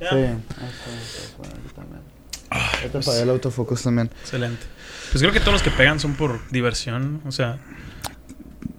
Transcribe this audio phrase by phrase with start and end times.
[0.00, 0.10] Ya.
[0.10, 0.16] Sí.
[2.82, 4.10] te pues- el autofocus también.
[4.22, 4.64] Excelente.
[5.10, 7.20] Pues creo que todos los que pegan son por diversión.
[7.26, 7.58] O sea,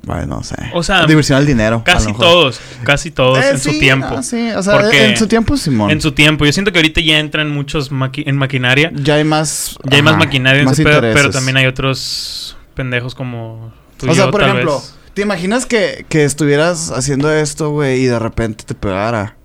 [0.04, 0.56] Bueno, no sé.
[0.74, 1.76] O sea, Diversión al dinero.
[1.76, 2.22] a lo casi mejor.
[2.26, 2.60] todos.
[2.84, 4.10] Casi todos Eh, en su tiempo.
[4.10, 5.92] no, sí, o sea, en su tiempo, Simón.
[5.92, 6.46] En su tiempo.
[6.46, 8.92] Yo siento que ahorita ya entran muchos maqui- en maquinaria.
[8.96, 9.76] Ya hay más.
[9.84, 11.32] Ya hay más maquinaria en más pero intereses.
[11.32, 14.96] también hay otros pendejos como tú y O sea, yo, por tal ejemplo, vez.
[15.14, 19.36] ¿te imaginas que, que estuvieras haciendo esto, güey, y de repente te pegara?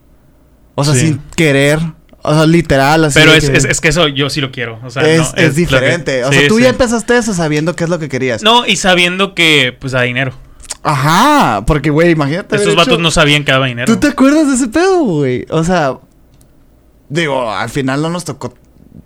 [0.75, 1.00] O sea, Sí.
[1.00, 1.79] sin querer.
[2.27, 3.18] O sea, literal, así.
[3.20, 4.80] Pero es, que- es, es que eso yo sí lo quiero.
[4.82, 6.25] O sea, es, no, es que- diferente.
[6.25, 6.62] o sí, sea, tú sí.
[6.62, 8.43] ya empezaste eso sabiendo qué es lo que querías.
[8.43, 10.32] No, y sabiendo que, pues, da dinero.
[10.82, 12.57] Ajá, porque, güey, imagínate.
[12.57, 13.93] Estos haber vatos hecho- no sabían que daba dinero.
[13.93, 15.46] ¿Tú te acuerdas de ese pedo, güey?
[15.50, 15.99] O sea,
[17.08, 18.54] digo, al final no nos tocó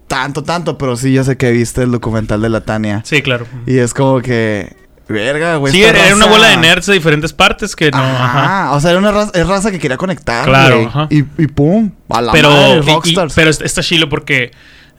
[0.07, 3.02] tanto, tanto, pero sí, yo sé que viste el documental de la Tania.
[3.05, 3.46] Sí, claro.
[3.66, 4.74] Y es como que,
[5.09, 5.73] verga, güey.
[5.73, 7.99] Sí, era una bola de nerds de diferentes partes que no.
[7.99, 8.45] Ajá.
[8.45, 8.73] Ajá.
[8.73, 11.07] O sea, era una raza, que quería conectar, Claro, ajá.
[11.11, 13.35] Y, y pum, a la Pero, madre, y- y- rockstars.
[13.35, 14.51] pero es- está chilo porque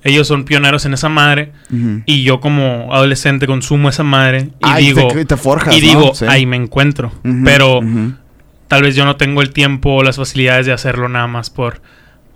[0.04, 1.52] ellos son pioneros en esa madre.
[2.06, 4.50] Y yo, como adolescente, consumo esa madre.
[4.60, 5.08] Y Ay, digo.
[5.10, 5.88] te, te forjas, y ¿no?
[5.88, 6.26] digo, Sí.
[6.28, 7.12] ahí me encuentro.
[7.44, 7.82] Pero
[8.68, 11.82] tal vez yo no tengo el tiempo o las facilidades de hacerlo nada más por.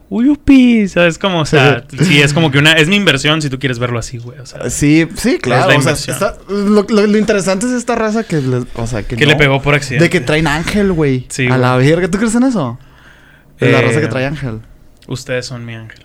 [0.10, 1.40] Uyupi, ¿sabes cómo?
[1.40, 2.74] O sea, sí, es como que una.
[2.74, 4.38] Es mi inversión si tú quieres verlo así, güey.
[4.40, 5.72] O sea, Sí, sí, claro.
[5.72, 9.04] la O sea, está- lo, lo- lo interesante es esta raza que, le- o sea,
[9.04, 10.04] que, que no- le pegó por accidente.
[10.06, 11.26] De que traen ángel, güey.
[11.30, 11.60] Sí, a güey.
[11.62, 12.08] la verga.
[12.10, 12.78] ¿Tú crees en eso?
[13.60, 14.60] De la Eh, raza que trae ángel.
[15.08, 16.03] Ustedes son mi ángel.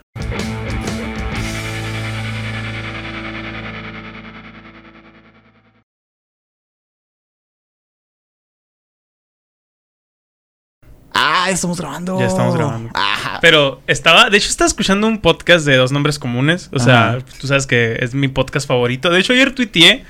[11.13, 12.19] Ah, estamos grabando.
[12.21, 12.91] Ya estamos grabando.
[12.95, 13.39] Ajá.
[13.41, 16.69] Pero estaba, de hecho, estaba escuchando un podcast de dos nombres comunes.
[16.73, 17.19] O sea, Ajá.
[17.41, 19.11] tú sabes que es mi podcast favorito.
[19.11, 20.05] De hecho, ayer tuiteé.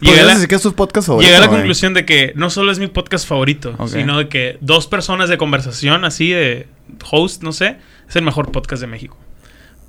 [0.00, 1.60] Llegué a ¿Podrías la, decir que es tu podcast favorito, llegué a la güey?
[1.60, 5.38] conclusión de que no solo es mi podcast favorito, sino de que dos personas de
[5.38, 6.66] conversación, así de
[7.08, 7.76] host, no sé,
[8.08, 9.16] es el mejor podcast de México.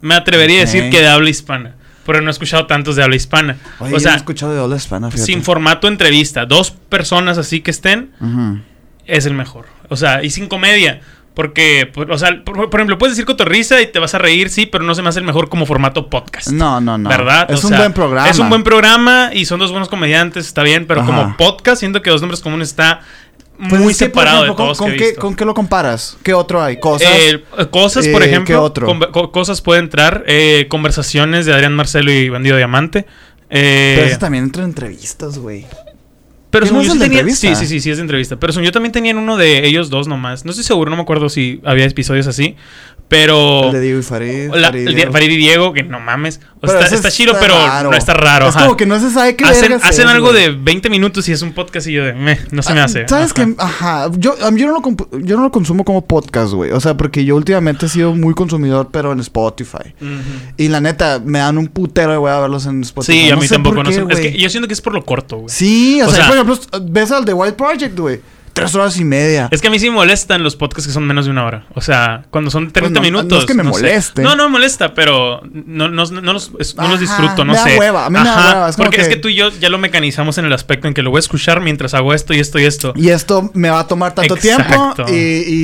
[0.01, 3.15] Me atrevería a decir que de habla hispana, pero no he escuchado tantos de habla
[3.15, 3.57] hispana.
[3.79, 5.25] Oye, o no sea, he escuchado de Ola Hispana, fíjate.
[5.25, 8.11] sin formato entrevista, dos personas así que estén.
[9.05, 9.65] Es el mejor.
[9.89, 11.01] O sea, y sin comedia.
[11.33, 14.49] Porque, por- o sea, por, por ejemplo, puedes decir cotorriza y te vas a reír,
[14.51, 16.49] sí, pero no se me hace el mejor como formato podcast.
[16.49, 17.09] No, no, no.
[17.09, 17.49] ¿Verdad?
[17.49, 18.29] Es O un sea, buen programa.
[18.29, 21.07] Es un buen programa y son dos buenos comediantes, está bien, pero Ajá.
[21.11, 23.01] como podcast siento que Dos Nombres Comunes está
[23.57, 25.21] Pues muy es que, por separado ejemplo, de todos ¿con, que he qué, visto.
[25.21, 26.17] ¿Con qué lo comparas?
[26.21, 26.79] ¿Qué otro hay?
[26.79, 27.09] ¿Cosas?
[27.11, 28.45] Eh, cosas, por Eh, ejemplo.
[28.45, 29.11] ¿qué otro?
[29.11, 30.23] co- cosas puede entrar.
[30.27, 33.07] eh, conversaciones de Adrián Marcelo y Bandido Diamante.
[33.49, 35.65] Eh, Pero ese también entra en entrevistas, güey.
[36.53, 37.47] Pero ¿Qué según no yo entrevista?
[37.47, 38.35] Sí, sí, sí, sí, es de entrevista.
[38.35, 40.45] Pero según yo también tenían uno de ellos dos nomás.
[40.45, 42.55] No estoy seguro, no me acuerdo si había episodios así.
[43.09, 43.65] Pero.
[43.65, 44.49] El de Diego y Farid.
[44.53, 45.11] la- Farid, el Diego.
[45.11, 46.39] Farid y Diego, que no mames.
[46.61, 47.91] O sea, está, está chido, pero raro.
[47.91, 48.47] no está raro.
[48.47, 48.65] Es ajá.
[48.65, 50.41] como que no se sabe qué hacen hacen algo güey.
[50.43, 52.13] de 20 minutos y es un podcast y yo de.
[52.13, 53.07] "Meh, no se me Ah, hace.
[53.07, 53.45] ¿Sabes Ajá.
[53.45, 53.55] qué?
[53.59, 54.09] Ajá.
[54.17, 56.71] Yo, yo, no lo compu- yo no lo consumo como podcast, güey.
[56.71, 59.93] O sea, porque yo últimamente he sido muy consumidor, pero en Spotify.
[60.57, 63.23] Y la neta, me dan un putero de güey a verlos en Spotify.
[63.25, 63.83] Sí, a mí tampoco.
[63.83, 64.03] No sé.
[64.09, 65.49] Es que yo siento que es por lo corto, güey.
[65.49, 66.59] Sí, o, O sea, sea- por ejemplo,
[66.89, 68.21] ves al The Wild Project, güey.
[68.53, 69.47] Tres horas y media.
[69.51, 71.65] Es que a mí sí me molestan los podcasts que son menos de una hora.
[71.73, 73.29] O sea, cuando son 30 Pues no- minutos.
[73.31, 73.69] no es que me sé.
[73.69, 74.21] moleste.
[74.21, 77.57] No, no me molesta, pero no, no, no los, no los Ajá, disfruto, no me
[77.57, 77.79] da sé.
[77.79, 79.69] hueva, a mí me da hueva, es como porque es que- tú y yo ya
[79.69, 82.39] lo mecanizamos en el aspecto en que lo voy a escuchar mientras hago esto y
[82.39, 82.93] esto y esto.
[82.95, 84.93] Y esto me va a tomar tanto Exacto.
[85.03, 85.11] tiempo.
[85.11, 85.15] Y,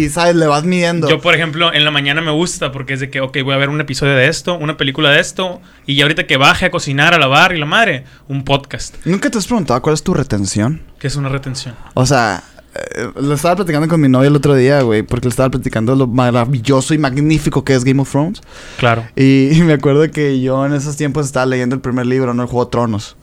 [0.06, 0.36] y, ¿sabes?
[0.36, 1.08] Le vas midiendo.
[1.08, 3.58] Yo, por ejemplo, en la mañana me gusta porque es de que, ok, voy a
[3.58, 6.72] ver un episodio de esto, una película de esto, y ya ahorita que baje a
[6.72, 10.14] cocinar, a lavar y la madre, un podcast, ¿Nunca te has preguntado cuál es tu
[10.16, 10.82] retención?
[11.00, 11.76] que es una retención.
[11.94, 12.44] O sea,
[12.76, 15.96] eh, lo estaba platicando con mi novia el otro día, güey, porque le estaba platicando
[15.96, 18.42] lo maravilloso y magnífico que es Game of Thrones.
[18.78, 19.06] Claro.
[19.16, 22.44] Y, y me acuerdo que yo en esos tiempos estaba leyendo el primer libro, no
[22.44, 23.16] el Juego de Tronos.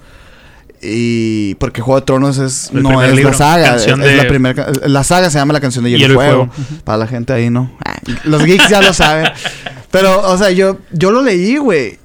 [0.83, 4.09] Y porque Juego de Tronos es El no es libro, la saga, es, canción es
[4.09, 6.51] de- la primera la saga se llama la canción de Hielo, y Fuego.
[6.85, 7.73] Para la gente ahí no.
[7.85, 9.27] Ah, Los geeks ya lo saben.
[9.91, 11.99] Pero o sea, yo yo lo leí, güey.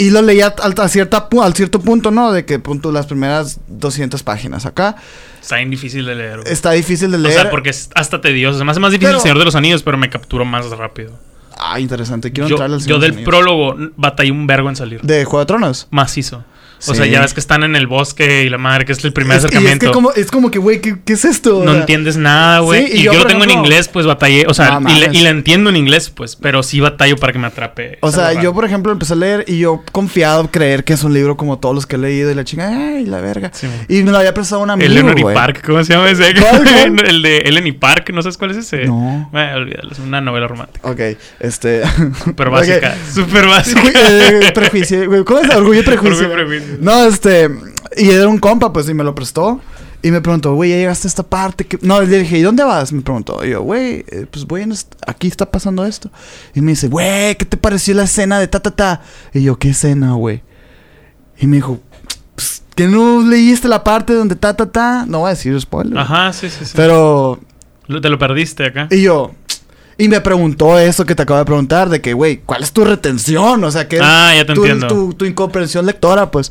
[0.00, 0.54] Y lo leí a,
[0.88, 2.32] cierta al cierto punto, ¿no?
[2.32, 4.96] De que punto las primeras 200 páginas acá.
[5.40, 6.40] Está bien difícil de leer.
[6.40, 6.52] güey.
[6.52, 7.34] Está difícil de O leer.
[7.34, 8.58] sea, porque es hasta tedioso.
[8.58, 10.66] Se me hace más difícil Pero- el Señor de los Anillos, pero me capturó más
[10.70, 11.12] rápido.
[11.58, 12.32] Ah, interesante.
[12.32, 13.28] Quiero Yo, entrarle al yo Señor de del los Anillos.
[13.44, 15.00] prólogo batallé un vergo en salir.
[15.02, 15.86] ¿De Juego de Tronos?
[15.90, 16.44] Macizo.
[16.86, 16.96] O Sí.
[16.96, 19.36] sea, ya ves que están en el bosque y la madre, que es el primer
[19.38, 19.86] Es- acercamiento.
[19.86, 21.62] Es, que como, es como que, güey, ¿qué, qué es esto?
[21.64, 22.86] No entiendes nada, güey.
[22.86, 24.46] Sí, y, y yo, yo, tengo en inglés, pues batallé.
[24.48, 26.36] O sea, y, le- y la entiendo en inglés, pues.
[26.36, 27.98] Pero sí batallo para que me atrape.
[28.00, 31.12] O sea, yo, por ejemplo, empecé a leer y yo confiado creer que es un
[31.14, 33.50] libro como todos los que he leído y la chinga, ay, la verga.
[33.52, 35.34] Sí, y me lo había prestado un amigo, El güey.
[35.34, 36.30] Park, ¿cómo se llama ese?
[37.06, 38.86] El de Eleni Park, no sabes cuál es ese.
[38.86, 39.28] No.
[39.32, 40.88] Olvídalo, es una novela romántica.
[40.88, 41.00] Ok,
[41.40, 41.82] este...
[42.24, 42.96] Súper básica.
[43.12, 43.82] Súper básica.
[43.82, 45.50] Ju- prejuicio, güey, ¿Cómo es?
[45.54, 46.26] Orgullo y prejuicio.
[46.30, 46.69] Orgullo y prejuicio.
[46.78, 47.50] No, este...
[47.96, 49.60] Y era un compa, pues, y me lo prestó.
[50.02, 51.66] Y me preguntó, güey, ya llegaste a esta parte.
[51.66, 51.78] Que...
[51.82, 52.92] No, le dije, ¿y dónde vas?
[52.92, 53.44] Me preguntó.
[53.44, 54.72] Y yo, güey, eh, pues voy en
[55.06, 56.10] aquí está pasando esto.
[56.54, 59.02] Y me dice, güey, ¿qué te pareció la escena de ta, ta, ta?
[59.34, 60.42] Y yo, ¿qué escena, güey?
[61.38, 61.80] Y me dijo,
[62.34, 65.04] pues, ¿que no leíste la parte donde ta, ta, ta?
[65.06, 65.98] No voy a decir spoiler.
[65.98, 66.72] Ajá, sí, sí, sí.
[66.76, 67.40] Pero...
[68.00, 68.88] Te lo perdiste acá.
[68.90, 69.32] Y yo...
[70.00, 72.86] Y me preguntó eso que te acabo de preguntar, de que, güey, ¿cuál es tu
[72.86, 73.62] retención?
[73.62, 74.86] O sea, que ah, ya te tu, entiendo.
[74.86, 76.50] Tu, tu, incomprensión lectora, pues.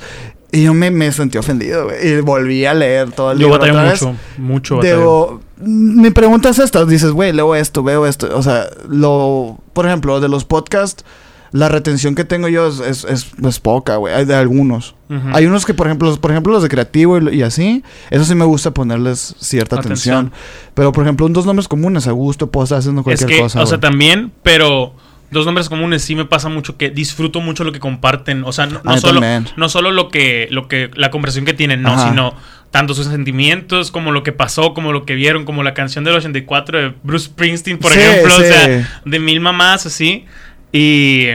[0.52, 2.08] Y yo me, me sentí ofendido, güey.
[2.08, 3.66] Y volví a leer todo el yo libro.
[3.66, 6.86] Yo mucho, mucho Digo, mi pregunta es esta.
[6.86, 8.30] Dices, güey, leo esto, veo esto.
[8.38, 9.58] O sea, lo...
[9.74, 11.04] Por ejemplo, de los podcasts
[11.52, 14.14] la retención que tengo yo es, es, poca, güey.
[14.14, 14.96] Hay de algunos.
[15.34, 18.46] Hay unos que, por ejemplo, por ejemplo, los de creativo y, así, eso sí me
[18.46, 20.32] gusta ponerles cierta atención.
[20.76, 23.42] Pero, por ejemplo, un dos nombres comunes a gusto, puedo estar haciendo cualquier es que,
[23.42, 23.62] cosa.
[23.62, 24.94] O sea, también, pero
[25.32, 28.44] dos nombres comunes sí me pasa mucho que disfruto mucho lo que comparten.
[28.44, 29.22] O sea, no, no solo,
[29.56, 32.36] no solo lo que, lo que, la conversación que tienen, no, sino
[32.72, 36.16] tanto sus sentimientos, como lo que pasó, como lo que vieron, como la canción del
[36.16, 38.36] 84 de Bruce Springsteen, por ejemplo.
[38.36, 40.26] O sea, de mil mamás así.
[40.72, 41.28] Y,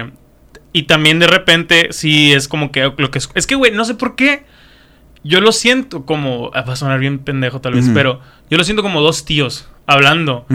[0.72, 3.20] y también de repente, sí, es como que lo que...
[3.34, 4.44] Es que, güey, no sé por qué.
[5.22, 6.50] Yo lo siento como...
[6.54, 8.20] Ah, va a sonar bien pendejo tal vez, pero
[8.50, 10.46] yo lo siento como dos tíos hablando,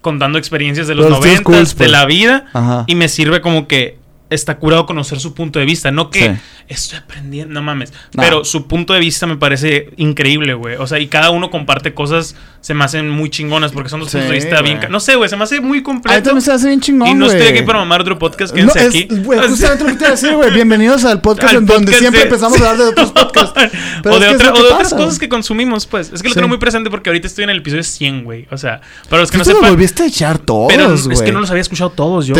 [0.00, 1.90] contando experiencias de los, noventas, de pues.
[1.90, 2.46] la vida.
[2.86, 3.98] Y me sirve como que
[4.34, 5.90] está curado conocer su punto de vista.
[5.90, 6.36] No que
[6.68, 7.92] estoy aprendiendo, no mames.
[8.12, 10.76] Pero su punto de vista me parece increíble, güey.
[10.76, 14.10] O sea, y cada uno comparte cosas, se me hacen muy chingonas porque son dos
[14.10, 14.80] puntos de vista bien.
[14.90, 16.18] No sé, güey, se me hace muy completo.
[16.18, 17.08] A también se hace bien chingón.
[17.08, 19.08] Y no estoy aquí para mamar otro podcast, quédense no, aquí.
[19.10, 20.50] Güey, justamente lo que te iba a decir, güey.
[20.50, 23.60] Bienvenidos al podcast en donde siempre empezamos a hablar de otros podcasts.
[24.04, 26.12] o de, otra, o de otras cosas que consumimos, pues.
[26.12, 28.46] Es que lo tengo muy presente porque ahorita estoy en el episodio 100, güey.
[28.50, 29.62] O sea, para los que no sepan.
[29.62, 30.72] Lo volviste a echar todos,
[31.10, 32.34] es que no los había escuchado todos yo.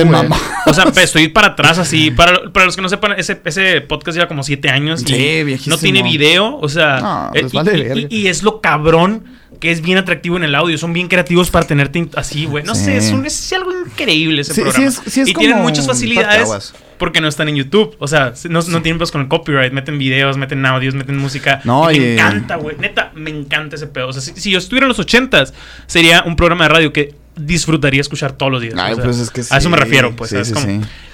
[0.66, 2.10] O sea, estoy para atrás así.
[2.10, 5.02] Para, para los que no sepan, ese, ese podcast lleva como siete años.
[5.06, 7.30] Sí, y No tiene video, o sea.
[7.34, 7.66] Eh, pues
[8.10, 9.24] y, es lo cabrón
[9.60, 10.76] que es bien atractivo en el audio.
[10.78, 12.64] Son bien creativos para tenerte así, güey.
[12.64, 14.92] No sé, es, un, es, algo increíble ese programa.
[15.06, 17.96] y tienen muchas facilidades porque no están en YouTube.
[17.98, 19.72] O sea, no, no tienen pues con el copyright.
[19.72, 21.60] Meten videos, meten audios, meten música.
[21.64, 22.76] No, y me encanta, güey.
[22.78, 24.08] Neta, me encanta ese pedo.
[24.08, 25.54] O sea, si, si yo estuviera en los ochentas,
[25.86, 28.74] sería un programa de radio que disfrutaría escuchar todos los días.
[29.02, 30.34] Pues a eso me refiero, pues.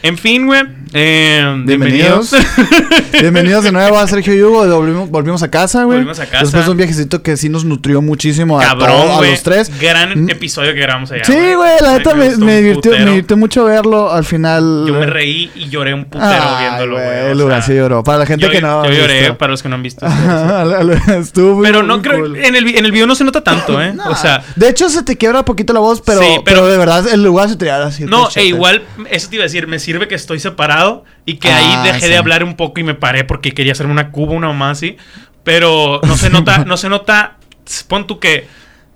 [0.03, 0.63] En fin, güey.
[0.95, 2.35] Eh, bienvenidos.
[3.13, 5.07] bienvenidos de nuevo a Sergio Yugo.
[5.07, 5.99] Volvimos, a casa, güey.
[5.99, 6.45] Volvimos a casa.
[6.45, 9.71] Después de un viajecito que sí nos nutrió muchísimo a, todos, a los tres.
[9.79, 10.31] Gran mm.
[10.31, 11.25] episodio que grabamos allá.
[11.25, 11.73] Sí, güey.
[11.83, 14.11] La neta me, me, divirtió, me, divirtió, mucho verlo.
[14.11, 14.85] Al final.
[14.89, 17.53] Yo me reí y lloré un putero viéndolo, güey.
[17.53, 18.03] El sí lloró.
[18.03, 18.87] Para la gente que no.
[18.87, 20.07] Yo lloré, para los que no han visto.
[21.21, 22.25] Estuvo Pero no creo.
[22.25, 23.95] En el, video no se nota tanto, ¿eh?
[24.07, 24.43] O sea.
[24.57, 27.57] De hecho, se te quiebra poquito la voz, pero, pero, de verdad el lugar se
[27.57, 28.05] te así.
[28.05, 31.49] No, e igual, eso te iba a decir, me sirve que estoy separado y que
[31.49, 34.33] ahí ah, dejé de hablar un poco y me paré porque quería hacerme una cuba,
[34.33, 34.97] una más así.
[35.45, 37.37] Pero no se nota, no se nota,
[37.89, 38.47] pon tú que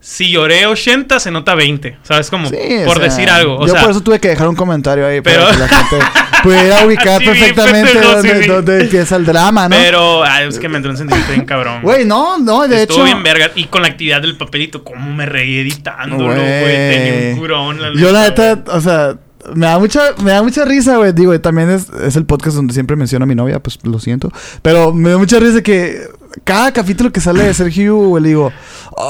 [0.00, 1.99] si lloré 80, se nota 20.
[2.02, 2.28] ¿Sabes?
[2.28, 2.50] Como
[2.84, 3.56] por decir algo.
[3.56, 5.44] O yo por eso tuve que dejar un comentario ahí pero...
[5.44, 5.99] para que la gente
[6.44, 9.76] pudiera ubicar perfectamente dónde, empieza el drama, ¿no?
[9.76, 11.82] Pero ay, es que me entró un sentimiento bien cabrón.
[11.82, 13.05] Güey, no, no, de Estuvo hecho.
[13.05, 13.50] bien verga.
[13.55, 16.37] Y con la actividad del papelito, cómo me reí editándolo, güey.
[16.37, 17.81] Tenía un curón.
[17.81, 19.17] La yo, la neta, o sea.
[19.55, 21.12] Me da mucha, me da mucha risa, güey.
[21.12, 24.32] Digo, también es, es el podcast donde siempre menciono a mi novia, pues lo siento.
[24.62, 26.00] Pero me da mucha risa que
[26.44, 28.52] cada capítulo que sale de Sergio, güey, le digo,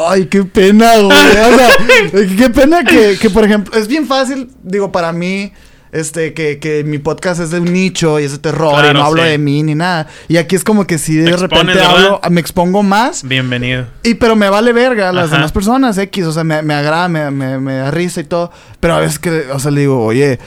[0.08, 1.16] ay, qué pena, güey.
[1.16, 1.70] O sea,
[2.36, 5.52] qué pena que, que, por ejemplo, es bien fácil, digo, para mí,
[5.94, 9.04] este, que, que mi podcast es de un nicho y es de terror y no
[9.04, 10.08] hablo de mí ni nada.
[10.26, 13.22] Y aquí es como que si de repente hablo, me expongo más.
[13.22, 13.86] Bienvenido.
[14.02, 17.30] Y pero me vale verga las demás personas, X, o sea, me, me agrada, me,
[17.30, 18.50] me, me da risa y todo.
[18.80, 20.40] Pero a veces que, o sea, le digo, oye,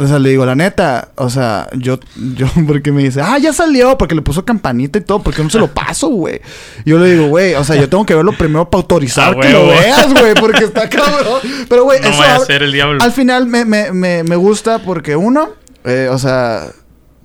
[0.00, 2.00] o sea, le digo, la neta, o sea, yo,
[2.34, 5.50] yo, porque me dice, ah, ya salió, porque le puso campanita y todo, porque no
[5.50, 6.40] se lo paso, güey.
[6.86, 9.50] Yo le digo, güey, o sea, yo tengo que verlo primero para autorizar ah, que
[9.50, 11.40] lo veas, güey, porque está cabrón.
[11.68, 12.22] Pero, güey, eso.
[12.22, 13.02] a ser el diablo.
[13.02, 15.50] Al final me, me, me, me gusta porque, uno,
[15.84, 16.68] eh, o sea,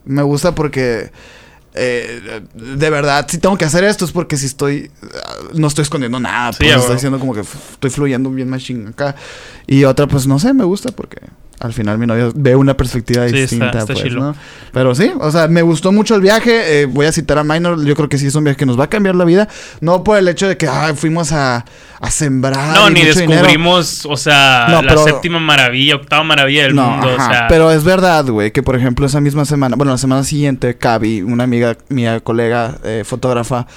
[0.04, 1.12] me gusta porque.
[1.78, 4.92] Eh, de verdad, si tengo que hacer esto es porque si estoy.
[5.54, 6.52] No estoy escondiendo nada.
[6.58, 9.16] pues estoy diciendo como que estoy fluyendo bien más acá.
[9.66, 11.20] Y otra, pues no sé, me gusta porque
[11.60, 14.36] al final mi novia ve una perspectiva distinta, pues, ¿no?
[14.74, 16.82] Pero sí, o sea, me gustó mucho el viaje.
[16.82, 18.80] Eh, voy a citar a Minor, yo creo que sí es un viaje que nos
[18.80, 19.48] va a cambiar la vida.
[19.80, 21.66] No por el hecho de que fuimos a,
[22.00, 22.76] a sembrar.
[22.76, 27.08] No, ni descubrimos, o sea, la séptima maravilla, octava maravilla del mundo.
[27.08, 27.48] o sea.
[27.48, 31.22] Pero es verdad, güey, que por ejemplo esa misma semana, bueno, la semana siguiente, Cavi,
[31.22, 33.68] una amiga mía, colega, eh, fotógrafa,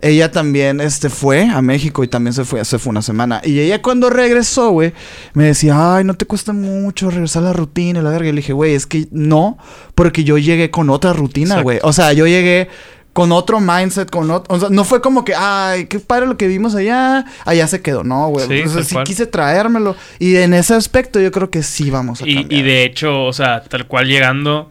[0.00, 3.40] ella también este, fue a México y también se fue, se fue una semana.
[3.44, 4.92] Y ella cuando regresó, güey,
[5.34, 8.28] me decía, ay, no te cuesta mucho regresar a la rutina y la verga.
[8.28, 9.58] Y le dije, güey, es que no,
[9.94, 11.78] porque yo llegué con otra rutina, güey.
[11.82, 12.68] O sea, yo llegué
[13.12, 14.54] con otro mindset, con otro...
[14.54, 17.80] O sea, no fue como que, ay, qué padre lo que vimos allá, allá se
[17.80, 18.04] quedó.
[18.04, 18.46] No, güey.
[18.46, 19.96] Sí, o sea, sí quise traérmelo.
[20.18, 23.32] Y en ese aspecto yo creo que sí vamos a y, Y de hecho, o
[23.32, 24.70] sea, tal cual llegando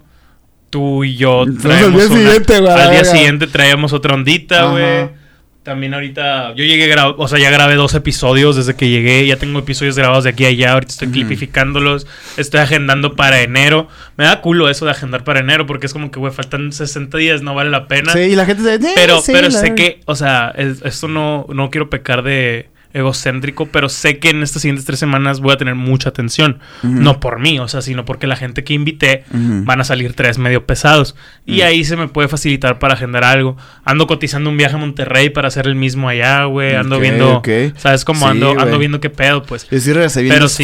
[0.69, 2.74] tú y yo traemos al día siguiente, güey.
[2.74, 5.25] Al día siguiente traíamos otra ondita, güey.
[5.65, 9.57] También ahorita, yo llegué, o sea, ya grabé dos episodios desde que llegué, ya tengo
[9.57, 12.05] episodios grabados de aquí a allá, ahorita estoy clipificándolos,
[12.38, 13.88] estoy agendando para enero.
[14.15, 17.17] Me da culo eso de agendar para enero porque es como que, güey, faltan 60
[17.17, 18.13] días, no vale la pena.
[18.13, 21.72] Sí, y la gente dice, eh, pero, pero sé que, o sea, esto no, no
[21.72, 25.75] quiero pecar de egocéntrico, pero sé que en estas siguientes tres semanas voy a tener
[25.75, 26.60] mucha atención.
[26.82, 30.38] No por mí, o sea, sino porque la gente que invité van a salir tres
[30.38, 31.16] medio pesados.
[31.46, 33.58] Y ahí se me puede facilitar para agendar algo.
[33.84, 36.75] Ando cotizando un viaje a Monterrey para hacer el mismo allá, güey.
[36.75, 37.42] Ando viendo,
[37.78, 38.28] ¿sabes cómo?
[38.28, 39.68] ando, ando viendo qué pedo, pues.
[39.70, 40.64] sí regresé bien pero sí,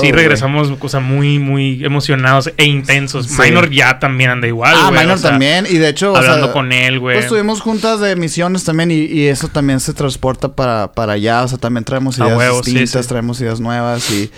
[0.00, 3.28] sí regresamos, sea, muy, muy emocionados e intensos.
[3.38, 5.66] Minor ya también anda igual, Ah, Minor también.
[5.68, 7.16] Y de hecho, hablando con él, güey.
[7.16, 11.42] Pues tuvimos juntas de misiones también y, y, eso también se transporta para, para allá.
[11.42, 14.30] O sea, también traemos ideas distintas, traemos ideas nuevas y,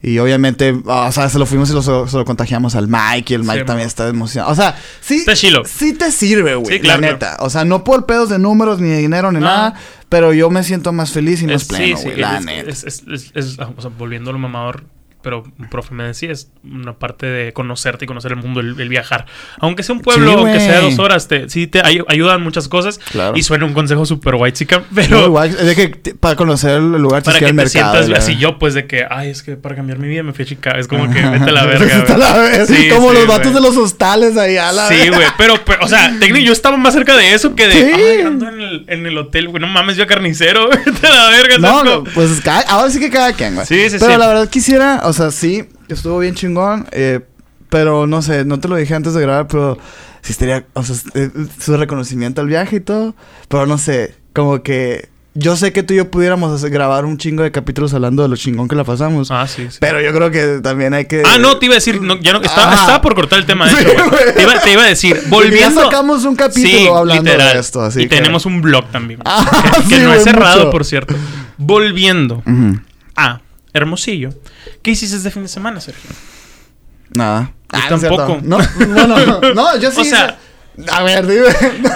[0.00, 3.36] y obviamente, o sea, se lo fuimos y lo, se lo contagiamos al Mike y
[3.36, 4.50] el Mike también está emocionado.
[4.50, 7.36] O sea, sí, te sí te sirve, güey, la neta.
[7.40, 9.74] O sea, no por pedos de números, ni de dinero, ni nada,
[10.08, 12.70] pero yo me siento más feliz y más pleno, güey, la neta.
[12.70, 14.84] Es, es, es, o sea, volviendo al mamador,
[15.22, 18.88] pero un profe me decía, es una parte de conocerte y conocer el mundo, el,
[18.88, 19.26] viajar.
[19.58, 22.98] Aunque sea un pueblo, aunque sea dos horas, te, sí te ayudan muchas cosas.
[22.98, 23.36] Claro.
[23.36, 25.42] Y suena un consejo súper white chica, pero...
[25.44, 28.74] es de que para conocer el lugar para que te mercado, sientas así yo, pues
[28.74, 30.78] de que, ay, es que para cambiar mi vida me fui a Chicago.
[30.78, 31.98] Es como que vete a la verga.
[31.98, 32.66] vete a la verga.
[32.66, 36.16] Sí, como los vatos de los hostales ahí a la Sí, güey, pero, o sea,
[36.20, 39.16] técnico, yo estaba más cerca de eso que de, ay, ando en el, en el
[39.18, 41.58] hotel, güey, no mames, yo a carnicero, vete a la verga.
[41.58, 43.66] No, no, pues ahora sí que cada quien, güey.
[43.66, 46.86] Sí, sí, pero la verdad quisiera, o sea, sí estuvo bien chingón.
[46.92, 47.20] Eh,
[47.68, 49.78] pero no sé, no te lo dije antes de grabar, pero
[50.22, 53.14] sí estaría, o sea, eh, su reconocimiento al viaje y todo.
[53.48, 57.16] Pero no sé, como que yo sé que tú y yo pudiéramos hacer, grabar un
[57.16, 59.30] chingo de capítulos hablando de lo chingón que la pasamos.
[59.30, 59.78] Ah, sí, sí.
[59.80, 61.22] Pero yo creo que también hay que.
[61.24, 63.80] Ah, no, te iba a decir, no, ya no, estaba, por cortar el tema de
[63.80, 65.80] hecho, te, iba, te, iba, a decir, volviendo.
[65.80, 68.02] Ya sacamos un capítulo hablando de esto, así.
[68.02, 69.20] Y tenemos un blog también.
[69.24, 71.14] Ah, que, no es cerrado, por cierto.
[71.56, 72.42] Volviendo
[73.14, 73.40] a
[73.72, 74.30] Hermosillo.
[74.82, 76.10] ¿Qué hiciste este fin de semana, Sergio?
[77.10, 77.52] Nada.
[77.72, 78.38] Yo ah, tampoco.
[78.42, 80.00] No, no, no, no, yo sí.
[80.00, 80.38] O sea,
[80.88, 81.48] a ver, dime.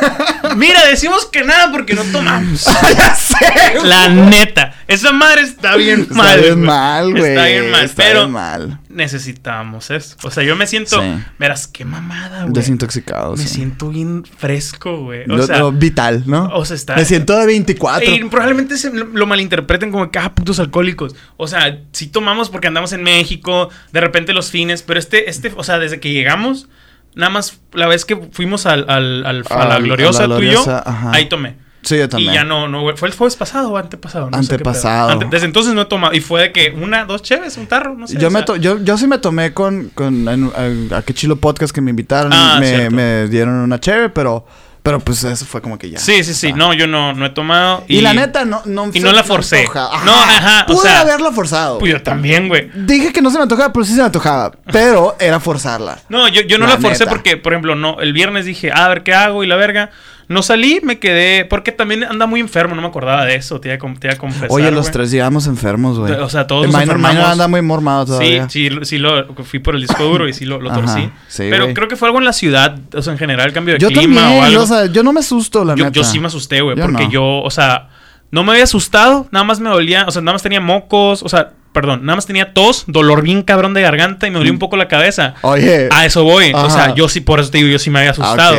[0.57, 2.65] Mira, decimos que nada porque no tomamos.
[2.97, 3.37] ya sé.
[3.83, 4.75] La neta.
[4.87, 6.39] Esa madre está bien mal.
[6.39, 7.31] Está bien mal, güey.
[7.31, 7.91] Está bien mal.
[7.97, 8.81] pero mal.
[8.89, 10.17] necesitábamos eso.
[10.23, 11.03] O sea, yo me siento.
[11.39, 12.53] Verás, qué mamada, güey.
[12.53, 13.37] Desintoxicado.
[13.37, 15.29] Me siento bien fresco, güey.
[15.31, 16.51] O sea, vital, ¿no?
[16.53, 16.97] O sea, está.
[16.97, 18.11] Me siento de 24.
[18.11, 21.15] Y probablemente se lo malinterpreten como que, ah, putos alcohólicos.
[21.37, 25.53] O sea, sí tomamos porque andamos en México, de repente los fines, pero este, este,
[25.57, 26.69] o sea, desde que llegamos
[27.15, 30.65] Nada más la vez que fuimos al, al, al a la gloriosa, tú y yo,
[31.13, 31.65] ahí tomé.
[31.85, 32.33] Sí, yo también.
[32.33, 34.31] Y ya no, no, ¿fue el jueves pasado o antepasado?
[34.31, 35.19] No antepasado.
[35.31, 36.15] desde entonces no he tomado.
[36.15, 38.19] Y fue de que una, dos cheves, un tarro, no sé.
[38.19, 41.91] Yo, me yo, yo sí me tomé con, con a, a, Chilo Podcast que me
[41.91, 42.33] invitaron.
[42.33, 44.47] Ah, me, me, dieron una cheve, pero
[44.85, 45.99] pero pues eso fue como que ya.
[45.99, 46.53] Sí, sí, sí.
[46.53, 47.87] No, yo no, no he tomado.
[47.89, 49.67] Y, la neta, no, no Y no la forcé.
[50.05, 50.67] no, ajá.
[50.67, 51.79] Pude haberla forzado.
[51.79, 52.71] Pues yo también, güey.
[52.75, 54.53] Dije que no se me antojaba, pero sí se me antojaba.
[54.71, 56.01] Pero era forzarla.
[56.11, 58.89] No, yo, yo no la, forcé porque, por ejemplo, no, el viernes dije, ah, a
[58.89, 59.91] ver qué hago y la verga.
[60.29, 61.45] No salí, me quedé.
[61.45, 63.61] Porque también anda muy enfermo, no me acordaba de eso.
[63.61, 64.49] Te iba, a confesar.
[64.51, 66.13] Oye, los tres llegamos enfermos, güey.
[66.15, 68.49] O sea, todos el nos minor, anda muy mormado todavía.
[68.49, 71.11] Sí, sí, sí lo, fui por el disco duro y sí lo, lo torcí.
[71.29, 73.81] sí, Pero creo que fue algo en la ciudad, o sea, en general, cambio de
[73.81, 74.63] yo clima también, o algo.
[74.63, 75.95] O sea, yo no me asusto, la yo, neta.
[75.95, 77.91] Yo sí me asusté, güey, porque yo, o sea,
[78.31, 81.29] no me había asustado, nada más me dolía, o sea, nada más tenía mocos, o
[81.29, 84.57] sea, perdón, nada más tenía tos, dolor bien cabrón de garganta y me dolía un
[84.57, 84.61] mm.
[84.61, 85.35] poco la cabeza.
[85.43, 85.89] Oye.
[85.91, 86.53] A eso voy.
[86.55, 88.57] O sea, yo sí, por eso te digo, yo sí me había asustado.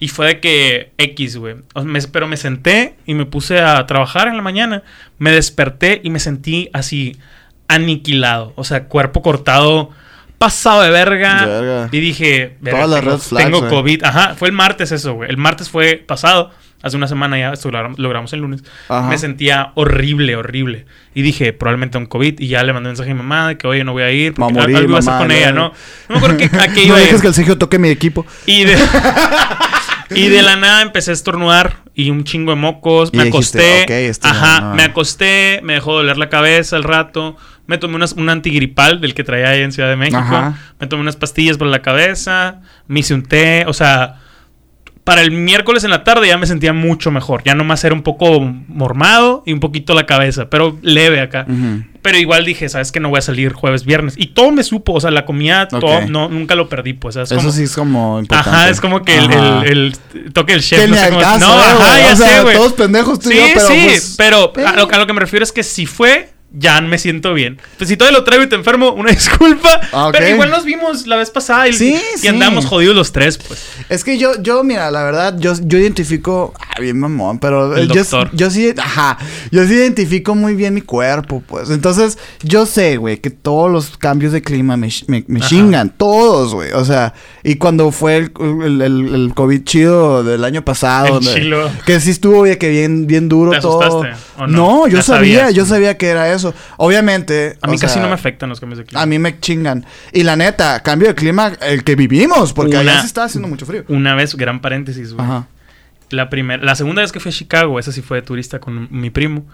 [0.00, 1.54] Y fue de que X, güey.
[2.12, 4.82] pero me senté y me puse a trabajar en la mañana.
[5.18, 7.16] Me desperté y me sentí así
[7.68, 8.52] aniquilado.
[8.56, 9.90] O sea, cuerpo cortado,
[10.36, 11.88] pasado de verga.
[11.92, 14.02] Y dije, Todas las red flags, tengo COVID.
[14.02, 15.30] Ajá, fue el martes eso, güey.
[15.30, 16.50] El martes fue pasado
[16.82, 18.62] hace una semana ya, esto lo grabamos el lunes,
[19.08, 20.86] me sentía horrible, horrible.
[21.14, 22.38] Y dije, probablemente un COVID.
[22.40, 24.10] Y ya le mandé un mensaje a mi mamá de que, oye, no voy a
[24.10, 24.34] ir.
[24.34, 25.72] Porque morir, algo iba a hacer con ella, ¿no?
[26.08, 28.26] No me acuerdo que, a qué iba no dejes que el Sergio toque mi equipo.
[28.44, 28.76] Y de,
[30.10, 33.14] y de la nada empecé a estornudar y un chingo de mocos.
[33.14, 33.86] me acosté.
[34.22, 37.36] ajá, me acosté, me dejó doler la cabeza al rato.
[37.66, 40.54] Me tomé un antigripal del que traía ahí en Ciudad de México.
[40.78, 42.60] Me tomé unas pastillas por la cabeza.
[42.86, 43.64] Me hice un té.
[43.66, 44.20] O sea
[45.06, 47.44] para el miércoles en la tarde ya me sentía mucho mejor.
[47.44, 51.46] Ya nomás era un poco mormado y un poquito la cabeza, pero leve acá.
[52.02, 54.14] Pero igual dije, ¿sabes que No voy a salir jueves, viernes.
[54.16, 57.14] Y todo me supo, o sea, la comida, todo, no, nunca lo perdí, pues.
[57.14, 58.50] Eso sí es como importante.
[58.50, 59.30] Ajá, es como que el,
[59.64, 60.88] el, toque el chef.
[60.88, 61.20] no, sé cómo...
[61.20, 62.56] no ajá, ya sé, güey.
[62.56, 65.44] Todos pendejos tú sí, pero sí, pues, pero, a, lo, a lo que me refiero
[65.44, 67.58] es que si fue ya me siento bien.
[67.76, 69.80] Pues si todavía lo traigo y te enfermo, una disculpa.
[69.92, 73.38] Ah, pero igual nos vimos la vez pasada y, sí, y andamos jodidos los tres,
[73.38, 73.66] pues.
[73.88, 76.54] Es que yo, yo, mira, la verdad, yo, yo identifico.
[76.58, 77.76] Ah, bien mamón, pero.
[77.84, 79.18] yo, yo sí, ajá.
[79.50, 81.70] Yo sí identifico muy bien mi cuerpo, pues.
[81.70, 85.90] Entonces, yo sé, güey, que todos los cambios de clima me, me, chingan.
[85.96, 86.72] Todos, güey.
[86.72, 91.20] O sea, y cuando fue el, el, el, COVID chido del año pasado.
[91.84, 94.04] que sí estuvo, que bien, bien duro todo.
[94.38, 94.46] no?
[94.46, 94.88] no?
[94.88, 96.35] yo sabía, yo sabía que era eso.
[96.76, 97.58] Obviamente.
[97.62, 99.02] A mí casi no me afectan los cambios de clima.
[99.02, 99.84] A mí me chingan.
[100.12, 103.66] Y la neta, cambio de clima, el que vivimos, porque allá se está haciendo mucho
[103.66, 103.84] frío.
[103.88, 105.48] Una vez, gran paréntesis, Ajá.
[106.10, 108.88] La, primera, la segunda vez que fui a Chicago, esa sí fue de turista con
[108.90, 109.44] mi primo.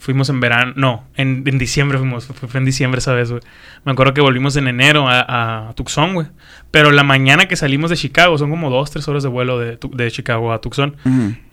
[0.00, 3.42] Fuimos en verano, no, en, diciembre fuimos, fue, en diciembre esa vez, güey.
[3.84, 6.26] Me acuerdo que volvimos en enero a, Tucson, güey.
[6.70, 9.78] Pero la mañana que salimos de Chicago, son como dos, tres horas de vuelo de,
[9.92, 10.96] de Chicago a Tucson.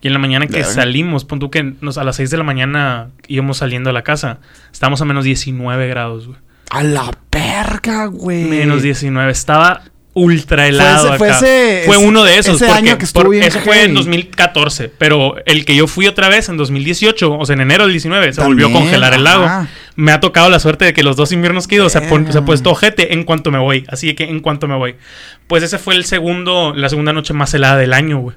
[0.02, 2.46] Y en la mañana que salimos, pon tú que nos, a las 6 de la
[2.46, 4.40] mañana íbamos saliendo a la casa,
[4.72, 6.40] estábamos a menos 19 grados, güey.
[6.70, 8.46] A la perga, güey.
[8.46, 9.30] Menos 19.
[9.30, 9.84] Estaba
[10.18, 11.18] ultra helado.
[11.18, 11.40] Fue, acá.
[11.40, 12.62] fue, uno de esos.
[12.62, 14.90] Ese año que estuvo bien Ese fue en 2014.
[14.98, 18.34] Pero el que yo fui otra vez en 2018, o sea, en enero del 19,
[18.34, 19.68] se volvió a congelar el lago
[19.98, 22.46] me ha tocado la suerte de que los dos inviernos que he ido se ha,
[22.46, 23.84] puesto ojete en cuanto me voy.
[23.88, 24.96] Así que en cuanto me voy.
[25.48, 28.36] Pues ese fue el segundo, la segunda noche más helada del año, güey.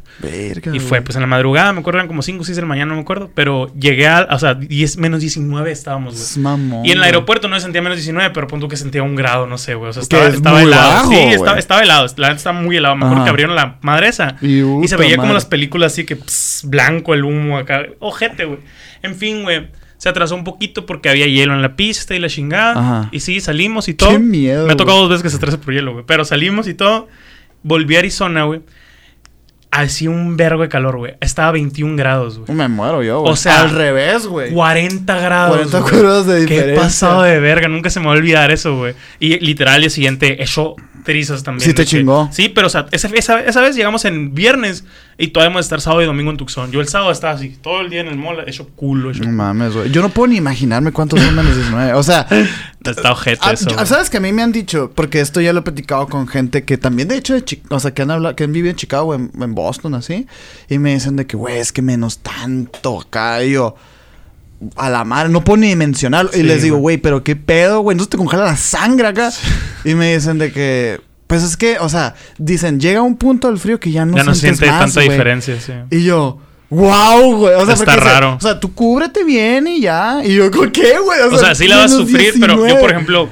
[0.73, 2.67] y fue pues en la madrugada, me acuerdo, eran como 5 o 6 de la
[2.67, 3.31] mañana, no me acuerdo.
[3.35, 6.89] Pero llegué a, o sea, 10, menos 19 estábamos, güey.
[6.89, 9.59] y en el aeropuerto no sentía menos 19, pero punto que sentía un grado, no
[9.59, 9.91] sé, güey.
[9.91, 11.11] O sea, estaba, estaba helado.
[11.11, 12.07] sí, estaba, estaba, helado.
[12.17, 12.97] La gente estaba muy helado.
[12.97, 16.17] Me acuerdo que abrieron la madresa y, se veía como las películas así que
[16.65, 17.85] blanco el humo acá.
[17.99, 18.61] Ojete, güey.
[19.03, 22.29] En fin, güey se atrasó un poquito porque había hielo en la pista y la
[22.31, 23.11] chingada.
[23.13, 24.13] Y sí, salimos y todo.
[24.13, 24.67] Qué miedo.
[24.67, 26.05] Me ha tocado dos veces que se atrase por hielo, güey.
[26.07, 27.09] Pero salimos y todo.
[27.63, 28.63] Volví a Arizona, güey.
[29.71, 31.17] Hacía un vergo de calor, güey.
[31.21, 32.51] Estaba a 21 grados, güey.
[32.51, 33.31] Me muero yo, güey.
[33.31, 34.55] O sea, al revés, güey.
[34.55, 35.71] 40 grados.
[35.71, 36.73] 40 grados de diferencia.
[36.73, 37.69] Qué pasado de verga.
[37.69, 38.95] Nunca se me va a olvidar eso, güey.
[39.19, 40.77] Y literal, el día siguiente, eso
[41.11, 41.69] trizas también.
[41.69, 42.29] Sí, te chingó.
[42.33, 44.85] sí, pero o sea, esa, esa, vez llegamos en viernes
[45.19, 46.71] y todavía hemos de estar sábado y domingo en Tucson.
[46.71, 49.11] Yo el sábado estaba así, todo el día en el mall, hecho culo.
[49.11, 49.91] Hecho no mames, güey.
[49.91, 51.95] Yo no puedo ni imaginarme cuántos son menos 19.
[51.95, 52.27] O sea.
[52.85, 53.69] Está ojete ah, eso.
[53.85, 54.91] ¿Sabes que a mí me han dicho?
[54.95, 57.93] Porque esto ya lo he platicado con gente que también, de hecho, de o sea,
[57.93, 60.27] que han hablado, que han vivido en Chicago, en, en Boston, así.
[60.69, 63.45] Y me dicen de que, güey, es que menos tanto acá.
[63.45, 63.75] Y yo
[64.77, 66.31] a la madre, no puedo ni mencionarlo.
[66.35, 69.31] y les digo, güey, pero qué pedo, güey, entonces te congela la sangre acá.
[69.85, 73.59] Y me dicen de que, pues es que, o sea, dicen, llega un punto del
[73.59, 75.73] frío que ya no, ya no siente tanta diferencia, sí.
[75.91, 76.39] Y yo,
[76.71, 77.55] wow, güey.
[77.55, 78.35] O sea, está raro.
[78.35, 80.21] o sea, tú cúbrete bien y ya.
[80.25, 81.21] Y yo, ¿qué, güey?
[81.33, 83.29] O, sea, sí la vas a sufrir, pero yo, por ejemplo,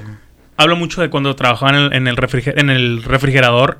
[0.57, 2.17] hablo mucho de cuando trabajaba en el, en el,
[2.57, 3.79] en el refrigerador.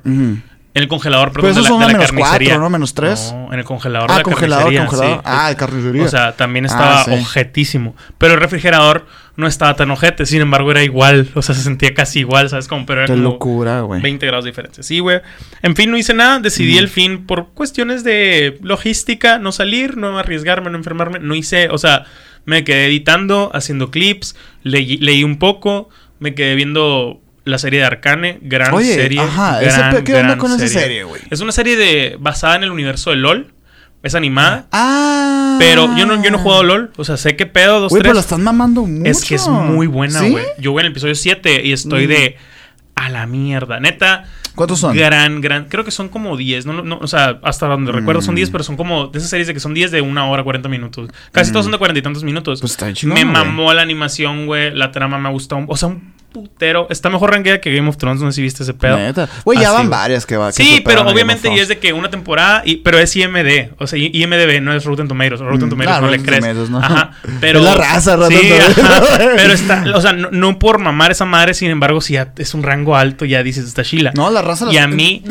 [0.75, 2.69] En el congelador, perdón, Pero esos son de la, menos cuatro, ¿no?
[2.69, 3.33] Menos tres.
[3.33, 4.85] No, en el congelador ah, de la congelador, carnicería.
[4.85, 5.21] Congelador.
[5.25, 6.03] Ah, de carnicería.
[6.03, 7.95] O sea, también estaba ah, objetísimo.
[8.19, 10.27] Pero el refrigerador no estaba tan ojete.
[10.27, 11.27] Sin embargo, era igual.
[11.33, 12.67] O sea, se sentía casi igual, ¿sabes?
[12.67, 13.99] Como, pero era Qué locura, güey.
[13.99, 14.83] 20 grados de diferencia.
[14.83, 15.21] Sí, güey.
[15.63, 16.39] En fin, no hice nada.
[16.39, 19.39] Decidí el fin por cuestiones de logística.
[19.39, 21.17] No salir, no arriesgarme, no enfermarme.
[21.17, 21.69] No hice...
[21.69, 22.05] O sea,
[22.45, 24.35] me quedé editando, haciendo clips.
[24.61, 25.89] leí un poco.
[26.19, 29.19] Me quedé viendo la serie de Arcane, gran serie.
[29.19, 31.21] Ajá, gran, ¿qué onda con esa serie, güey?
[31.29, 33.53] Es una serie de basada en el universo de LOL.
[34.01, 34.67] Es animada.
[34.71, 35.57] Ah.
[35.59, 36.91] Pero yo no, yo no he jugado LOL.
[36.95, 39.09] O sea, sé qué pedo, dos, Güey, pero la están mamando mucho.
[39.09, 40.45] Es que es muy buena, güey.
[40.57, 42.37] Yo voy en el episodio 7 y estoy de...
[42.37, 42.59] Mm.
[42.99, 43.79] A la mierda.
[43.79, 44.25] Neta.
[44.55, 44.93] ¿Cuántos son?
[44.93, 45.69] Gran, gran.
[45.69, 46.65] Creo que son como 10.
[46.65, 48.51] No, no, o sea, hasta donde recuerdo son 10, mm.
[48.51, 51.09] pero son como de esas series de que son 10 de una hora, 40 minutos.
[51.31, 52.59] Casi todos son de 40 y tantos minutos.
[52.59, 54.75] Pues está Me mamó la animación, güey.
[54.75, 55.63] La trama me ha gustado.
[55.69, 56.87] O sea, un putero.
[56.89, 58.97] Está mejor ranqueada que Game of Thrones, no sé si viste ese pedo.
[59.45, 60.51] Güey, ya van varias que va.
[60.51, 63.71] sí, pero obviamente y es de que una temporada, y, pero es IMD.
[63.77, 65.39] O sea, IMDB no es Rotten Tomatoes.
[65.39, 66.69] Rotten mm, Tomatoes no, le crees.
[66.69, 66.79] ¿no?
[66.79, 67.11] Ajá.
[67.39, 68.49] Pero, es la raza, Rotten sí,
[69.35, 72.63] Pero está, o sea, no, por mamar esa madre, sin embargo, si ya es un
[72.63, 74.11] rango alto, ya dices, está chila.
[74.15, 74.71] No, la raza.
[74.71, 75.23] Y a mí.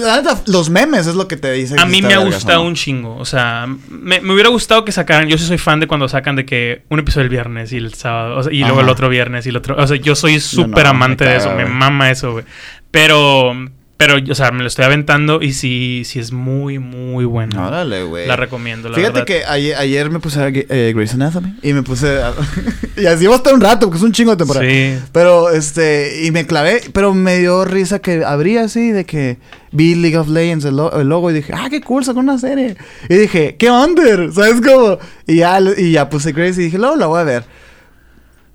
[0.47, 1.79] Los memes es lo que te dicen.
[1.79, 3.17] A mí me ha gustado un chingo.
[3.17, 5.29] O sea, me, hubiera gustado que sacaran.
[5.29, 7.95] Yo sí soy fan de cuando sacan de que un episodio el viernes y el
[7.95, 8.37] sábado.
[8.39, 9.77] O sea, y luego el otro viernes y el otro.
[9.79, 12.45] O sea, yo soy súper amante de eso mama eso, güey.
[12.91, 13.55] Pero
[13.99, 17.67] Pero, o sea, me lo estoy aventando y sí, sí es muy, muy buena.
[17.67, 18.29] Órale, güey.
[18.29, 22.23] La recomiendo, la Fíjate que ayer, me puse a eh, Grey's Anatomy y me puse
[22.23, 22.33] a...
[22.97, 24.65] y así va a estar un rato, porque es un chingo de temporada.
[24.65, 24.97] Sí.
[25.11, 29.39] Pero, este, y me clavé, pero me dio risa que abría así, de que
[29.73, 32.77] vi League of Legends, el, logo, y dije, ah, qué cool, sacó una serie.
[33.09, 34.99] Y dije, qué under, ¿sabes cómo?
[35.27, 37.45] Y ya, y ya puse Grace y dije, luego la voy a ver.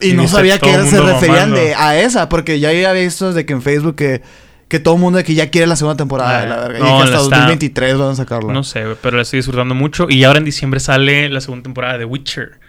[0.03, 3.53] Y, no sabía que se referían de, a esa, porque ya había visto de que
[3.53, 4.21] en Facebook que
[4.73, 6.79] que todo el mundo de que ya quiere la segunda temporada, la verga.
[6.79, 8.51] y que hasta 2023 van a sacarlo.
[8.51, 10.07] No sé, pero la estoy disfrutando mucho.
[10.09, 12.59] Y ahora en diciembre sale la segunda temporada de Witcher.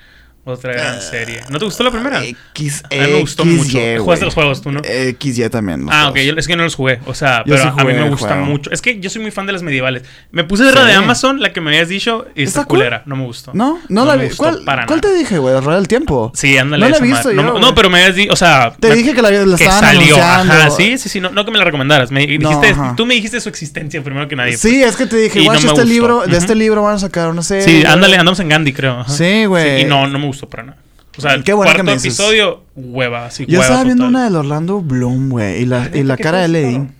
[0.46, 1.40] Otra gran ah, serie.
[1.48, 2.22] ¿No te gustó la primera?
[2.22, 3.78] X, a mí me gustó mucho.
[3.98, 4.83] ¿Jugaste los juegos tú, no?
[4.83, 5.87] XY también.
[5.90, 6.16] Ah, ok.
[6.16, 7.00] es que no los jugué.
[7.07, 8.70] O sea, pero a mí me gusta mucho.
[8.70, 10.02] Es que yo soy muy fan de las medievales.
[10.30, 13.02] Me puse de la de Amazon, la que me habías dicho, y está culera.
[13.07, 13.52] No me gustó.
[13.54, 14.28] No, no, la vi.
[14.37, 15.59] ¿Cuál, ¿Cuál te dije, güey?
[15.61, 16.30] ¿Rueda del tiempo?
[16.35, 16.85] Sí, ándale.
[16.85, 17.59] No la he visto yo.
[17.59, 18.74] No, pero me habías dicho, o sea.
[18.78, 20.16] Te dije que la, la que salió.
[20.18, 21.20] Ajá, sí, sí, sí.
[21.20, 22.11] No, no que me la recomendaras.
[22.11, 24.59] Me dijiste, tú me dijiste su existencia primero que nadie.
[24.59, 27.42] Sí, es que te dije, guacho, este libro, de este libro van a sacar una
[27.42, 27.64] serie.
[27.64, 29.09] Sí, ándale, andamos en Gandhi, creo.
[29.09, 29.80] Sí, güey.
[29.83, 30.78] Y no, no me gustó para nada.
[31.16, 34.36] O sea, el Qué cuarto que me episodio, hueva, así Yo estaba viendo una del
[34.36, 36.92] Orlando Bloom, güey, y la, y la cara de Levin.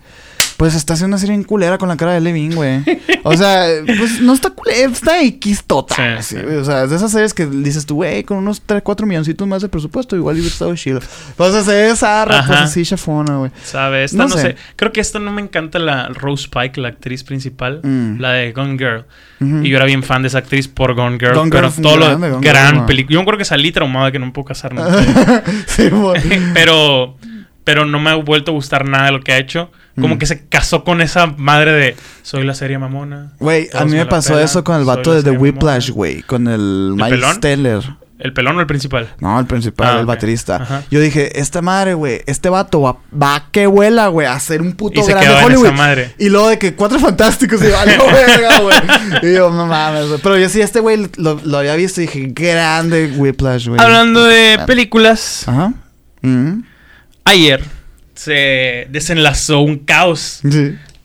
[0.57, 2.83] Pues está haciendo una serie en culera con la cara de Levin, güey.
[3.25, 6.23] O sea, pues no está culera, está X total.
[6.23, 9.07] Sí, O sea, es de esas series que dices tú, güey, con unos 3, 4
[9.07, 11.01] milloncitos más de presupuesto, igual hubiera estado chido.
[11.37, 13.51] Pues hace esa pues así chafona, güey.
[13.65, 14.15] ¿Sabes?
[14.15, 14.57] no, sé.
[14.77, 18.21] Creo que esta no me encanta la Rose Pike, la actriz principal, mm.
[18.21, 19.05] la de Gone Girl.
[19.41, 21.35] Y yo era bien fan de esa actriz por Gone Girl.
[21.35, 23.15] Gone pero todo lo gran película.
[23.15, 24.73] Yo acuerdo que salí traumada que no me puedo casar
[25.67, 25.91] sí,
[26.55, 27.17] pero,
[27.65, 29.71] pero no me ha vuelto a gustar nada de lo que ha hecho.
[30.01, 30.19] Como mm.
[30.19, 33.33] que se casó con esa madre de soy la serie mamona.
[33.39, 36.23] Güey, a mí me, pasó eso con el vato de The Whiplash, güey.
[36.23, 37.83] Con el, el Miles Teller.
[38.19, 39.13] ¿El pelón o el principal?
[39.19, 40.85] No, el principal, ah, el baterista.
[40.91, 44.73] Yo dije, esta madre, güey, este vato va, va que vuela, güey, a ser un
[44.73, 45.73] puto y grande Hollywood.
[45.73, 46.15] Madre.
[46.19, 48.77] Y luego de que cuatro fantásticos y vale, verga, güey.
[49.31, 50.21] y yo, no mames, güey.
[50.23, 53.81] Pero yo sí, este güey lo, lo, había visto y dije, grande Whiplash, güey.
[53.81, 55.47] Hablando de películas.
[55.47, 55.73] Ajá.
[56.23, 56.63] Mm.
[57.25, 57.63] Ayer
[58.15, 60.41] se desenlazó un caos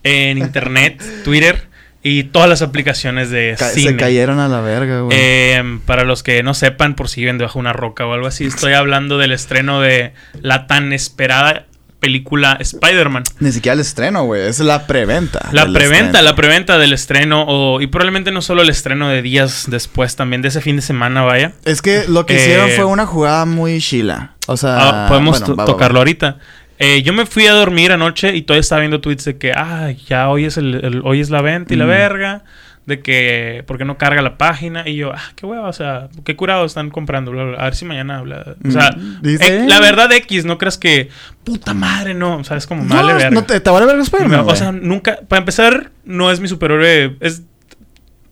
[0.03, 1.69] en internet, Twitter
[2.01, 3.91] y todas las aplicaciones de cine.
[3.91, 5.17] Se cayeron a la verga, güey.
[5.17, 8.27] Em, para los que no sepan, por si viven debajo de una roca o algo
[8.27, 11.65] así, estoy hablando del estreno de la tan esperada
[11.99, 13.23] película Spider-Man.
[13.39, 14.47] Ni siquiera el estreno, güey.
[14.47, 15.49] Es la preventa.
[15.51, 17.45] La preventa, la preventa del estreno.
[17.47, 20.81] O, y probablemente no solo el estreno de días después, también de ese fin de
[20.81, 21.53] semana, vaya.
[21.65, 24.35] Es que lo que hicieron eh, fue una jugada muy chila.
[24.47, 26.37] O sea, ah, podemos tocarlo ahorita.
[26.79, 29.91] Eh, yo me fui a dormir anoche y todavía estaba viendo tweets de que, ah,
[30.07, 32.43] ya hoy es, el, hoy es la venta y la verga.
[32.85, 34.87] De que, ¿por qué no carga la página?
[34.89, 38.17] Y yo, ah, qué hueva, o sea, qué curado están comprando, A ver si mañana
[38.17, 38.55] habla.
[38.67, 41.09] O sea, eh, la verdad X, no creas que,
[41.43, 42.37] puta madre, no.
[42.37, 43.29] O sea, es como, vale verga.
[43.29, 47.15] No te, te vale verga spider O sea, nunca, para empezar, no es mi superhéroe,
[47.19, 47.43] es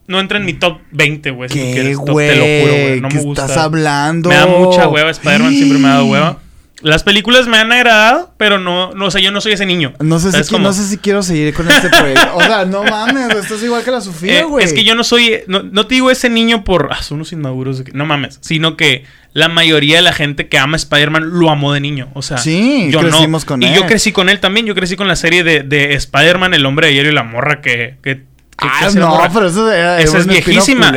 [0.07, 1.49] no entra en mi top 20, güey.
[1.49, 2.29] ¿Qué, güey?
[2.29, 3.01] Te lo juro, güey.
[3.01, 3.43] No me gusta.
[3.43, 4.29] estás hablando?
[4.29, 5.11] Me da mucha hueva.
[5.11, 6.39] Spider-Man siempre me ha dado hueva.
[6.87, 9.93] Las películas me han agradado, pero no, no sé, yo no soy ese niño.
[9.99, 12.35] No sé, si, no sé si quiero seguir con este proyecto.
[12.35, 14.63] O sea, no mames, esto es igual que la Sofía, eh, güey.
[14.63, 17.83] es que yo no soy, no, te digo ese niño por, ah, son unos inmaduros,
[17.93, 21.79] no mames, sino que la mayoría de la gente que ama Spider-Man lo amó de
[21.79, 22.09] niño.
[22.13, 23.71] O sea, sí, yo crecimos con él.
[23.71, 26.65] Y yo crecí con él también, yo crecí con la serie de, de Spider-Man, el
[26.65, 28.23] hombre de hierro y la morra que, que
[28.59, 30.91] Ah, no, pero eso, es viejísima.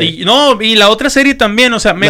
[0.00, 2.08] y, no, y la otra serie también, o sea, me,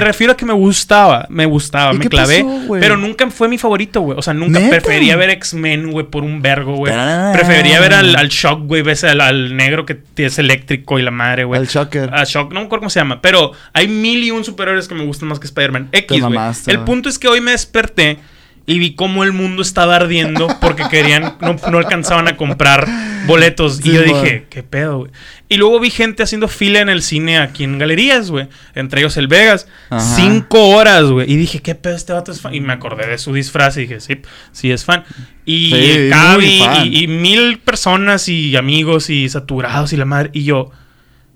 [0.00, 2.46] refiero a que me gustaba, me gustaba, me clavé,
[2.80, 4.18] pero nunca fue mi favorito, güey.
[4.18, 6.92] O sea, nunca prefería ver X-Men, güey, por un vergo, güey.
[7.32, 11.44] Prefería ver al, al Shock, güey, ves al, negro que es eléctrico y la madre,
[11.44, 11.60] güey.
[11.60, 12.10] Al Shocker.
[12.14, 14.94] A Shock, no me acuerdo cómo se llama, pero hay mil y un superhéroes que
[14.94, 15.88] me gustan más que Spider-Man.
[15.90, 16.38] X, güey.
[16.66, 18.18] El punto es que hoy me desperté
[18.66, 22.88] y vi cómo el mundo estaba ardiendo porque querían, no, alcanzaban a comprar
[23.26, 23.80] boletos.
[23.84, 25.10] y yo dije, ¿qué pedo, güey?
[25.48, 28.48] Y luego vi gente haciendo fila en el cine aquí en galerías, güey.
[28.74, 29.68] Entre ellos el Vegas.
[30.16, 31.30] Cinco horas, güey.
[31.30, 32.54] Y dije, ¿qué pedo este vato es fan?
[32.54, 34.22] Y me acordé de su disfraz y dije, sí,
[34.52, 35.04] sí es fan.
[35.44, 40.30] Y sí, y, mil personas y amigos y saturados y la madre.
[40.32, 40.70] Y yo,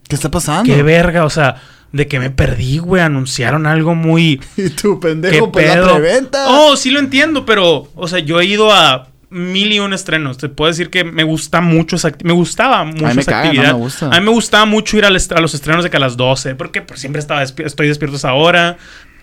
[0.09, 0.75] ¿qué está pasando?
[0.75, 1.57] Qué verga, o sea
[1.93, 3.03] de que me perdí, güey.
[3.03, 4.41] Anunciaron algo muy.
[4.57, 6.47] Y tu pendejo por la preventa.
[6.49, 10.39] Oh, sí lo entiendo, pero, o sea, yo he ido a mil y un estrenos.
[10.39, 13.77] Te puedo decir que me gusta mucho esa Me gustaba mucho a esa actividad.
[14.11, 16.55] A mí me gustaba mucho ir a los estrenos de que a las 12.
[16.55, 18.77] Porque pues, siempre estaba estoy despierto a esa hora.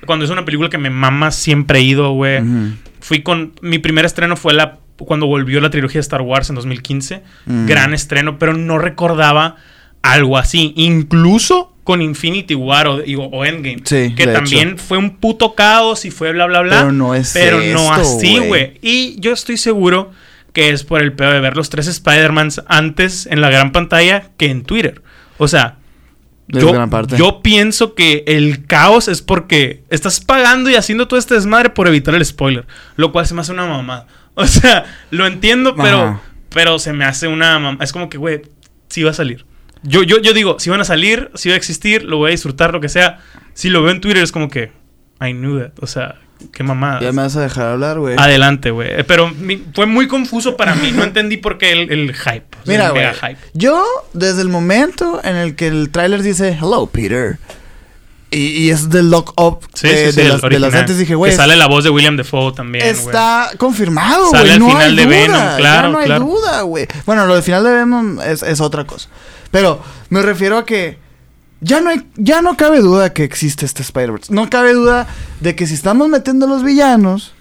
[0.06, 2.42] Cuando es una película que me mama, siempre he ido, güey.
[3.00, 3.54] Fui con.
[3.62, 4.80] Mi primer estreno fue la.
[4.98, 7.24] Cuando volvió la trilogía de Star Wars en 2015.
[7.66, 9.58] Gran estreno, pero no recordaba
[10.02, 10.74] algo así.
[10.78, 13.82] Incluso con Infinity War o, Endgame.
[13.84, 16.80] que también fue un puto caos y fue bla, bla, bla.
[16.80, 18.80] Pero no es Pero no así, güey.
[18.82, 20.12] Y yo estoy seguro
[20.52, 24.32] que es por el peor de ver los tres Spider-Mans antes en la gran pantalla
[24.36, 25.04] que en Twitter.
[25.38, 25.78] O sea,
[26.48, 26.74] yo,
[27.16, 31.88] yo, pienso que el caos es porque estás pagando y haciendo todo este desmadre por
[31.88, 32.66] evitar el spoiler.
[32.96, 34.08] Lo cual se me hace una mamada.
[34.38, 36.20] O sea, lo entiendo, pero,
[36.50, 37.86] pero se me hace una mamada.
[37.86, 38.42] Es como que, güey,
[38.90, 39.46] sí va a salir.
[39.88, 42.32] Yo, yo, yo digo, si van a salir, si va a existir, lo voy a
[42.32, 43.20] disfrutar, lo que sea.
[43.54, 44.72] Si lo veo en Twitter es como que,
[45.22, 45.72] I knew that.
[45.82, 46.16] O sea,
[46.52, 47.00] Qué mamada.
[47.00, 48.16] Ya me vas a dejar hablar, güey.
[48.18, 48.90] Adelante, güey.
[48.92, 49.32] Eh, pero
[49.74, 50.92] fue muy confuso para mí.
[50.92, 52.46] No entendí por qué el, hype.
[52.66, 53.06] Mira, güey.
[53.54, 57.38] Yo, desde el momento en el que el tráiler dice, Hello, Peter.
[58.36, 61.32] Y, es del lock up de, las, de, las, dije, güey.
[61.32, 62.86] Que sale la voz de William Defoe también.
[62.86, 64.32] Está confirmado, güey.
[64.32, 65.90] Sale al final de Venom, claro.
[65.90, 66.88] no hay duda, güey.
[67.06, 69.10] Bueno, lo del final de Venom es, es otra cosa.
[69.52, 70.98] Pero me refiero a que
[71.62, 74.34] ya no, hay, ya no cabe duda que existe este Spider-Verse.
[74.34, 75.08] No cabe duda
[75.40, 77.35] de que si estamos metiendo a los villanos.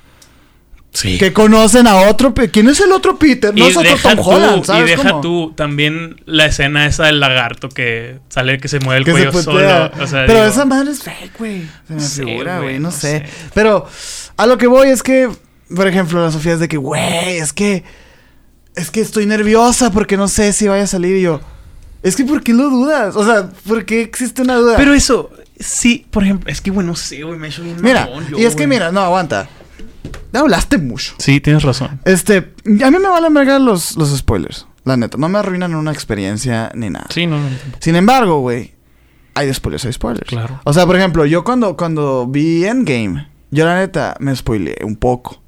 [0.95, 1.19] Sí.
[1.19, 2.33] Que conocen a otro.
[2.33, 3.53] ¿Quién es el otro Peter?
[3.55, 4.85] No es otro Tom Holland, ¿sabes?
[4.85, 9.11] Y deja tú también la escena esa del lagarto que sale que se mueve el
[9.11, 9.91] cuello solo.
[9.99, 11.69] Pero esa madre es fake, güey.
[11.89, 12.79] Se me figura, güey.
[12.79, 13.25] No, sé.
[13.55, 13.87] Pero
[14.37, 15.29] a lo que voy es que,
[15.75, 17.85] por ejemplo, la Sofía es de que, güey, es que.
[18.77, 21.17] Es que estoy nerviosa porque no sé si vaya a salir.
[21.17, 21.41] Y yo.
[22.05, 23.17] Es que ¿por qué lo dudas?
[23.17, 24.77] O sea, ¿por qué existe una duda?
[24.77, 27.77] Pero eso, sí, por ejemplo, es que bueno, no sé, güey, me he hecho bien
[27.81, 29.49] Mira, y es que mira, no, aguanta.
[30.35, 31.15] Ya hablaste mucho.
[31.19, 32.01] Sí, tienes razón.
[32.05, 34.67] Este, a mí me valen verga los, los spoilers.
[34.85, 37.07] La neta, no me arruinan una experiencia ni nada.
[37.09, 37.49] Sí, no, no.
[37.79, 38.75] Sin embargo, güey,
[39.35, 40.29] hay spoilers, hay spoilers.
[40.29, 40.61] Claro.
[40.65, 44.97] O sea, por ejemplo, yo cuando, cuando vi Endgame, yo la neta me spoileé un
[44.97, 45.41] poco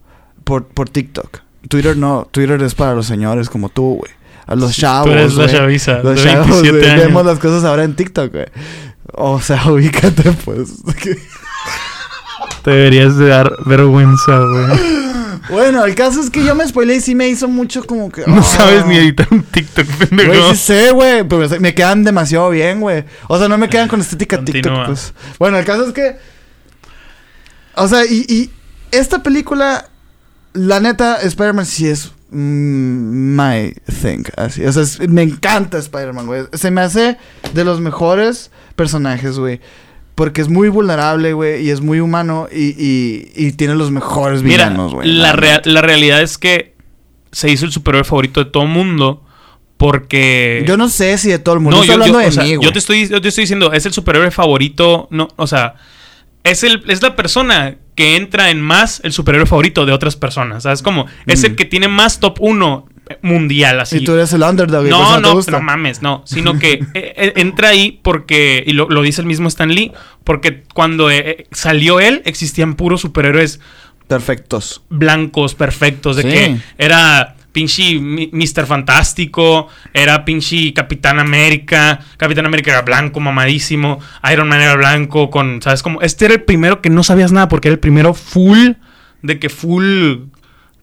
[0.44, 1.40] por, por TikTok.
[1.68, 4.12] Twitter no, Twitter es para los señores como tú, güey
[4.46, 5.06] a los chavos.
[5.06, 5.98] Tú eres la chaviza.
[6.02, 8.46] Los chavos, Vemos las cosas ahora en TikTok, güey.
[9.12, 10.82] O sea, ubícate, pues.
[12.66, 15.06] Te deberías de dar vergüenza, güey.
[15.48, 18.24] Bueno, el caso es que yo me spoilé y sí me hizo mucho como que.
[18.26, 20.28] No sabes ni editar un TikTok, pendejo.
[20.32, 21.22] Güey, sí sé, güey.
[21.22, 23.04] Pero me quedan demasiado bien, güey.
[23.28, 25.14] O sea, no me quedan con estética TikTok, pues.
[25.38, 26.16] Bueno, el caso es que.
[27.76, 28.50] O sea, y, y
[28.90, 29.88] esta película.
[30.52, 34.24] La neta, Spider-Man sí es Mm, my thing.
[34.36, 34.64] Así.
[34.64, 36.42] O sea, me encanta Spider-Man, güey.
[36.52, 37.18] Se me hace
[37.54, 39.60] de los mejores personajes, güey.
[40.16, 42.74] Porque es muy vulnerable, güey, y es muy humano y,
[43.36, 45.08] y, tiene los mejores villanos, güey.
[45.08, 46.74] La, la realidad es que
[47.32, 49.22] se hizo el superhéroe favorito de todo el mundo
[49.76, 50.64] porque...
[50.66, 51.78] Yo no sé si de todo el mundo.
[51.78, 54.30] No, yo, hablando de mí, yo te, estoy, yo te estoy diciendo, es el superhéroe
[54.30, 55.74] favorito, no, o sea,
[56.44, 60.62] es, el, es la persona que entra en más el superhéroe favorito de otras personas.
[60.62, 61.06] ¿Sabes cómo?
[61.26, 61.56] Es el mm.
[61.56, 62.88] que tiene más top 1
[63.22, 63.98] mundial, así.
[63.98, 64.86] Y tú eres el underdog.
[64.86, 66.22] No, no, no, mames, no.
[66.26, 69.92] Sino que eh, eh, entra ahí porque, y lo, dice el mismo Stan Lee,
[70.24, 73.60] porque cuando eh, salió él existían puros superhéroes.
[74.08, 74.82] Perfectos.
[74.88, 78.66] Blancos, perfectos, de que era pinche Mr.
[78.66, 83.98] Fantástico, era pinche Capitán América, Capitán América era blanco, mamadísimo,
[84.30, 86.02] Iron Man era blanco, con, ¿sabes cómo?
[86.02, 88.72] Este era el primero que no sabías nada porque era el primero full,
[89.22, 90.26] de que full...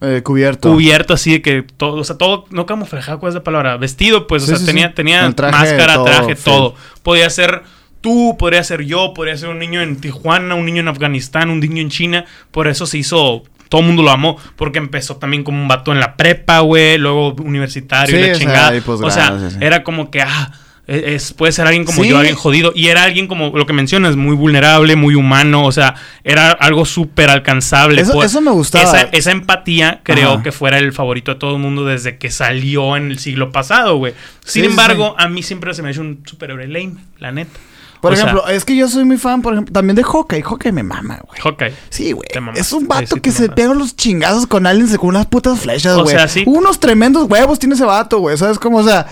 [0.04, 0.70] Eh, cubierto.
[0.70, 3.76] Cubierto, así de que todo, o sea, todo, no camuflajado, ¿cuál es la palabra?
[3.76, 6.74] Vestido, pues, o sea, tenía, tenía máscara, traje, todo.
[7.02, 7.62] Podía ser
[8.00, 11.60] tú, podría ser yo, podría ser un niño en Tijuana, un niño en Afganistán, un
[11.60, 12.24] niño en China.
[12.50, 15.90] Por eso se hizo todo el mundo lo amó porque empezó también como un vato
[15.90, 18.82] en la prepa, güey, luego universitario y la chingada.
[18.86, 20.52] o sea, era como que, ah,
[20.86, 22.72] es, puede ser alguien como yo, alguien jodido.
[22.74, 25.64] Y era alguien como lo que mencionas, muy vulnerable, muy humano.
[25.64, 25.94] O sea,
[26.24, 28.02] era algo súper alcanzable.
[28.02, 29.08] Eso, pues, me gustaba.
[29.12, 33.10] Esa, empatía creo que fuera el favorito de todo el mundo desde que salió en
[33.10, 34.14] el siglo pasado, güey.
[34.44, 37.58] Sin embargo, a mí siempre se me ha hecho un superhéroe lame, la neta.
[38.04, 40.42] Por ejemplo, es que yo soy muy fan, por ejemplo, también de Hawkeye.
[40.42, 41.40] Hawkeye me mama, güey.
[41.40, 41.72] Hawkeye.
[41.88, 42.28] Sí, güey.
[42.54, 46.14] Es un vato que se pega los chingazos con aliens con unas putas flechas, güey.
[46.14, 46.44] O sea, sí.
[46.46, 48.36] Unos tremendos huevos tiene ese vato, güey.
[48.36, 48.76] ¿Sabes cómo?
[48.76, 49.06] O sea,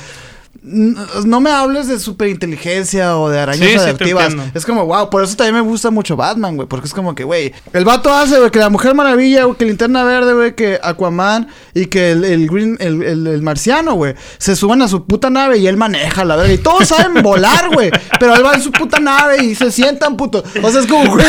[0.62, 4.34] no me hables de superinteligencia o de arañas adaptivas.
[4.54, 6.68] es como, wow, por eso también me gusta mucho Batman, güey.
[6.68, 9.64] Porque es como que, güey, el vato hace, güey, que la Mujer Maravilla, güey, que
[9.64, 14.82] Linterna Verde, güey, que Aquaman y que el, Green, el, el, marciano, güey, se suban
[14.82, 16.52] a su puta nave y él maneja la verga.
[16.52, 17.90] Y todos saben volar, güey.
[18.20, 20.44] Pero él va en su puta nave y se sientan, puto.
[20.62, 21.26] O sea, es como, güey,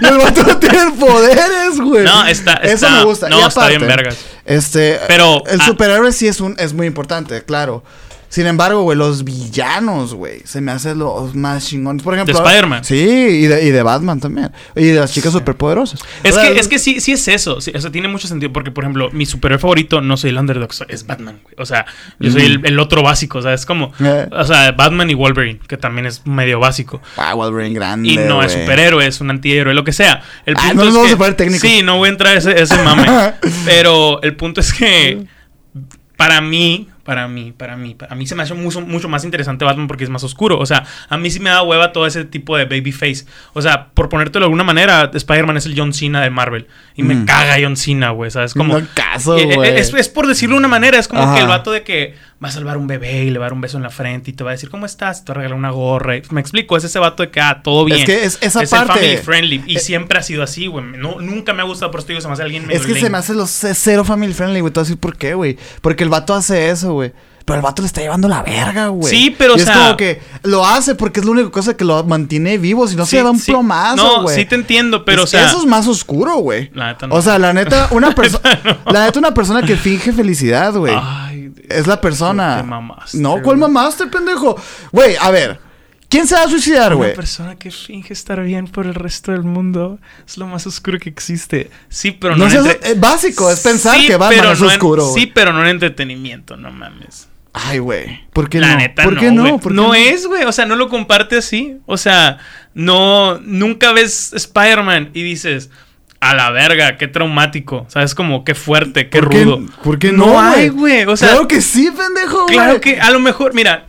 [0.00, 2.04] y el vato no tiene poderes, güey.
[2.04, 3.28] No, está, Eso me gusta.
[3.28, 4.16] No, está bien vergas.
[4.44, 7.82] Este, pero el ah, superhéroe sí es un es muy importante, claro.
[8.30, 12.00] Sin embargo, güey, los villanos, güey, se me hacen los más chingones.
[12.00, 12.84] Por ejemplo, de Spider-Man.
[12.84, 14.52] Sí, y de, y de, Batman también.
[14.76, 16.00] Y de las chicas superpoderosas.
[16.22, 17.56] Es que, es que sí, sí es eso.
[17.56, 18.52] o sea, tiene mucho sentido.
[18.52, 21.56] Porque, por ejemplo, mi superhéroe favorito no soy el underdog, es Batman, güey.
[21.58, 21.86] O sea,
[22.20, 23.38] yo soy el, otro básico.
[23.38, 23.92] O sea, es como.
[23.98, 24.28] Eh.
[24.30, 27.02] O sea, Batman y Wolverine, que también es medio básico.
[27.16, 28.10] Ah, Wolverine grande.
[28.10, 30.22] Y no es superhéroe, es un antihéroe, lo que sea.
[30.46, 31.66] El ah, no es vamos a poner técnico.
[31.66, 33.06] Sí, no voy a entrar a ese, ese mame.
[33.64, 35.26] pero el punto es que
[36.16, 39.64] para mí, para mí, para mí, a mí se me hace mucho, mucho más interesante
[39.64, 40.58] Batman porque es más oscuro.
[40.58, 43.24] O sea, a mí sí me da hueva todo ese tipo de babyface.
[43.52, 46.66] O sea, por ponértelo de alguna manera, Spider-Man es el John Cena de Marvel.
[46.94, 47.24] Y me mm.
[47.24, 48.30] caga John Cena, güey.
[48.30, 48.54] ¿Sabes?
[48.54, 48.78] Como.
[48.78, 49.76] No caso, eh, eh, güey.
[49.78, 50.98] Es, es, por decirlo de una manera.
[50.98, 53.44] Es como que el vato de que va a salvar un bebé y le va
[53.46, 55.24] a dar un beso en la frente y te va a decir, ¿cómo estás?
[55.24, 56.14] Te va a regalar una gorra.
[56.30, 57.98] me explico, es ese vato de que, ah, todo bien.
[58.00, 58.94] Es que es esa es parte.
[58.94, 59.64] family friendly.
[59.66, 60.84] Y eh, siempre ha sido así, güey.
[60.84, 63.10] No, nunca me ha gustado, por esto digo, se me hace alguien Es que se
[63.10, 64.72] me hace los cero family friendly, güey.
[64.72, 65.58] Te voy a decir por qué, güey.
[65.82, 67.12] Porque el vato hace eso, güey.
[67.50, 69.12] Pero el vato le está llevando la verga, güey.
[69.12, 71.84] Sí, pero o sea, es como que lo hace porque es la única cosa que
[71.84, 72.86] lo mantiene vivo.
[72.86, 74.36] Si no, se da un plomazo, güey.
[74.36, 75.48] No, sí te entiendo, pero o sea.
[75.48, 76.70] Eso es más oscuro, güey.
[76.74, 77.16] La neta no.
[77.16, 78.60] O sea, la neta, una persona.
[78.86, 80.94] La neta, una persona que finge felicidad, güey.
[80.96, 82.58] Ay, es la persona.
[82.58, 84.54] Te mamaste, no, ¿cuál mamaste, pendejo?
[84.92, 85.58] Güey, a ver.
[86.08, 87.10] ¿Quién se va a suicidar, güey?
[87.10, 91.00] Una persona que finge estar bien por el resto del mundo es lo más oscuro
[91.00, 91.68] que existe.
[91.88, 95.12] Sí, pero no, no es básico, es pensar que Batman es oscuro.
[95.14, 97.29] sí, pero no en entretenimiento, no mames.
[97.52, 98.20] Ay, güey.
[98.32, 99.58] ¿Por qué La neta, ¿Por qué no?
[99.70, 100.44] no, es, güey.
[100.44, 101.78] O sea, no lo comparte así.
[101.86, 102.38] O sea,
[102.74, 103.38] no.
[103.40, 105.70] Nunca ves Spider-Man y dices.
[106.20, 107.86] A la verga, qué traumático.
[107.88, 108.14] ¿Sabes?
[108.14, 109.64] Como qué fuerte, qué rudo.
[109.82, 110.26] ¿Por qué no?
[110.26, 111.04] No hay, güey.
[111.04, 111.28] O sea.
[111.28, 112.54] Claro que sí, pendejo, güey.
[112.54, 113.88] Claro que a lo mejor, mira,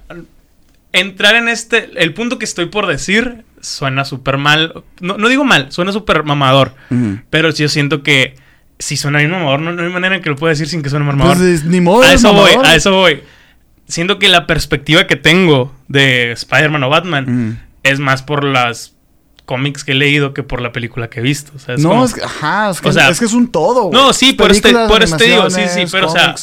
[0.93, 1.91] entrar en este.
[1.95, 4.83] El punto que estoy por decir suena súper mal.
[5.01, 6.73] No, digo mal, suena súper mamador.
[7.29, 8.35] Pero sí yo siento que
[8.79, 11.05] si suena bien mamador, no, hay manera en que lo pueda decir sin que suene
[11.05, 11.37] mamador.
[11.37, 12.03] Pues ni modo.
[12.03, 13.21] A eso voy, a eso voy
[13.91, 18.95] siento que la perspectiva que tengo de Spider-Man o Batman es más por las
[19.45, 21.51] cómics que he leído que por la película que he visto.
[21.77, 22.79] no, es, ajá, es
[23.19, 23.89] que, es un todo.
[23.91, 26.35] No, sí, por este, por este digo, sí, sí, pero o sea,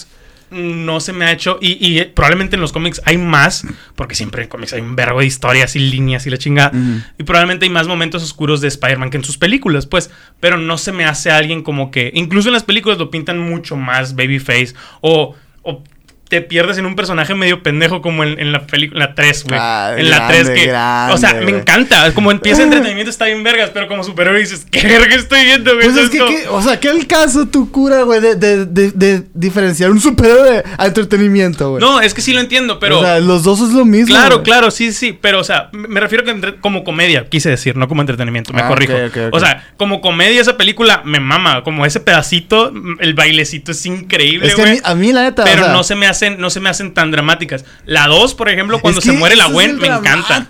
[0.50, 1.58] no se me ha hecho.
[1.60, 5.26] Y, probablemente en los cómics hay más, porque siempre en cómics hay un verbo de
[5.26, 6.70] historias y líneas y la chinga.
[7.18, 10.10] Y probablemente hay más momentos oscuros de Spider-Man que en sus películas, pues.
[10.40, 12.10] Pero no se me hace alguien como que.
[12.14, 15.82] Incluso en las películas lo pintan mucho más babyface o, o
[16.28, 19.58] te pierdes en un personaje medio pendejo como en, la película, en la 3, güey.
[19.60, 20.70] Ah, en la 3 que...
[21.12, 22.12] o sea, me encanta.
[22.12, 25.88] Como empieza entretenimiento está bien vergas, pero como superhéroe dices, ¿qué verga estoy viendo, güey?
[25.88, 29.90] Pues es que, o sea, ¿qué el caso tu cura, güey, de, de, de, diferenciar
[29.90, 31.80] un superhéroe a entretenimiento, güey?
[31.80, 32.98] No, es que sí lo entiendo, pero...
[32.98, 34.08] O sea, los dos es lo mismo.
[34.08, 35.16] Claro, claro, sí, sí.
[35.18, 38.68] Pero, o sea, me refiero que como comedia, quise decir, no como entretenimiento, me ah,
[38.68, 38.92] corrijo.
[39.32, 41.62] O sea, como comedia esa película me mama.
[41.64, 44.72] Como ese pedacito, el bailecito es increíble, güey.
[44.74, 45.44] Es que a mí, la neta...
[45.44, 47.64] Pero no se me hacen, no se me hacen tan dramáticas.
[47.86, 50.46] La 2, por ejemplo, cuando se muere la Gwen, me encanta.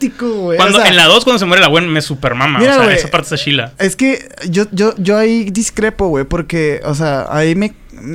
[0.56, 2.58] Cuando, en la 2, cuando se muere la Gwen, me super mama.
[2.58, 3.72] o sea, esa parte está chila.
[3.78, 7.74] Es que yo, yo, yo ahí discrepo, güey, porque, o sea, ahí me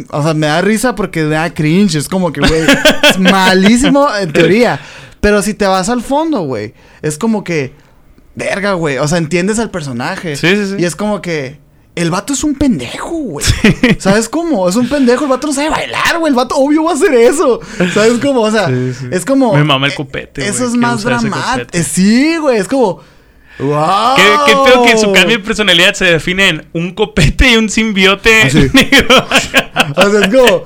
[0.10, 1.96] o sea, me da risa porque me da cringe.
[1.96, 2.62] Es como que, güey,
[3.10, 4.80] es malísimo en teoría.
[5.20, 7.74] Pero si te vas al fondo, güey, es como que,
[8.36, 8.98] verga, güey.
[8.98, 10.36] O sea, entiendes al personaje.
[10.36, 10.76] Sí, sí, sí.
[10.80, 11.60] Y es como que,
[11.96, 13.46] el vato es un pendejo, güey.
[14.00, 14.68] ¿Sabes cómo?
[14.68, 15.26] Es un pendejo.
[15.26, 16.32] El vato no sabe bailar, güey.
[16.32, 17.60] El vato obvio va a hacer eso.
[17.94, 18.42] ¿Sabes cómo?
[18.42, 18.70] O sea,
[19.12, 19.54] es como.
[19.54, 20.48] Me mama el copete.
[20.48, 21.84] Eso es más dramático.
[21.84, 22.58] Sí, güey.
[22.58, 23.02] Es como.
[23.60, 24.16] ¡Wow!
[24.16, 27.70] ¿Qué, qué que en su cambio de personalidad se define en un copete y un
[27.70, 30.64] simbiote ah, o sea, es como.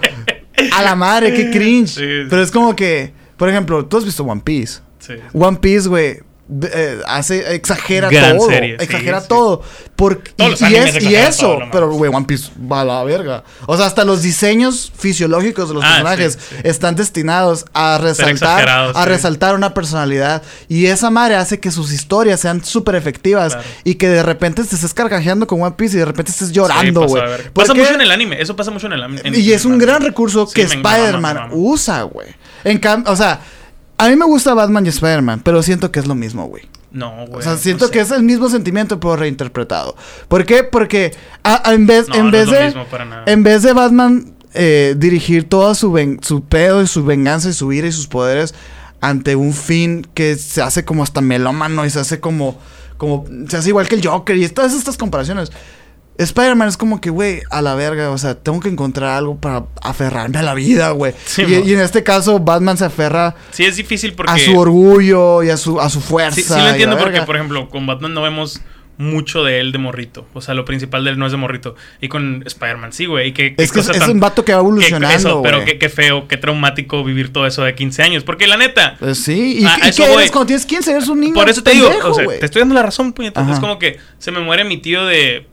[0.72, 1.96] A la madre, qué cringe.
[2.30, 3.12] Pero es como que.
[3.36, 4.80] Por ejemplo, tú has visto One Piece.
[5.00, 5.14] Sí.
[5.34, 8.50] One Piece, güey eh, hace, exagera todo.
[8.52, 9.62] exagera todo.
[9.96, 13.44] Porque, y, eso, pero güey, One Piece va a la verga.
[13.66, 19.06] O sea, hasta los diseños fisiológicos de los ah, personajes están destinados a resaltar, a
[19.06, 20.44] resaltar una personalidad.
[20.70, 23.58] Y esa madre hace que sus historias sean súper efectivas.
[23.84, 27.08] Y que de repente te estés carcajeando con One Piece y de repente estés llorando,
[27.08, 27.24] güey.
[27.54, 29.38] Pasa, mucho en el anime, eso pasa mucho en el anime.
[29.38, 32.28] y es un gran recurso que Spider-Man usa, güey.
[32.64, 33.42] En cambio, o sea,
[33.98, 36.64] a mí me gusta Batman y Spider-Man, pero siento que es lo mismo, güey.
[36.92, 37.40] No, güey.
[37.40, 39.96] O sea, siento que es el mismo sentimiento, pero reinterpretado.
[40.28, 40.64] ¿Por qué?
[40.64, 41.16] Porque
[41.66, 42.74] en vez, en vez de.
[43.26, 47.72] En vez de Batman eh, dirigir todo su, su pedo y su venganza y su
[47.74, 48.56] ira y sus poderes
[49.02, 52.58] ante un fin que se hace como hasta melómano y se hace como.
[52.98, 55.52] como se hace igual que el Joker y todas estas comparaciones.
[56.18, 59.66] Spider-Man es como que, güey, a la verga, o sea, tengo que encontrar algo para
[59.82, 61.14] aferrarme a la vida, güey.
[61.38, 63.36] y, en este caso, Batman se aferra.
[63.52, 64.32] Sí, es difícil porque.
[64.32, 66.36] A su orgullo y a su, a su fuerza.
[66.36, 68.62] Sí, sí lo entiendo porque, por ejemplo, con Batman no vemos
[68.98, 70.28] mucho de él de morrito.
[70.34, 71.76] O sea, lo principal de él no es de morrito.
[72.02, 73.30] Y con Spider-Man, sí, güey.
[73.30, 75.16] es que es, un vato que va evolucionando.
[75.16, 78.24] eso, pero qué, feo, qué traumático vivir todo eso de 15 años.
[78.24, 78.98] Porque la neta.
[79.00, 81.34] Pues sí, y, qué eres cuando tienes 15, eres un niño.
[81.36, 83.54] Por eso te digo, o sea, te estoy dando la razón, puñetazo.
[83.54, 85.46] Es como que se me muere mi tío de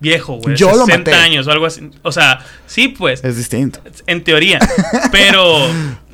[0.00, 0.56] viejo, güey.
[0.56, 1.90] Yo 60 años o algo así.
[2.02, 3.22] O sea, sí, pues.
[3.24, 3.80] Es distinto.
[4.06, 4.58] En teoría.
[5.12, 5.68] pero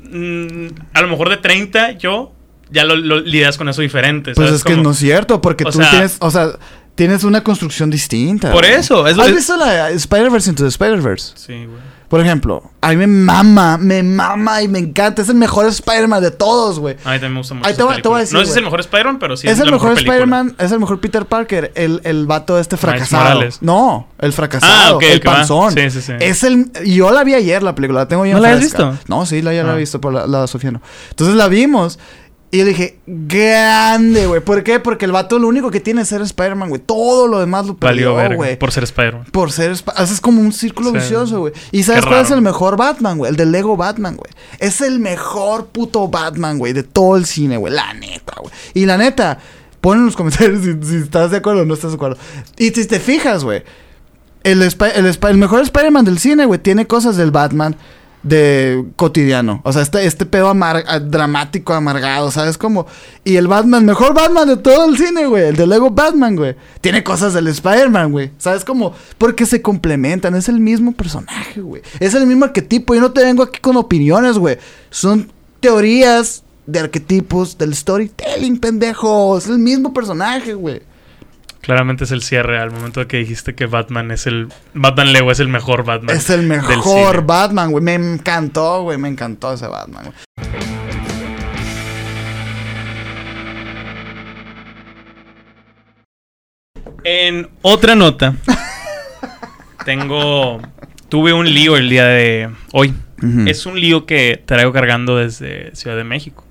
[0.09, 2.33] mm, a lo mejor de 30 yo
[2.69, 4.33] ya lo, lidas con eso diferente.
[4.33, 6.53] Pues es que no es cierto, porque tú tienes, o sea,
[6.95, 8.51] tienes una construcción distinta.
[8.51, 9.07] Por eso.
[9.07, 11.33] Es ¿Has visto la Spider-Verse into the Spider-Verse?
[11.35, 11.79] Sí, güey.
[12.07, 15.21] Por ejemplo, a mí me mama, me mama y me encanta.
[15.21, 16.95] Es el mejor Spider-Man de todos, güey.
[17.03, 17.67] A mí también me gusta mucho.
[17.67, 19.71] Ahí te, voy a decir, no es el mejor Spider-Man, pero sí es, es el
[19.71, 23.41] mejor, Spider-Man, es el mejor Peter Parker, el, el vato este fracasado.
[23.61, 25.73] No, el fracasado, ah, el, panzón.
[25.73, 26.13] Sí, sí, sí.
[26.19, 28.97] Es el yo la vi ayer la película, la tengo bien ¿No la has visto?
[29.07, 29.77] No, sí, la ya la he ah.
[29.77, 30.81] visto por la, la Sofiano.
[31.09, 31.99] Entonces la vimos
[32.53, 34.39] y yo dije, grande, güey.
[34.39, 34.79] ¿Por qué?
[34.79, 36.79] Porque el vato lo único que tiene es ser Spider-Man, güey.
[36.79, 38.59] Todo lo demás lo perdió, güey.
[38.59, 39.25] Por ser Spider-Man.
[39.31, 40.03] Por ser Spider-Man.
[40.03, 41.53] Es como un círculo vicioso, güey.
[41.71, 43.31] ¿Y sabes cuál es el mejor Batman, güey?
[43.31, 44.31] El de Lego Batman, güey.
[44.59, 47.73] Es el mejor puto Batman, güey, de todo el cine, güey.
[47.73, 48.53] La neta, güey.
[48.75, 49.39] Y la neta,
[49.81, 52.19] pon en los comentarios si, estás de acuerdo o no estás de acuerdo.
[52.59, 53.63] Y si te fijas, güey.
[54.43, 57.75] El, el, el mejor Spider-Man del cine, güey, tiene cosas del Batman
[58.23, 59.61] de cotidiano.
[59.63, 60.53] O sea, este, este pedo
[61.01, 62.87] dramático, amargado, ¿sabes cómo?
[63.23, 65.49] Y el Batman, mejor Batman de todo el cine, güey.
[65.49, 66.55] El de Lego Batman, güey.
[66.81, 68.31] Tiene cosas del Spider-Man, güey.
[68.37, 68.93] ¿Sabes cómo?
[69.17, 70.35] Porque se complementan.
[70.35, 71.81] Es el mismo personaje, güey.
[71.99, 72.95] Es el mismo arquetipo.
[72.95, 74.57] Yo no te vengo aquí con opiniones, güey.
[74.89, 79.37] Son teorías de arquetipos del storytelling, pendejo.
[79.37, 80.81] Es el mismo personaje, güey.
[81.63, 84.49] Claramente es el cierre al momento de que dijiste que Batman es el.
[84.73, 86.13] Batman Lego es el mejor Batman.
[86.13, 87.81] Es el mejor Batman, güey.
[87.81, 88.97] Me encantó, güey.
[88.97, 90.17] Me encantó ese Batman, güey.
[97.05, 98.35] En otra nota,
[99.85, 100.59] tengo.
[101.07, 102.93] Tuve un lío el día de hoy.
[103.47, 106.45] Es un lío que traigo cargando desde Ciudad de México.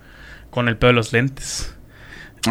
[0.48, 1.76] Con el pedo de los lentes.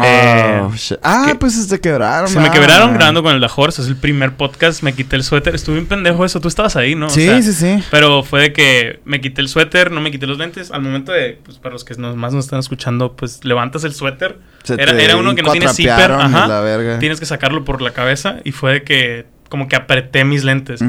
[0.00, 0.72] Eh, oh,
[1.02, 2.28] ah, pues se quebraron.
[2.28, 3.82] Se me quebraron grabando con el The Horse.
[3.82, 4.82] Es el primer podcast.
[4.82, 5.54] Me quité el suéter.
[5.54, 6.40] Estuve un pendejo eso.
[6.40, 7.10] Tú estabas ahí, ¿no?
[7.10, 7.82] Sí, sí, sí.
[7.90, 10.70] Pero fue de que me quité el suéter, no me quité los lentes.
[10.70, 14.38] Al momento de, pues para los que más nos están escuchando, pues levantas el suéter.
[14.78, 16.12] Era, uno que no tiene zipper.
[16.12, 16.98] Ajá.
[16.98, 18.36] Tienes que sacarlo por la cabeza.
[18.44, 20.80] Y fue de que como que apreté mis lentes.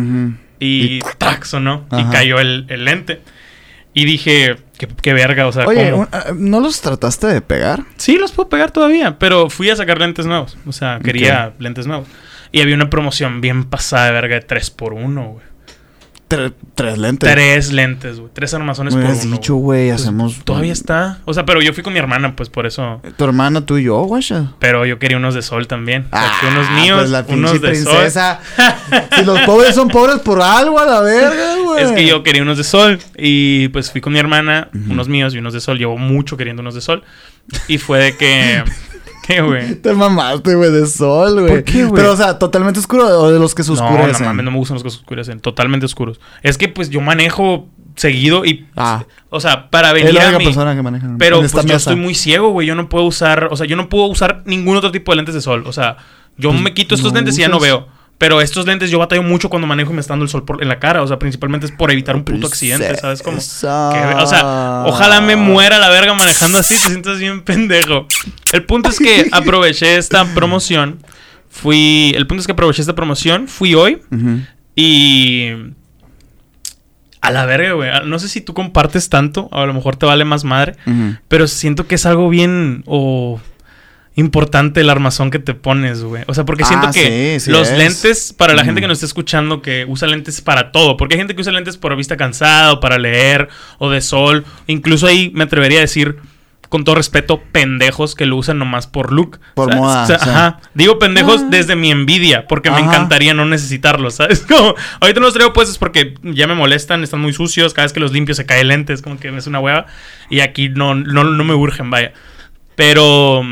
[0.59, 0.99] Y, y
[1.59, 3.21] no Y cayó el, el lente.
[3.93, 4.57] Y dije,
[5.01, 7.83] qué, verga, o sea, Oye, ah, ¿no los trataste de pegar?
[7.97, 10.57] Sí, los puedo pegar todavía, pero fui a sacar lentes nuevos.
[10.65, 12.07] O sea, quería lentes nuevos.
[12.51, 15.52] Y había una promoción bien pasada de verga de 3 por 1 güey
[16.75, 17.31] tres lentes.
[17.31, 18.31] Tres lentes, güey.
[18.33, 19.13] Tres armazones por uno.
[19.13, 20.43] dicho, güey, pues, hacemos...
[20.43, 21.19] Todavía está.
[21.25, 23.01] O sea, pero yo fui con mi hermana, pues por eso...
[23.17, 24.23] ¿Tu hermana, tú y yo, güey?
[24.59, 26.07] Pero yo quería unos de sol también.
[26.11, 28.39] Ah, unos míos, pues unos de princesa.
[28.55, 28.65] sol.
[29.17, 31.83] si los pobres son pobres por algo, a la verga, güey.
[31.83, 32.99] Es que yo quería unos de sol.
[33.17, 35.77] Y pues fui con mi hermana, unos míos y unos de sol.
[35.77, 37.03] Llevo mucho queriendo unos de sol.
[37.67, 38.63] Y fue de que...
[39.23, 39.75] qué, güey?
[39.75, 41.47] Te mamaste, güey, de sol, güey.
[41.47, 41.95] ¿Por qué, güey?
[41.95, 44.27] Pero, o sea, ¿totalmente oscuro o de los que se oscurecen?
[44.27, 45.39] No, no, no me gustan los que se oscurecen.
[45.39, 46.19] Totalmente oscuros.
[46.43, 48.67] Es que, pues, yo manejo seguido y...
[48.75, 49.05] Ah.
[49.29, 50.45] O sea, para venir es la a mí...
[50.45, 52.67] persona que maneja Pero, pues, yo estoy muy ciego, güey.
[52.67, 53.47] Yo no puedo usar...
[53.49, 55.63] O sea, yo no puedo usar ningún otro tipo de lentes de sol.
[55.65, 55.97] O sea,
[56.37, 57.87] yo pues, me quito estos lentes y ya no veo.
[58.17, 60.67] Pero estos lentes yo batallo mucho cuando manejo y me está dando el sol en
[60.67, 61.01] la cara.
[61.01, 63.37] O sea, principalmente es por evitar un puto accidente, ¿sabes cómo?
[63.37, 63.41] o
[64.25, 68.07] sea, ojalá me muera la verga manejando así, te sientas bien pendejo.
[68.51, 70.99] El punto es que aproveché esta promoción.
[71.49, 72.13] Fui.
[72.15, 73.47] El punto es que aproveché esta promoción.
[73.47, 74.01] Fui hoy.
[74.75, 75.49] Y.
[77.21, 77.89] A la verga, güey.
[78.05, 79.49] No sé si tú compartes tanto.
[79.51, 80.75] A lo mejor te vale más madre.
[81.27, 82.83] Pero siento que es algo bien.
[82.85, 83.39] O
[84.15, 86.23] importante el armazón que te pones, güey.
[86.27, 89.61] O sea, porque siento ah, que los lentes, para la gente que nos está escuchando,
[89.61, 92.79] que usa lentes para todo, porque hay gente que usa lentes por vista cansada, o
[92.79, 93.49] para leer,
[93.79, 96.17] o de sol, incluso ahí me atrevería a decir,
[96.69, 99.39] con todo respeto, pendejos que lo usan nomás por look.
[99.53, 100.05] Por moda.
[100.05, 100.59] Ajá.
[100.73, 101.47] Digo pendejos ah.
[101.49, 104.39] desde mi envidia, porque me encantaría no necesitarlos, ¿sabes?
[104.47, 107.93] Como, ahorita no los traigo puestos porque ya me molestan, están muy sucios, cada vez
[107.93, 109.85] que los limpio se cae lentes, como que es una hueva,
[110.31, 112.13] y aquí no, no, no me urgen, vaya.
[112.75, 113.43] Pero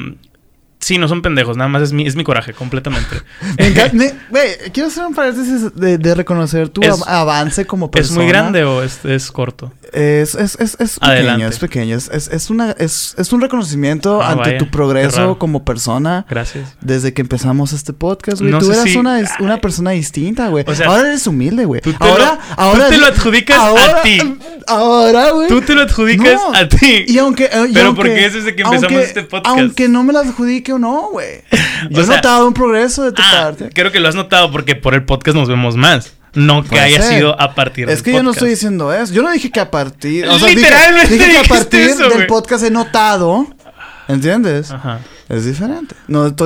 [0.81, 3.21] Sí, no son pendejos, nada más es mi, es mi coraje, completamente.
[4.73, 8.13] quiero hacer un paréntesis de, reconocer tu avance como persona.
[8.13, 9.71] ¿Es muy grande o es, es corto?
[9.93, 11.95] Es, es, es, es pequeño, es pequeño.
[11.95, 16.25] Es, es, una, es, es un reconocimiento ah, ante tu progreso como persona.
[16.27, 16.75] Gracias.
[16.81, 18.57] Desde que empezamos este podcast, güey.
[18.57, 20.65] tú eras una, una persona distinta, güey.
[20.85, 21.81] ahora eres humilde, güey.
[21.99, 22.85] Ahora, ahora.
[22.85, 24.19] Tú te lo adjudicas a ti.
[24.65, 25.47] Ahora, güey.
[25.47, 27.05] Tú te lo adjudicas a ti.
[27.07, 27.45] Y aunque.
[27.45, 29.55] Eh, Pero porque es desde que empezamos este podcast.
[29.55, 31.41] Aunque no me lo adjudique o no, güey.
[31.89, 33.69] Yo he notado un progreso de tu ah, parte.
[33.73, 36.13] Creo que lo has notado porque por el podcast nos vemos más.
[36.33, 39.13] No que haya sido a partir Es que yo no estoy diciendo eso.
[39.13, 40.25] Yo no dije que a partir.
[40.27, 43.47] O sea, Literalmente dije, que a partir del podcast he notado.
[44.13, 44.71] ¿Entiendes?
[44.71, 44.99] Ajá.
[45.29, 45.95] Es diferente.
[46.07, 46.45] No, tú,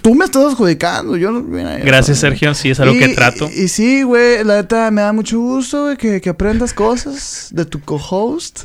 [0.00, 1.16] tú me estás adjudicando.
[1.16, 1.44] Yo no,
[1.84, 2.54] Gracias, Sergio.
[2.54, 3.50] Sí, es algo que trato.
[3.54, 7.64] Y, sí, güey, la neta me da mucho gusto, güey, que, que aprendas cosas de
[7.66, 8.62] tu co-host.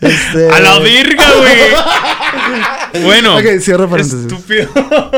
[0.00, 0.50] Este...
[0.50, 1.24] ¡A la virga,
[2.92, 3.04] güey!
[3.04, 3.38] bueno.
[3.38, 4.26] Ok, cierra paréntesis.
[4.26, 4.68] Estúpido.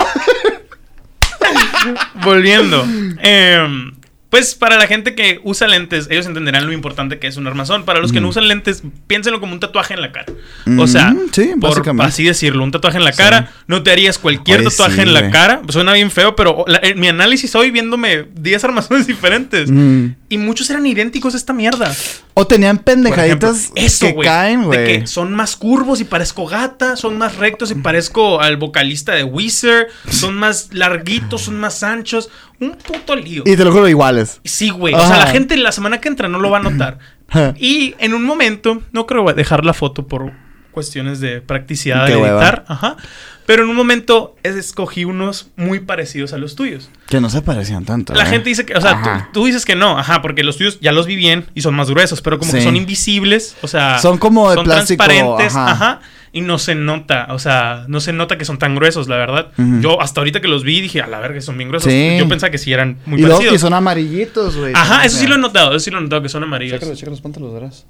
[2.24, 2.86] Volviendo.
[3.22, 3.92] Eh,
[4.30, 7.84] Pues para la gente que usa lentes, ellos entenderán lo importante que es un armazón.
[7.84, 10.32] Para los que no usan lentes, piénsenlo como un tatuaje en la cara.
[10.78, 13.52] O sea, sí, por así decirlo, un tatuaje en la cara.
[13.66, 15.62] No te harías cualquier tatuaje en la cara.
[15.68, 19.68] Suena bien feo, pero eh, mi análisis hoy viéndome 10 armazones diferentes.
[20.28, 21.92] Y muchos eran idénticos a esta mierda.
[22.40, 24.78] O tenían pendejaditas que caen, güey.
[24.78, 29.12] De que son más curvos y parezco gata, son más rectos y parezco al vocalista
[29.12, 32.30] de Wizard, son más larguitos, son más anchos.
[32.58, 33.42] Un puto lío.
[33.44, 34.40] Y te lo juro iguales.
[34.44, 34.94] Sí, güey.
[34.94, 36.98] O sea, la gente la semana que entra no lo va a notar.
[37.58, 40.32] y en un momento, no creo dejar la foto por
[40.70, 42.64] cuestiones de practicidad de editar.
[42.68, 42.96] Ajá.
[43.46, 46.88] Pero en un momento escogí unos muy parecidos a los tuyos.
[47.06, 48.14] Que no se parecían tanto.
[48.14, 48.26] La ¿eh?
[48.26, 51.06] gente dice que, o sea, tú, dices que no, ajá, porque los tuyos ya los
[51.06, 54.50] vi bien y son más gruesos, pero como que son invisibles, o sea, son como
[54.50, 56.00] de plástico, transparentes, ajá
[56.32, 59.48] y no se nota, o sea, no se nota que son tan gruesos, la verdad.
[59.80, 61.92] Yo hasta ahorita que los vi dije, a la verga, son bien gruesos.
[61.92, 63.54] Yo pensaba que sí eran muy y parecidos.
[63.54, 64.72] Y son amarillitos, güey.
[64.74, 66.74] Ajá, eso sí lo he notado, eso sí lo he notado que son amarillos.
[66.78, 67.84] Chécalos, chécalos, ponte los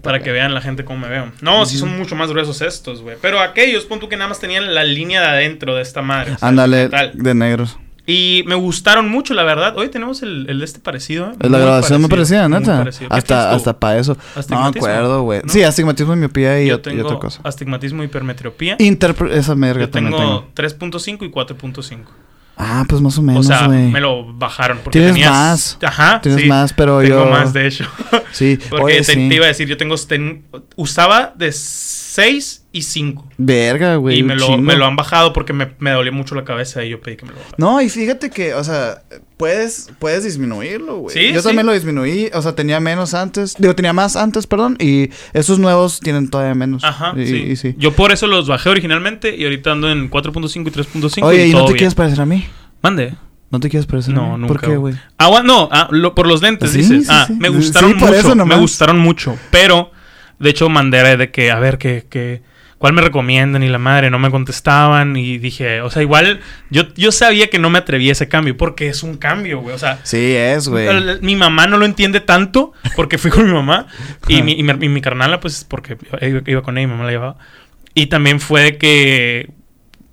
[0.00, 1.32] Para que vean la gente cómo me veo.
[1.40, 3.16] No, sí son mucho más gruesos estos, güey.
[3.20, 6.36] Pero aquellos, punto que nada más tenían la línea de adentro de esta madre.
[6.40, 7.78] Ándale, de negros.
[8.06, 9.76] Y me gustaron mucho, la verdad.
[9.76, 11.30] Hoy tenemos el, el de este parecido.
[11.30, 11.48] ¿eh?
[11.48, 12.84] La grabación me parecía, neta.
[13.08, 14.16] Hasta, hasta para eso.
[14.48, 15.42] No me acuerdo, güey.
[15.46, 17.40] Sí, astigmatismo y miopía y, Yo tengo otra cosa.
[17.44, 18.76] Astigmatismo y hipermetropía.
[19.30, 21.98] esa merga Yo tengo 3.5 y 4.5.
[22.56, 24.78] Ah, pues más o menos, O sea, me lo bajaron.
[24.84, 25.78] Porque Tienes más.
[25.82, 26.20] Ajá.
[26.20, 27.20] Tienes más, pero yo...
[27.20, 27.86] Tengo más, de hecho.
[28.32, 28.58] Sí.
[28.70, 29.94] porque te, iba a decir, yo tengo...
[30.76, 33.28] usaba de 6 y 5.
[33.36, 34.18] Verga, güey.
[34.18, 36.88] Y me lo, me lo, han bajado porque me, me dolió mucho la cabeza y
[36.88, 37.56] yo pedí que me lo bajaran.
[37.58, 39.02] No, y fíjate que, o sea,
[39.36, 41.14] puedes, puedes disminuirlo, güey.
[41.14, 43.54] Sí, yo también lo disminuí, o sea, tenía menos antes.
[43.58, 44.76] Digo, tenía más antes, perdón.
[44.80, 46.82] Y esos nuevos tienen todavía menos.
[46.82, 47.12] Ajá.
[47.16, 47.56] sí.
[47.56, 47.74] sí.
[47.78, 51.22] Yo por eso los bajé originalmente y ahorita ando en 4.5 y 3.5.
[51.24, 52.46] Oye, ¿y, no te quieres parecer a mí?
[52.80, 53.14] Mande.
[53.50, 54.14] ¿No te quieres parecer?
[54.14, 54.54] No, nunca.
[54.54, 54.94] ¿Por qué, güey?
[55.18, 57.06] Ah, no, ah, por los lentes, dices.
[57.10, 58.46] ah, me gustaron mucho.
[58.46, 59.38] me gustaron mucho.
[59.50, 59.90] Pero,
[60.38, 62.40] de hecho, mandé de que, a ver, que, que,
[62.82, 63.62] ¿cuál me recomiendan?
[63.62, 65.16] Y la madre no me contestaban.
[65.16, 68.56] Y dije, o sea, igual, yo, yo sabía que no me atrevía a ese cambio,
[68.56, 69.72] porque es un cambio, güey.
[69.72, 70.88] O sea, sí, es, güey.
[71.20, 73.86] Mi mamá no lo entiende tanto, porque fui con mi mamá.
[74.26, 75.96] y, mi, y, mi, carnala, pues, porque
[76.44, 77.36] iba con ella y mi mamá la llevaba.
[77.94, 79.50] Y también fue de que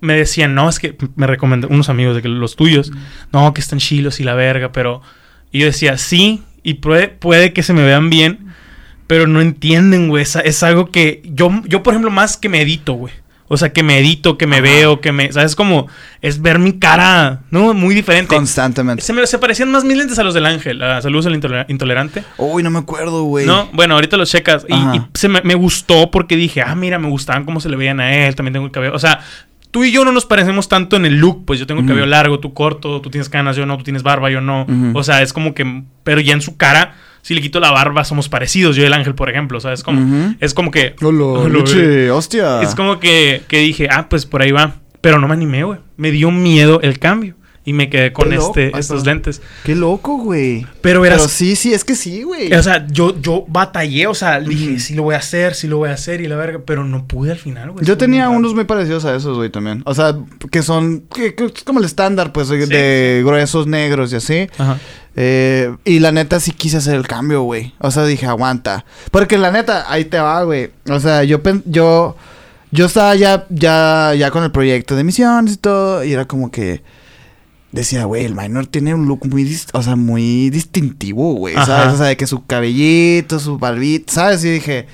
[0.00, 2.92] me decían, no, es que me recomendó unos amigos de que los tuyos,
[3.32, 5.02] no, que están chilos y la verga, pero
[5.50, 8.49] y yo decía, sí, y puede, puede que se me vean bien,
[9.10, 12.92] pero no entienden, güey, es, es, algo que yo, yo, por ejemplo, más que medito,
[12.92, 13.12] güey.
[13.48, 15.32] O sea, que medito, que me veo, que me...
[15.32, 15.56] ¿Sabes?
[15.56, 15.88] Como
[16.22, 17.74] es ver mi cara, ¿no?
[17.74, 18.32] Muy diferente.
[18.32, 19.02] Constantemente.
[19.02, 20.80] Se, me, se parecían más mis lentes a los del ángel.
[20.84, 21.34] A Saludos al
[21.66, 22.22] intolerante.
[22.38, 23.46] Uy, no me acuerdo, güey.
[23.46, 24.64] No, bueno, ahorita los checas.
[24.68, 27.76] Y, y, se me, me, gustó porque dije, ah, mira, me gustaban cómo se le
[27.76, 28.36] veían a él.
[28.36, 28.94] También tengo el cabello.
[28.94, 29.18] O sea,
[29.72, 32.06] tú y yo no nos parecemos tanto en el look, pues yo tengo el cabello
[32.06, 34.68] largo, tú corto, tú tienes canas, yo no, tú tienes barba, yo no.
[34.94, 38.04] O sea, es como que, pero ya en su cara, si le quito la barba,
[38.04, 40.94] somos parecidos, yo y el ángel, por ejemplo, o sea, es como, es como que...
[42.10, 42.62] hostia.
[42.62, 44.74] Es como que, que dije, ah, pues por ahí va.
[45.00, 45.78] Pero no me animé, güey.
[45.96, 47.34] Me dio miedo el cambio.
[47.62, 49.42] Y me quedé con este, estos lentes.
[49.64, 50.66] Qué loco, güey.
[50.80, 52.52] Pero Pero sí, sí, es que sí, güey.
[52.54, 55.76] O sea, yo, yo batallé, o sea, dije, sí lo voy a hacer, sí lo
[55.76, 57.84] voy a hacer y la verga, pero no pude al final, güey.
[57.84, 59.82] Yo tenía unos muy parecidos a esos, güey, también.
[59.84, 60.16] O sea,
[60.50, 64.48] que son, que, es como el estándar, pues, de gruesos negros y así.
[64.56, 64.78] Ajá.
[65.16, 67.74] Eh, y la neta sí quise hacer el cambio, güey.
[67.78, 68.84] O sea, dije, aguanta.
[69.10, 70.70] Porque la neta, ahí te va, güey.
[70.88, 72.16] O sea, yo, yo,
[72.70, 76.04] yo estaba ya, ya, ya con el proyecto de misiones y todo.
[76.04, 76.82] Y era como que
[77.72, 81.94] decía, güey, el minor tiene un look muy, o sea, muy distintivo, güey, ¿sabes?
[81.94, 84.44] O sea, de que su cabellito, su barbita, ¿sabes?
[84.44, 84.86] Y dije,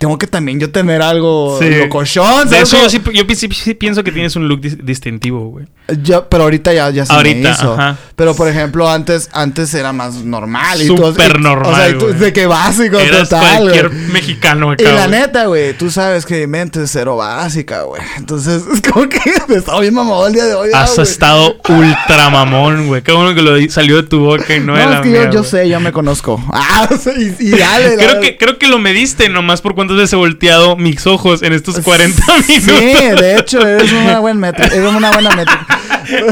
[0.00, 1.68] tengo que también yo tener algo sí.
[1.68, 2.48] locochón.
[2.48, 5.66] De eso yo, sí, yo sí, pienso que tienes un look distintivo, güey.
[6.02, 7.74] Yo, pero ahorita ya, ya se ahorita, me hizo.
[7.74, 7.98] Ajá.
[8.16, 10.80] Pero por ejemplo, antes, antes era más normal.
[10.80, 11.70] Súper normal.
[11.70, 13.60] O sea, tú, de que básico, Eras total.
[13.60, 14.78] Cualquier mexicano, güey.
[14.80, 18.00] Y la neta, güey, tú sabes que mi mente es cero básica, güey.
[18.16, 20.70] Entonces, es como que me estaba bien mamón el día de hoy.
[20.72, 23.02] Has estado ultra mamón, güey.
[23.02, 25.12] Qué bueno que lo salió de tu boca y no, no de la es que
[25.12, 26.42] yo, yo, sé, yo me conozco.
[26.52, 30.16] Ah, y, y dale, creo, que, creo que lo mediste nomás por cuántas veces he
[30.16, 32.74] volteado mis ojos en estos 40 minutos.
[32.74, 34.64] Sí, de hecho, es una buena meta.
[34.64, 35.66] Es una buena meta.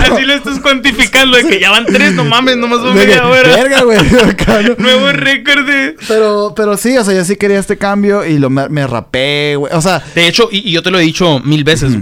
[0.00, 3.48] Así lo estás cuantificando de que ya van tres, no mames, nomás va media hora.
[3.48, 3.98] Verga, güey.
[4.78, 5.96] Nuevo récord de.
[6.06, 9.72] Pero, pero sí, o sea, yo sí quería este cambio y lo me, rapé, güey.
[9.74, 10.02] O sea.
[10.14, 11.96] De hecho, y, yo te lo he dicho mil veces,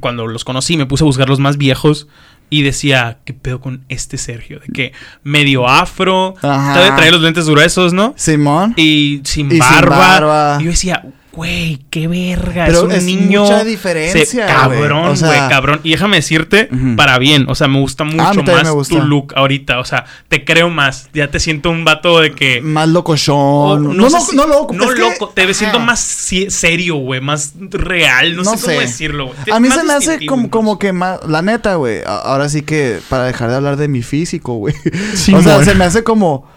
[0.00, 2.06] cuando los conocí, me puse a buscar los más viejos.
[2.50, 4.60] Y decía, ¿qué pedo con este Sergio?
[4.60, 4.92] De que
[5.22, 8.14] medio afro, trae los lentes gruesos, ¿no?
[8.16, 8.74] Simón.
[8.76, 10.58] Y sin, barba.
[10.60, 11.04] Y yo decía,
[11.34, 12.66] güey, qué verga.
[12.66, 13.42] Pero es un niño.
[13.42, 14.46] Mucha diferencia.
[14.46, 15.80] cabrón, güey, cabrón.
[15.82, 17.46] Y déjame decirte, para bien.
[17.48, 19.78] O sea, me gusta mucho más tu look ahorita.
[19.78, 21.08] O sea, te creo más.
[21.12, 22.60] Ya te siento un vato de que.
[22.60, 23.96] Más locochón.
[23.96, 24.74] no, no, no, loco.
[24.74, 25.28] No loco.
[25.34, 27.20] Te siento más serio, güey.
[27.20, 28.36] Más real.
[28.36, 29.38] No, sé, cómo decirlo, güey.
[29.52, 31.20] A mí se me hace como, como que más.
[31.26, 32.00] La neta, güey.
[32.06, 34.74] Ahora sí que para dejar de hablar de mi físico, güey.
[35.34, 36.48] o sea, se me hace como.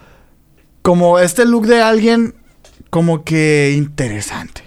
[0.81, 2.35] Como este look de alguien.
[2.89, 4.66] Como que interesante.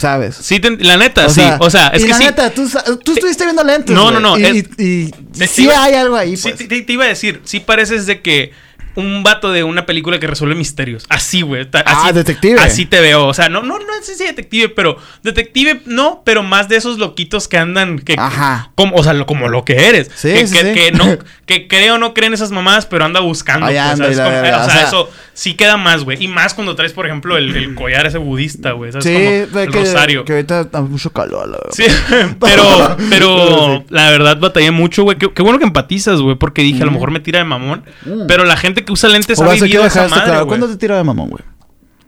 [0.00, 0.36] ¿Sabes?
[0.36, 1.42] Sí, la neta, sí.
[1.58, 2.66] o sea, es y que la neta, tú,
[3.04, 3.94] tú estuviste viendo lentes.
[3.94, 4.38] No, no, no.
[4.38, 6.36] Y, y, sí hay algo ahí.
[6.36, 6.56] Pues.
[6.58, 8.52] Sí, te, te, iba a decir, sí pareces de que
[9.00, 11.04] un vato de una película que resuelve misterios.
[11.08, 11.68] Así, güey.
[11.72, 12.60] Ah, detective.
[12.60, 13.26] Así te veo.
[13.26, 16.98] O sea, no, no, no sé si detective, pero detective no, pero más de esos
[16.98, 17.98] loquitos que andan.
[17.98, 18.72] Que, Ajá.
[18.74, 20.10] Como, o sea, como lo que eres.
[20.14, 23.66] Sí, que, sí, que, no, que creo no creen esas mamadas, pero anda buscando.
[23.66, 26.22] Pues, o, sea, eso sí queda más, güey.
[26.22, 28.92] Y más cuando traes, por ejemplo, el, collar ese budista, güey.
[28.92, 30.24] Sí, como el que, rosario.
[30.24, 31.84] Que ahorita está mucho calor, la Sí,
[32.40, 35.16] pero, pero la verdad batallé mucho, güey.
[35.16, 37.84] Qué, bueno que empatizas, güey, porque dije, a lo mejor me tira de mamón.
[38.04, 38.26] Mm.
[38.26, 40.46] Pero la gente que usa lentes ha vivido esa madre, claro.
[40.46, 41.44] ¿Cuándo te tira de mamón, güey?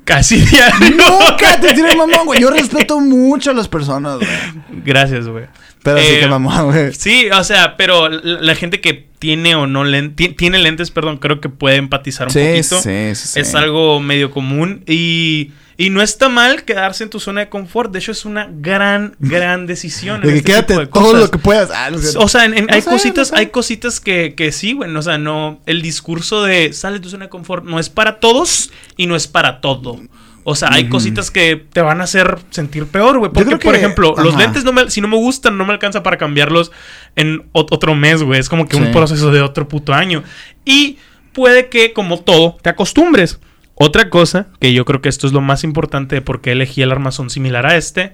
[0.05, 0.91] Casi diario.
[0.91, 2.41] Nunca te tira de mamón, güey.
[2.41, 4.83] Yo respeto mucho a las personas, güey.
[4.85, 5.47] Gracias, güey.
[5.83, 6.93] Pero sí que eh, mamón, güey.
[6.95, 11.41] Sí, o sea, pero la, gente que tiene o no lentes, tiene lentes, perdón, creo
[11.41, 12.81] que puede empatizar un poquito.
[12.81, 13.41] Sí, sí, sí.
[13.41, 17.93] Es algo medio común y y no está mal quedarse en tu zona de confort.
[17.93, 20.21] De hecho, es una gran, gran decisión.
[20.21, 21.71] de que este quédate todo lo que puedas.
[21.73, 24.95] Ah, o sea, hay cositas, hay cositas que, que sí, güey.
[24.95, 25.61] O sea, no.
[25.67, 29.17] El discurso de sale de tu zona de confort no es para todos y no
[29.17, 30.01] es para todo.
[30.45, 33.31] O sea, hay cositas que te van a hacer sentir peor, güey.
[33.31, 36.19] Porque, por ejemplo, los lentes, no me, si no me gustan, no me alcanza para
[36.19, 36.73] cambiarlos
[37.15, 38.41] en otro mes, güey.
[38.41, 40.25] Es como que un proceso de otro puto año.
[40.65, 40.99] Y
[41.33, 43.39] puede que, como todo, te acostumbres.
[43.75, 46.83] Otra cosa, que yo creo que esto es lo más importante de por qué elegí
[46.83, 48.13] el armazón similar a este,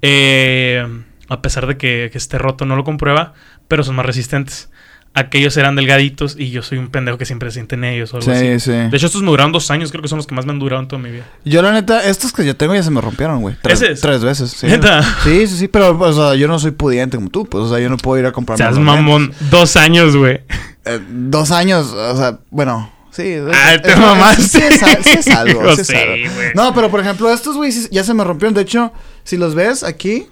[0.00, 0.86] eh,
[1.28, 3.34] a pesar de que, que esté roto, no lo comprueba,
[3.68, 4.70] pero son más resistentes
[5.14, 8.18] aquellos eran delgaditos y yo soy un pendejo que siempre se siente en ellos o
[8.18, 8.70] algo sí, Sí.
[8.70, 10.58] De hecho, estos me duraron dos años, creo que son los que más me han
[10.58, 11.24] durado en toda mi vida.
[11.44, 13.56] Yo, la neta, estos que yo tengo ya se me rompieron, güey.
[13.60, 14.50] Tres, tres veces.
[14.50, 14.66] Sí.
[14.66, 15.02] ¿Neta?
[15.24, 17.78] Sí, sí, sí, pero o sea, yo no soy pudiente como tú, pues, o sea,
[17.78, 18.58] yo no puedo ir a comprar.
[18.58, 20.40] Seas mamón, dos años, güey.
[20.84, 22.91] Eh, dos años, o sea, bueno.
[23.12, 24.38] Sí, ah, te mamás.
[24.38, 25.76] Sí, es, algo.
[25.76, 25.94] sí,
[26.54, 28.54] No, pero por ejemplo, estos, güey, ya se me rompieron.
[28.54, 28.90] De hecho,
[29.22, 30.26] si los ves aquí,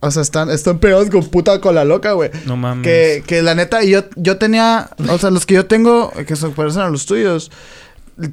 [0.00, 2.30] o sea, están, están pegados con puta cola loca, güey.
[2.44, 2.84] No mames.
[2.84, 6.48] Que, que la neta, yo, yo tenía, o sea, los que yo tengo, que se
[6.50, 7.50] parecen a los tuyos,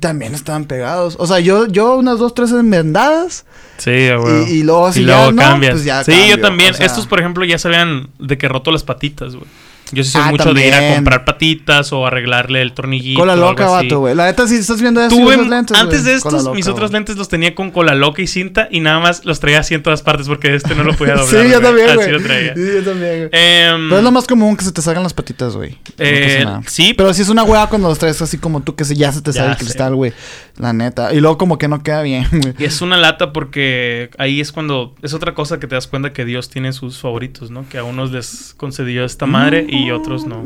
[0.01, 1.15] también estaban pegados.
[1.17, 3.45] O sea, yo, yo unas dos, tres enmendadas.
[3.77, 4.51] Sí, güey.
[4.51, 5.75] Y, luego así ya, cambias.
[5.75, 6.75] Pues ya sí, yo también.
[6.77, 9.47] Estos, por ejemplo, ya se de que roto las patitas, güey.
[9.91, 13.19] Yo sí soy ah, mucho de ir a comprar patitas o arreglarle el tornillito.
[13.19, 14.15] Cola loca, vato, güey.
[14.15, 15.15] La neta, si estás viendo eso,
[15.45, 18.79] lentes, Antes de estos, mis otros lentes los tenía con cola loca y cinta y
[18.79, 21.45] nada más los traía así en todas partes porque este no lo podía doblar.
[21.45, 22.01] sí, yo también, güey.
[22.01, 22.53] Así lo traía.
[22.53, 23.29] Sí, yo también, güey.
[23.31, 25.77] Em, Pero es lo más común que se te salgan las patitas, güey.
[25.97, 26.93] Eh, sí.
[26.95, 29.33] Pero si es una hueá cuando los traes así como tú, que ya se te
[29.33, 30.13] sale el cristal, güey.
[30.61, 31.11] La neta.
[31.11, 32.53] Y luego como que no queda bien, güey.
[32.59, 34.93] Y es una lata porque ahí es cuando...
[35.01, 37.67] Es otra cosa que te das cuenta que Dios tiene sus favoritos, ¿no?
[37.67, 40.45] Que a unos les concedió esta madre y otros no.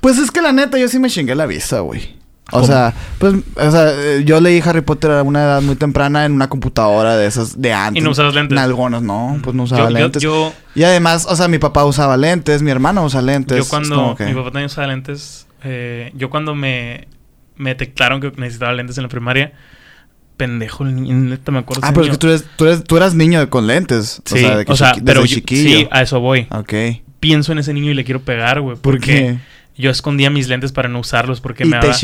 [0.00, 2.16] Pues es que la neta, yo sí me chingué la vista, güey.
[2.52, 6.24] O sea, pues, o sea, eh, yo leí Harry Potter a una edad muy temprana
[6.24, 8.00] en una computadora de esas de antes.
[8.00, 8.56] ¿Y no usabas lentes?
[8.56, 10.24] En algunos, no, pues no usaba lentes.
[10.74, 13.58] y además, o sea, mi papá usaba lentes, mi hermano usa lentes.
[13.58, 17.08] Yo cuando, mi papá también usaba lentes, eh, yo cuando me,
[17.58, 19.52] me detectaron que necesitaba lentes en la primaria,
[20.36, 21.82] pendejo, neta me acuerdo.
[21.84, 24.22] Ah, pero es que tú eres, tú eres, tú eras niño con lentes.
[24.24, 25.78] Sí, o sea, de que o sea pero chiquillo.
[25.80, 26.46] sí, a eso voy.
[26.50, 26.72] Ok
[27.20, 28.76] pienso en ese niño y le quiero pegar, güey.
[28.80, 29.38] Porque
[29.76, 31.94] yo escondía mis lentes para no usarlos porque me, daba,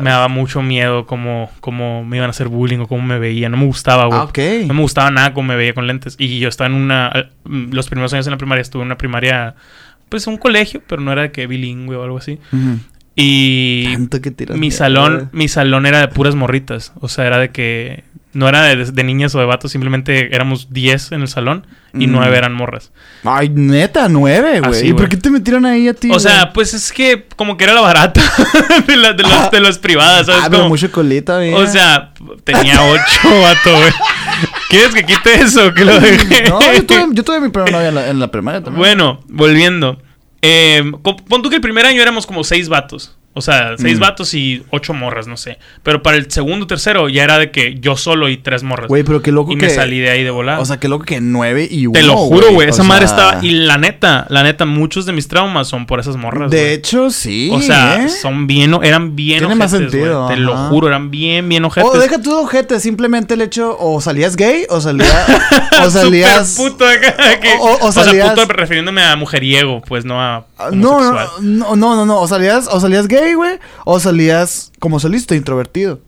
[0.00, 3.48] me daba mucho miedo como, como me iban a hacer bullying o cómo me veía.
[3.48, 4.20] No me gustaba, güey.
[4.20, 6.16] Ah, no me gustaba nada cómo me veía con lentes.
[6.18, 7.30] Y yo estaba en una...
[7.44, 9.54] Los primeros años en la primaria estuve en una primaria...
[10.08, 12.38] Pues un colegio, pero no era de que bilingüe o algo así.
[13.14, 13.96] Y
[14.54, 16.92] mi salón, mi salón era de puras morritas.
[17.00, 21.12] O sea, era de que no era de, niñas o de vatos, simplemente éramos 10
[21.12, 22.12] en el salón y mm.
[22.12, 22.90] nueve eran morras.
[23.24, 24.88] Ay, neta, nueve, güey.
[24.88, 26.10] ¿Y por qué te metieron ahí a ti?
[26.10, 28.22] O sea, pues es que como que era la barata
[28.86, 30.44] de, de, las privadas, ¿sabes?
[30.44, 31.52] Ah, pero mucho colita, güey.
[31.52, 33.92] O sea, tenía ocho, vato, güey.
[34.70, 35.74] ¿Quieres que quite eso?
[35.74, 36.44] Que lo deje.
[36.48, 36.60] no,
[37.12, 38.78] yo tuve, mi primera novia en la, primaria también.
[38.78, 40.00] Bueno, volviendo.
[40.42, 43.16] Eh, pon tú que el primer año éramos como seis vatos.
[43.34, 44.00] O sea, seis mm.
[44.00, 45.58] vatos y ocho morras, no sé.
[45.82, 48.88] Pero para el segundo, tercero, ya era de que yo solo y tres morras.
[48.88, 49.64] Güey, pero qué loco y que...
[49.64, 50.60] Y me salí de ahí de volar.
[50.60, 52.68] O sea, qué loco que nueve y uno, Te lo juro, güey.
[52.68, 53.38] Esa madre estaba...
[53.42, 57.10] Y la neta, la neta, muchos de mis traumas son por esas morras, De hecho,
[57.10, 57.50] sí.
[57.50, 58.10] O sea, ¿eh?
[58.10, 58.76] son bien...
[58.82, 60.26] Eran bien Tiene más sentido.
[60.26, 61.90] Te lo juro, eran bien, bien ojetes.
[61.90, 62.80] O deja tu ojete.
[62.80, 63.78] Simplemente el hecho...
[63.80, 65.10] O salías gay o salías...
[65.82, 66.54] o salías...
[66.58, 67.16] puto acá,
[67.60, 68.30] o, o, salías...
[68.30, 70.44] O sea, puto refiriéndome a mujeriego, pues, no a...
[70.70, 71.00] No,
[71.40, 72.20] no, no, no, no.
[72.20, 72.68] O salías...
[72.70, 73.58] O salías gay, güey.
[73.84, 76.00] O salías como solista, introvertido.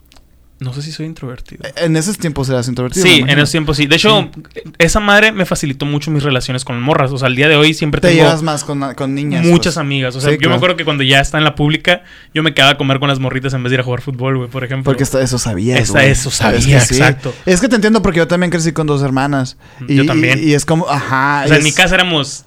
[0.60, 1.62] No sé si soy introvertido.
[1.76, 3.04] En esos tiempos eras introvertido.
[3.04, 3.86] Sí, en esos tiempos sí.
[3.86, 4.30] De hecho,
[4.78, 7.10] esa madre me facilitó mucho mis relaciones con morras.
[7.10, 8.22] O sea, al día de hoy siempre Te tengo...
[8.22, 8.80] llevas más con,
[9.14, 9.44] niñas.
[9.44, 9.78] Muchas pues.
[9.78, 10.14] amigas.
[10.14, 12.02] O sea, yo me acuerdo que cuando ya está en la pública,
[12.32, 14.38] yo me quedaba a comer con las morritas en vez de ir a jugar fútbol,
[14.38, 14.84] güey, por ejemplo.
[14.84, 17.34] Porque eso sabía, Eso sabía, exacto.
[17.46, 19.58] Es que te entiendo porque yo también crecí con dos hermanas.
[19.88, 20.38] Y, yo también.
[20.42, 21.42] Y, es como, ajá.
[21.44, 22.46] O sea, en mi casa éramos...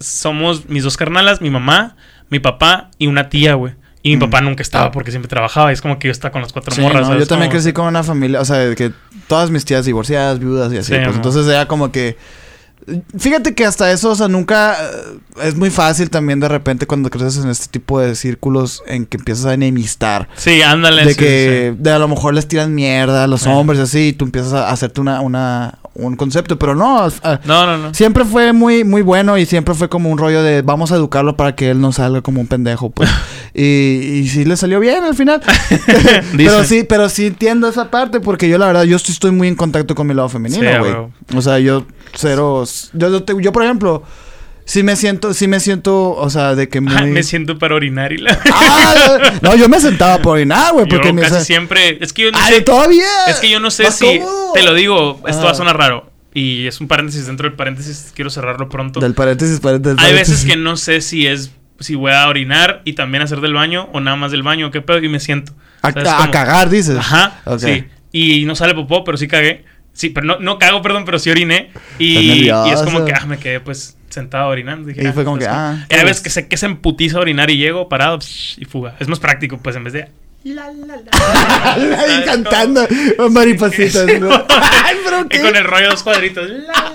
[0.00, 1.96] Somos mis dos carnalas, mi mamá,
[2.30, 3.74] mi papá y una tía, güey.
[4.02, 4.20] Y mi mm.
[4.20, 5.72] papá nunca estaba porque siempre trabajaba.
[5.72, 7.08] Es como que yo estaba con las cuatro morras.
[7.08, 8.92] yo también crecí con una familia, o sea, que
[9.26, 10.92] todas mis tías divorciadas, viudas y así.
[10.92, 12.16] pues entonces era como que.
[13.18, 14.76] Fíjate que hasta eso, o sea, nunca.
[14.80, 19.04] Eh, es muy fácil también de repente cuando creces en este tipo de círculos en
[19.04, 20.28] que empiezas a enemistar.
[20.36, 21.04] Sí, ándale.
[21.04, 24.12] De que De a lo mejor les tiran mierda a los hombres y así, y
[24.14, 27.94] tú empiezas a hacerte una, una, un concepto, pero no, no, no, no.
[27.94, 31.36] Siempre fue muy, muy bueno y siempre fue como un rollo de vamos a educarlo
[31.36, 33.10] para que él no salga como un pendejo, pues.
[33.54, 35.42] y, y sí le salió bien al final.
[36.36, 39.56] pero sí, pero sí entiendo esa parte porque yo la verdad, yo estoy muy en
[39.56, 40.94] contacto con mi lado femenino, güey.
[41.36, 41.84] o sea, yo
[42.14, 44.04] cero, yo, yo por ejemplo,
[44.68, 47.10] sí me siento, sí me siento, o sea, de que muy...
[47.10, 48.38] me siento para orinar y la...
[48.52, 52.30] ah, no, yo me sentaba para orinar, güey, porque yo casi siempre, es que yo
[52.30, 53.06] no Ay, todavía.
[53.28, 54.20] Es que yo no sé si,
[54.54, 56.12] te lo digo, esto va a sonar raro.
[56.34, 59.00] Y es un paréntesis dentro del paréntesis, quiero cerrarlo pronto.
[59.00, 59.98] Del paréntesis, paréntesis.
[60.00, 61.50] Hay veces que no sé si es,
[61.80, 64.82] si voy a orinar y también hacer del baño o nada más del baño, qué
[64.82, 65.54] pedo, y me siento.
[65.80, 66.98] A, cagar, dices.
[66.98, 67.86] Ajá, sí.
[68.12, 69.64] Y no sale popó, pero sí cagué.
[69.94, 71.70] Sí, pero no, no cago, perdón, pero sí oriné.
[71.98, 74.90] Y, y es como que, ah, me quedé pues sentado orinando.
[74.90, 75.86] y fue como que, ah.
[75.88, 78.18] Y a veces que sé que se emputiza a orinar y llego parado
[78.56, 78.96] y fuga.
[78.98, 80.08] Es más práctico, pues en vez de.
[80.44, 82.86] La, la, la, cantando
[83.30, 84.06] maripositas.
[84.84, 85.38] Ay, pero qué?
[85.38, 86.48] Y con el rollo de dos cuadritos.
[86.48, 86.92] La,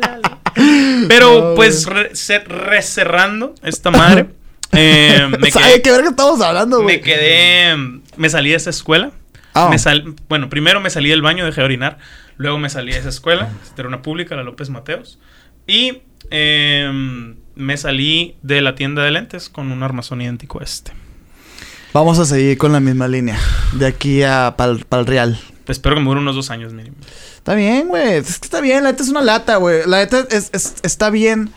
[0.00, 4.26] la, la, Pero pues recerrando esta madre.
[4.72, 6.96] Eh, me quedé, ¿Qué verga estamos hablando, güey?
[6.96, 7.76] Me quedé.
[8.16, 9.10] Me salí de esa escuela.
[9.54, 9.70] Oh.
[9.70, 11.98] Me sal, bueno, primero me salí del baño, dejé de orinar.
[12.36, 13.48] Luego me salí de esa escuela.
[13.76, 15.18] Era una pública, la López Mateos.
[15.66, 20.92] Y Em, me salí de la tienda de lentes con un armazón idéntico a este.
[21.92, 23.38] Vamos a seguir con la misma línea.
[23.72, 25.40] De aquí a para el real.
[25.64, 26.96] Pues espero que me dure unos dos años mínimo.
[27.36, 28.18] Está bien, güey.
[28.18, 28.84] Es que está bien.
[28.84, 29.86] La neta es una lata, güey.
[29.86, 30.50] La neta es,
[30.82, 31.50] está bien.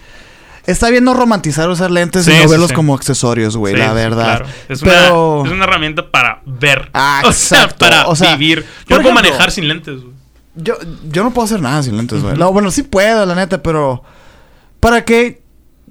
[0.65, 4.45] Está bien no romantizar usar lentes y no verlos como accesorios, güey, la verdad.
[4.67, 6.91] Es, una, es, una, herramienta para ver.
[6.93, 8.05] Ah, o sea, para
[8.37, 8.65] vivir.
[8.87, 10.13] Yo no puedo manejar sin lentes, güey.
[10.55, 10.75] Yo,
[11.09, 12.37] yo no puedo hacer nada sin lentes, güey.
[12.37, 14.03] No, bueno, sí puedo, la neta, pero...
[14.79, 15.41] ¿Para qué?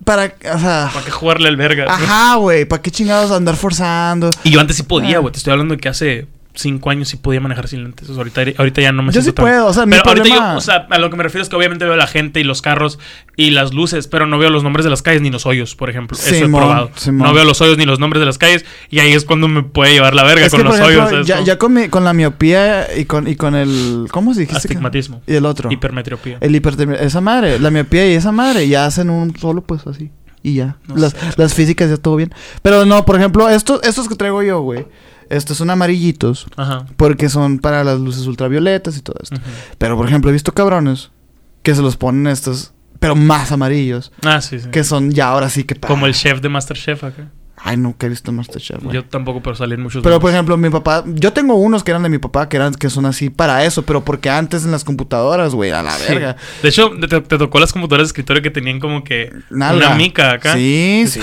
[0.04, 0.90] Para, o sea...
[0.92, 1.84] ¿Para qué jugarle al verga?
[1.88, 2.64] Ajá, güey.
[2.64, 4.30] ¿Para qué chingados andar forzando?
[4.44, 5.20] Y yo antes sí podía, ah.
[5.20, 5.32] güey.
[5.32, 6.26] Te estoy hablando de que hace
[6.58, 8.10] cinco años sí podía manejar sin lentes.
[8.10, 10.60] ahorita, ahorita ya no me yo siento sí puedo, o sea, Pero ahorita yo, o
[10.60, 12.98] sea, a lo que me refiero es que obviamente veo la gente y los carros
[13.36, 15.88] y las luces, pero no veo los nombres de las calles ni los hoyos, por
[15.88, 16.18] ejemplo.
[16.18, 16.90] Eso he probado.
[17.12, 19.62] No veo los hoyos ni los nombres de las calles y ahí es cuando me
[19.62, 21.26] puede llevar la verga con los hoyos.
[21.26, 24.08] Ya, ya con, con, la miopía y con, y con el...
[24.10, 24.58] ¿Cómo se dijiste?
[24.58, 25.22] Astigmatismo.
[25.26, 25.70] Y el otro.
[25.70, 26.38] Hipermetropía.
[26.40, 27.06] El hipermetropía.
[27.06, 30.10] Esa madre, la miopía y esa madre ya hacen un solo pues así.
[30.42, 30.76] Y ya.
[30.94, 32.32] las, las físicas ya todo bien.
[32.62, 34.86] Pero no, por ejemplo, estos, estos que traigo yo, güey
[35.30, 36.46] estos son amarillitos.
[36.56, 36.86] Ajá.
[36.96, 39.36] Porque son para las luces ultravioletas y todo esto.
[39.78, 41.10] Pero, por ejemplo, he visto cabrones
[41.62, 44.12] que se los ponen estos, pero más amarillos.
[44.24, 44.68] Ah, sí, sí.
[44.70, 45.74] Que son ya ahora sí que...
[45.74, 47.30] Como el chef de Masterchef acá.
[47.62, 50.02] Ay, nunca he visto Masterchef, Yo tampoco, pero salen muchos.
[50.02, 51.02] Pero, por ejemplo, mi papá...
[51.06, 53.82] Yo tengo unos que eran de mi papá, que eran que son así para eso.
[53.82, 56.36] Pero porque antes en las computadoras, güey, a la verga.
[56.62, 59.32] De hecho, te, tocó las computadoras de escritorio que tenían como que...
[59.50, 60.54] Una mica acá.
[60.54, 61.20] Sí, sí.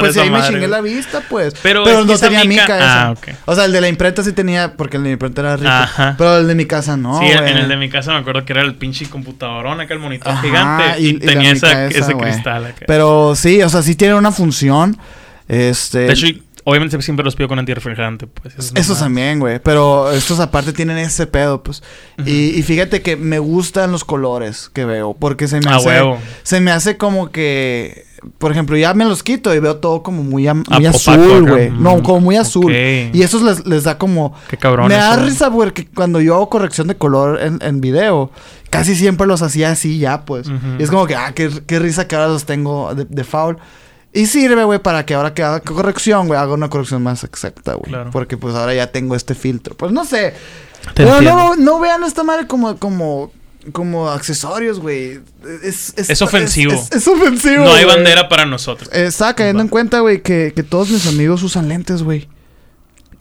[0.00, 1.54] pues ahí me chingué la vista, pues.
[1.62, 3.02] Pero, no tenía mica, esa.
[3.06, 3.28] Ah, ok.
[3.44, 4.76] O sea, el de la imprenta sí tenía...
[4.76, 5.68] Porque el de la imprenta era rico.
[5.70, 6.14] Ajá.
[6.16, 8.52] Pero el de mi casa no, Sí, en el de mi casa me acuerdo que
[8.52, 11.00] era el pinche computadorón acá, el monitor gigante.
[11.00, 12.84] Y, tenía esa, ese cristal acá.
[12.86, 14.96] Pero sí, o sea, sí tiene una función...
[15.48, 16.00] Este...
[16.00, 16.26] De hecho,
[16.66, 18.72] Obviamente siempre los pido con antirrefrigerante, pues.
[18.74, 19.58] Eso también, güey.
[19.58, 21.82] Pero estos aparte tienen ese pedo, pues.
[22.24, 25.14] y, fíjate que me gustan los colores que veo.
[25.18, 25.86] Porque se me hace.
[25.86, 26.18] Huevo.
[26.42, 28.06] Se me hace como que.
[28.38, 31.68] Por ejemplo, ya me los quito y veo todo como muy, azul, güey.
[31.70, 32.72] No, como muy azul.
[32.72, 34.34] Y eso les, da como.
[34.48, 34.88] Qué cabrón.
[34.88, 38.30] Me da risa, güey, que cuando yo hago corrección de color en, en video,
[38.70, 40.50] casi siempre los hacía así ya, pues.
[40.78, 43.58] Y es como que, ah, qué, risa que ahora los tengo de, de foul.
[44.14, 47.74] Y sirve, güey, para que ahora que haga corrección, güey, haga una corrección más exacta,
[47.74, 47.90] güey.
[47.90, 48.10] Claro.
[48.12, 49.76] Porque pues ahora ya tengo este filtro.
[49.76, 50.34] Pues no sé.
[50.94, 53.32] Pero no, no vean esta madre como, como,
[53.72, 55.20] como accesorios, güey.
[55.64, 56.72] Es, es, ofensivo.
[56.92, 57.64] Es, ofensivo.
[57.64, 58.88] No hay bandera para nosotros.
[58.92, 62.28] Está cayendo en cuenta, güey, que, que todos mis amigos usan lentes, güey.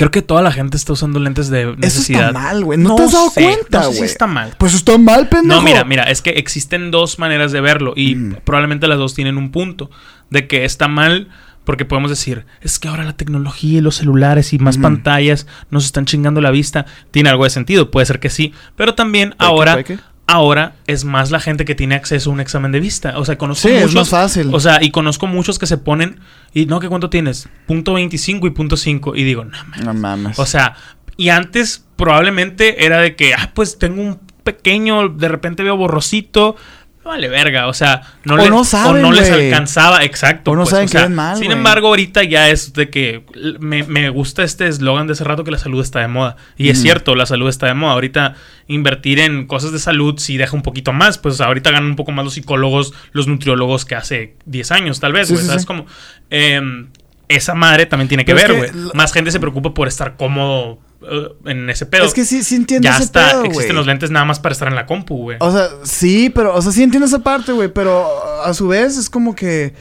[0.03, 2.19] Creo que toda la gente está usando lentes de necesidad.
[2.19, 2.77] Eso está mal, güey.
[2.77, 3.99] No, te has dado cuenta, güey.
[3.99, 4.53] No está mal.
[4.57, 5.61] Pues está mal, pendejo.
[5.61, 8.35] No, mira, mira, es que existen dos maneras de verlo y mm.
[8.43, 9.89] probablemente las dos tienen un punto
[10.29, 11.29] de que está mal
[11.63, 15.85] porque podemos decir, es que ahora la tecnología y los celulares y más pantallas nos
[15.85, 16.85] están chingando la vista.
[17.11, 19.85] Tiene algo de sentido, puede ser que sí, pero también ahora
[20.27, 23.17] ahora es más la gente que tiene acceso a un examen de vista.
[23.17, 24.53] O sea, conozco sí, es más fácil.
[24.53, 26.19] O sea, y conozco muchos que se ponen
[26.53, 27.49] y no, ¿qué cuánto tienes?
[27.67, 29.15] Punto 25 y punto 5.
[29.15, 29.85] Y digo, no mames.
[29.85, 30.39] No mames.
[30.39, 30.75] O sea,
[31.17, 36.55] y antes probablemente era de que, ah, pues tengo un pequeño, de repente veo borrosito,
[37.03, 40.51] vale verga, o sea, no, no, les alcanzaba, exacto.
[40.51, 41.37] O no pues, saben que mal.
[41.37, 43.25] Sin embargo, ahorita ya es de que
[43.59, 46.37] me, gusta este eslogan de hace rato que la salud está de moda.
[46.57, 47.93] Y es cierto, la salud está de moda.
[47.93, 48.35] Ahorita
[48.67, 51.17] invertir en cosas de salud sí deja un poquito más.
[51.17, 55.13] Pues ahorita ganan un poco más los psicólogos, los nutriólogos que hace 10 años, tal
[55.13, 55.85] vez, ¿Sabes como
[56.29, 56.87] em,
[57.27, 58.69] esa madre también tiene que ver, güey.
[58.93, 62.05] Más gente se preocupa por estar cómodo Uh, en ese pedo.
[62.05, 64.75] Es que sí, sí entiendo ya está, Existen los lentes nada más para estar en
[64.75, 65.37] la compu, güey.
[65.39, 67.67] O sea, sí, pero, o sea, sí entiendo esa parte, güey.
[67.67, 68.07] Pero
[68.43, 69.73] a su vez es como que,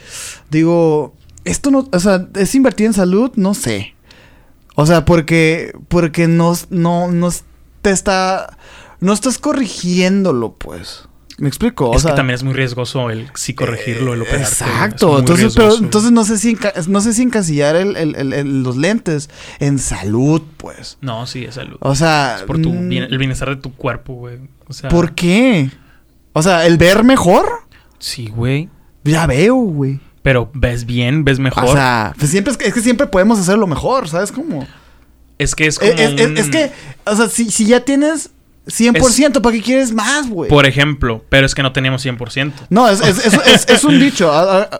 [0.51, 1.15] digo,
[1.45, 3.95] esto no, o sea, es invertir en salud, no sé.
[4.75, 7.31] O sea, porque, porque no, no, no
[7.83, 8.59] te está,
[9.01, 11.09] no estás corrigiéndolo, pues.
[11.39, 11.95] ¿Me explico?
[11.95, 14.41] es que también es muy riesgoso el sí corregirlo, el operar.
[14.41, 15.19] Exacto.
[15.19, 16.57] Entonces, pero, entonces no sé si
[16.89, 20.99] no sé si encasillar el, los lentes en salud, pues.
[21.01, 21.77] No, sí, es salud.
[21.81, 22.37] O sea.
[22.39, 24.39] Es por tu mm, el bienestar de tu cuerpo, güey.
[24.69, 24.91] O sea.
[24.91, 25.71] ¿Por qué?
[26.33, 27.47] O sea, ¿el ver mejor?
[27.99, 28.69] Sí, güey.
[29.05, 30.01] Ya veo, güey.
[30.23, 31.65] Pero ves bien, ves mejor.
[31.65, 34.67] O sea, pues siempre es que, es que siempre podemos hacer lo mejor, ¿sabes cómo?
[35.39, 35.91] Es que es como.
[35.91, 36.71] es que,
[37.05, 38.31] o sea, si, si ya tienes
[38.67, 40.49] 100%, ¿para qué quieres más, güey?
[40.49, 42.53] Por ejemplo, pero es que no teníamos 100%.
[42.71, 44.31] No, es, un dicho,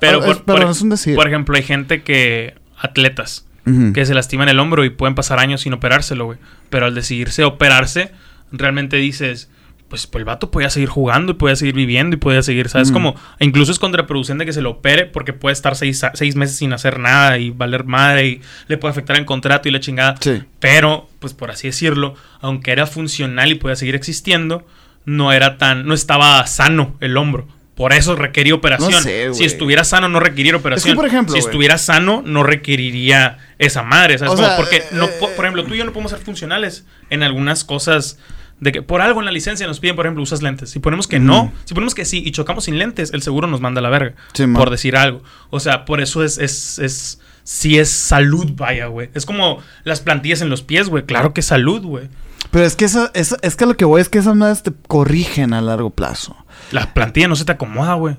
[0.01, 1.17] pero, por, es un decir.
[1.17, 3.47] Por ejemplo, hay gente que, atletas,
[3.95, 6.39] que se lastiman el hombro y pueden pasar años sin operárselo, güey.
[6.71, 8.13] Pero al decidirse operarse,
[8.53, 9.51] realmente dices,
[9.93, 12.91] pues, pues, el vato podía seguir jugando y podía seguir viviendo y podía seguir, ¿sabes?
[12.91, 16.03] Como, incluso es contraproducente que se lo opere porque puede estar seis,
[16.35, 19.81] meses sin hacer nada y valer madre y le puede afectar el contrato y la
[19.81, 20.15] chingada.
[20.19, 20.45] Sí.
[20.61, 24.67] Pero, pues por así decirlo, aunque era funcional y podía seguir existiendo,
[25.05, 27.47] no era tan, no estaba sano el hombro.
[27.75, 29.03] Por eso requería operación.
[29.35, 30.97] si estuviera sano, no requeriría operación.
[30.97, 34.17] por ejemplo, si estuviera sano, no requeriría esa madre.
[34.17, 34.41] ¿sabes?
[34.57, 38.19] porque, no, eh, por ejemplo, tú y yo no podemos ser funcionales en algunas cosas
[38.63, 40.71] de que por algo en la licencia nos piden, por ejemplo, usas lentes.
[40.71, 43.61] Si ponemos que no, si ponemos que sí y chocamos sin lentes, el seguro nos
[43.61, 44.15] manda a la verga.
[44.55, 45.21] por decir algo.
[45.51, 49.11] O sea, por eso es, es, es sí es salud, vaya, güey.
[49.15, 51.05] Es como las plantillas en los pies, güey.
[51.05, 52.09] Claro que es salud, güey.
[52.53, 55.55] Pero es que eso, es que lo que voy es que esas madres te corrigen
[55.55, 56.37] a largo plazo.
[56.71, 58.15] La plantilla no se te acomoda, güey.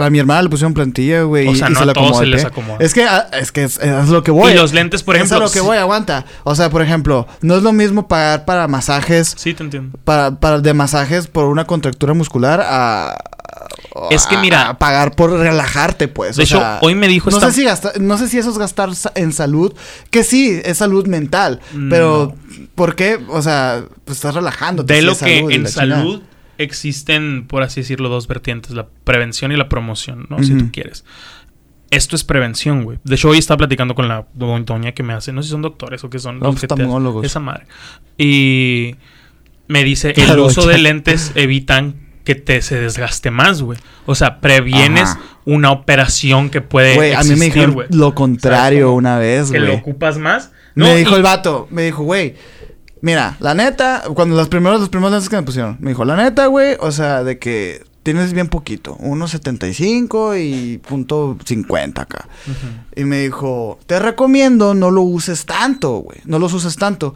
[0.00, 1.46] A mi hermana le pusieron plantilla, güey.
[1.46, 2.78] O sea, no a todos se les acomoda.
[2.80, 3.78] Es que, ah, es que es,
[4.08, 4.52] lo que voy.
[4.52, 5.36] Y los lentes, por ejemplo.
[5.36, 6.24] Es lo que voy, aguanta.
[6.42, 9.34] O sea, por ejemplo, no es lo mismo pagar para masajes.
[9.36, 9.96] Sí, te entiendo.
[10.02, 13.16] Para, para de masajes por una contractura muscular a.
[14.10, 14.68] Es que mira.
[14.68, 16.36] A pagar por relajarte, pues.
[16.36, 17.30] De hecho, hoy me dijo.
[17.30, 17.66] No, sé si
[18.00, 19.74] no sé si eso es gastar en salud.
[20.10, 21.60] Que sí, es salud mental.
[21.90, 22.34] Pero,
[22.74, 23.18] ¿por qué?
[23.28, 24.94] O sea, pues estás relajándote.
[24.94, 26.22] De lo que en salud
[26.58, 30.42] existen, por así decirlo, dos vertientes, la prevención y la promoción, ¿no?
[30.42, 31.04] Si tú quieres.
[31.90, 32.98] Esto es prevención, güey.
[33.04, 35.62] De hecho, hoy estaba platicando con la doña que me hace, no sé si son
[35.62, 36.40] doctores o qué son.
[36.40, 37.24] No, oftalmólogos.
[37.24, 37.66] Esa madre.
[38.18, 38.96] Y
[39.68, 43.78] me dice, el uso de lentes evitan que te se desgaste más, güey.
[44.04, 49.16] O sea, previenes una operación que puede Güey, a mí me dijo lo contrario una
[49.16, 49.60] vez, güey.
[49.60, 50.50] ¿Que lo ocupas más?
[50.74, 52.34] me dijo el vato, me dijo, güey,
[53.02, 56.16] Mira, la neta, cuando los primeros, los primeros lentes que me pusieron, me dijo, la
[56.16, 62.28] neta, güey, o sea, de que tienes bien poquito, 1.75 y punto .50 acá.
[62.96, 67.14] Y me dijo, te recomiendo no lo uses tanto, güey, no los uses tanto.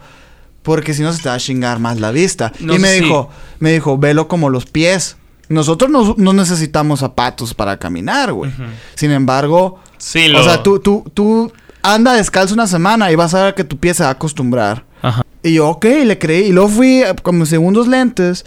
[0.63, 2.53] Porque si no se te va a chingar más la vista.
[2.61, 5.17] y me dijo, me dijo, velo como los pies.
[5.49, 8.53] Nosotros no, necesitamos zapatos para caminar, güey.
[8.95, 11.53] Sin embargo, sí, o sea, tú, tú, tú
[11.83, 14.85] anda descalzo una semana y vas a ver que tu pie se va a acostumbrar.
[15.03, 15.23] Ajá.
[15.43, 16.47] Y yo, ok, le creí.
[16.47, 18.45] Y luego fui con mis segundos lentes.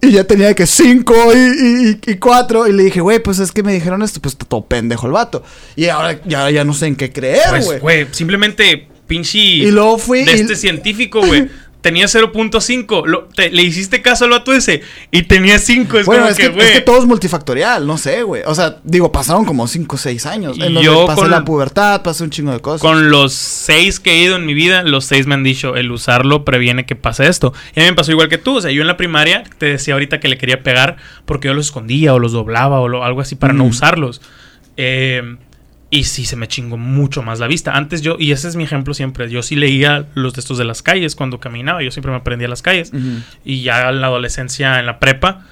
[0.00, 2.68] Y ya tenía que cinco y, y, cuatro.
[2.68, 4.20] Y le dije, güey, pues es que me dijeron esto.
[4.20, 5.42] Pues está todo pendejo el vato.
[5.76, 7.64] Y ahora ya, ya no sé en qué creer, güey.
[7.64, 9.38] Pues, güey, simplemente pinche.
[9.38, 10.22] Y luego fui.
[10.24, 11.48] De este científico, güey.
[11.80, 13.50] tenía 0.5.
[13.50, 15.98] Le hiciste caso al vato ese y tenía 5.
[15.98, 18.42] Es bueno, como es que, es que todo es multifactorial, no sé, güey.
[18.46, 20.58] O sea, digo, pasaron como 5 o 6 años.
[20.60, 22.80] En yo pasé la pubertad, pasé un chingo de cosas.
[22.80, 25.90] Con los 6 que he ido en mi vida, los 6 me han dicho, el
[25.90, 27.52] usarlo previene que pase esto.
[27.74, 28.56] Y a mí me pasó igual que tú.
[28.56, 31.54] O sea, yo en la primaria te decía ahorita que le quería pegar porque yo
[31.54, 34.20] los escondía o los doblaba o algo así para no usarlos.
[34.76, 35.36] Eh
[35.90, 37.72] y sí se me chingó mucho más la vista.
[37.72, 40.82] Antes yo, y ese es mi ejemplo siempre, yo sí leía los textos de las
[40.82, 42.92] calles cuando caminaba, yo siempre me aprendía las calles.
[43.44, 45.46] Y ya en la adolescencia, en la prepa,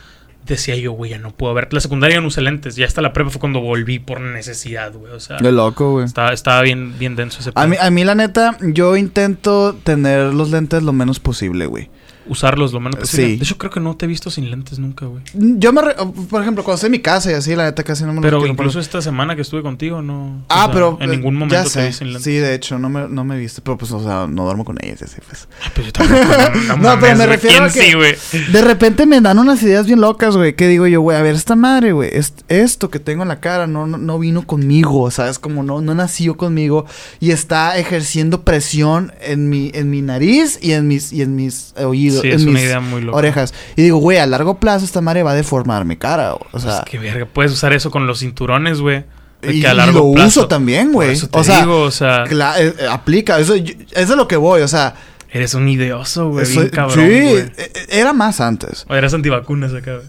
[0.44, 1.72] decía yo, güey, ya no puedo ver.
[1.72, 5.12] La secundaria no usé lentes, ya hasta la prepa fue cuando volví por necesidad, güey.
[5.12, 6.04] O sea, de loco, güey.
[6.04, 10.34] Estaba, estaba, bien, bien denso ese a mí, a mí, la neta, yo intento tener
[10.34, 11.88] los lentes lo menos posible, güey
[12.28, 13.26] usarlos lo menos posible.
[13.26, 13.36] Sí.
[13.36, 15.22] De hecho, creo que no te he visto sin lentes nunca, güey.
[15.34, 15.82] Yo me...
[15.82, 18.46] por ejemplo, cuando estoy en mi casa y así, la neta casi no me Pero
[18.46, 20.44] incluso esta semana que estuve contigo, no...
[20.48, 20.98] Ah, pero...
[21.00, 22.24] En ningún momento te vi sin lentes.
[22.24, 23.60] Sí, de hecho, no me, no me viste.
[23.62, 25.48] Pero pues, o sea, no duermo con ellas así, pues.
[25.64, 26.22] Ah, pero yo tampoco,
[26.68, 28.16] no, no pero me refiero a que...
[28.20, 30.54] Sí, de repente me dan unas ideas bien locas, güey.
[30.54, 32.10] Que digo yo, güey, a ver, esta madre, güey.
[32.48, 35.38] esto que tengo en la cara no, no, vino conmigo, ¿sabes?
[35.38, 36.86] Como no, no nació conmigo.
[37.20, 41.74] Y está ejerciendo presión en mi, en mi nariz y en mis, y en mis
[41.76, 42.15] oídos.
[42.20, 43.54] Sí, es una idea muy orejas.
[43.76, 46.34] Y digo, güey, a largo plazo esta madre va a deformar mi cara.
[46.34, 46.84] O pues sea.
[46.84, 49.04] que verga, puedes usar eso con los cinturones, güey.
[49.42, 51.16] Y, a largo lo uso también, güey.
[51.32, 53.38] O sea, digo, o sea eh, eh, aplica.
[53.38, 54.94] Eso, eso, es lo que voy, o sea.
[55.30, 56.46] Eres un ideoso, güey.
[56.46, 57.06] Bien cabrón.
[57.06, 58.86] Sí, e, era más antes.
[58.88, 60.06] O eras antivacunas acá, güey.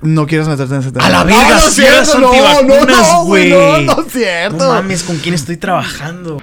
[0.00, 1.06] No quieres meterte en ese tema.
[1.06, 3.50] A la verga, no, no, si eres antivacunas, güey.
[3.50, 4.56] No, no, es cierto.
[4.58, 6.40] No mames, ¿con quién estoy trabajando?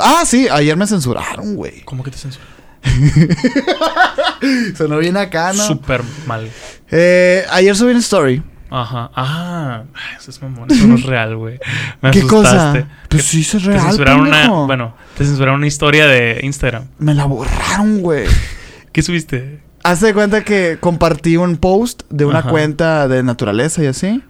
[0.00, 1.82] Ah, sí, ayer me censuraron, güey.
[1.82, 2.59] ¿Cómo que te censuraron?
[4.76, 5.66] Sonó bien acá, ¿no?
[5.66, 6.50] Súper mal.
[6.90, 8.42] Eh, ayer subí una story.
[8.70, 9.10] Ajá.
[9.14, 9.82] Ah,
[10.16, 10.70] eso es mamón.
[10.70, 11.58] Eso no es real, güey.
[12.00, 12.86] Me ¿Qué cosa?
[13.08, 13.80] Pues sí, es real.
[13.80, 16.84] Te censuraron una, bueno, te censuraron una historia de Instagram.
[16.98, 18.26] Me la borraron, güey.
[18.92, 19.60] ¿Qué subiste?
[19.82, 24.22] Hace de cuenta que compartí un post de una cuenta de naturaleza y así.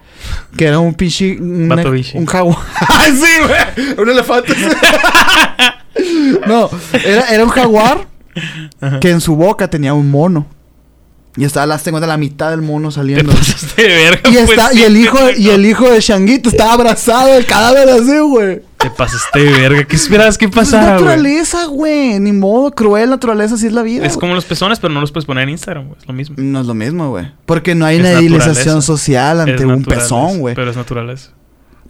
[0.57, 1.37] Que era un pichi.
[1.41, 1.71] Un,
[2.15, 2.59] un jaguar.
[2.89, 3.95] ¡Ay, sí, güey!
[3.99, 4.55] Un elefante.
[6.47, 6.71] no,
[7.05, 8.07] era, era un jaguar
[9.01, 10.47] que en su boca tenía un mono.
[11.37, 13.33] Y estaba las tengo de la mitad del mono saliendo.
[13.77, 16.73] Te de verga, y, pues está, y el hijo y el hijo de Shanguito estaba
[16.73, 18.63] abrazado del cadáver así, güey.
[18.77, 19.85] Te pasaste de verga.
[19.85, 20.95] ¿Qué esperabas que pasara, güey?
[20.97, 22.19] Es naturaleza, güey.
[22.19, 24.07] Ni modo, cruel naturaleza, así es la vida.
[24.07, 26.01] Es como los pezones, pero no los puedes poner en Instagram, güey.
[26.01, 26.37] Es lo mismo.
[26.39, 27.31] No es lo mismo, güey.
[27.47, 30.57] Porque no hay una idealización social ante un pezón, güey.
[30.57, 31.31] Pero es naturaleza.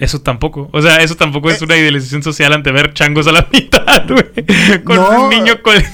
[0.01, 0.71] Eso tampoco.
[0.73, 1.65] O sea, eso tampoco es eh.
[1.67, 4.83] una idealización social ante ver changos a la mitad, güey.
[4.83, 5.85] Con un niño colgado.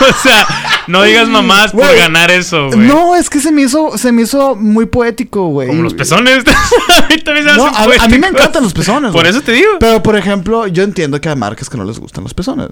[0.00, 0.46] o sea,
[0.86, 2.78] no digas mamás por ganar eso, güey.
[2.78, 5.66] No, es que se me hizo, se me hizo muy poético, güey.
[5.66, 6.44] Como los pezones.
[7.02, 9.10] a mí también se no, a, a, mí me encantan los pezones.
[9.10, 9.72] Por eso te digo.
[9.80, 12.68] Pero, por ejemplo, yo entiendo que hay marcas que no les gustan los pezones.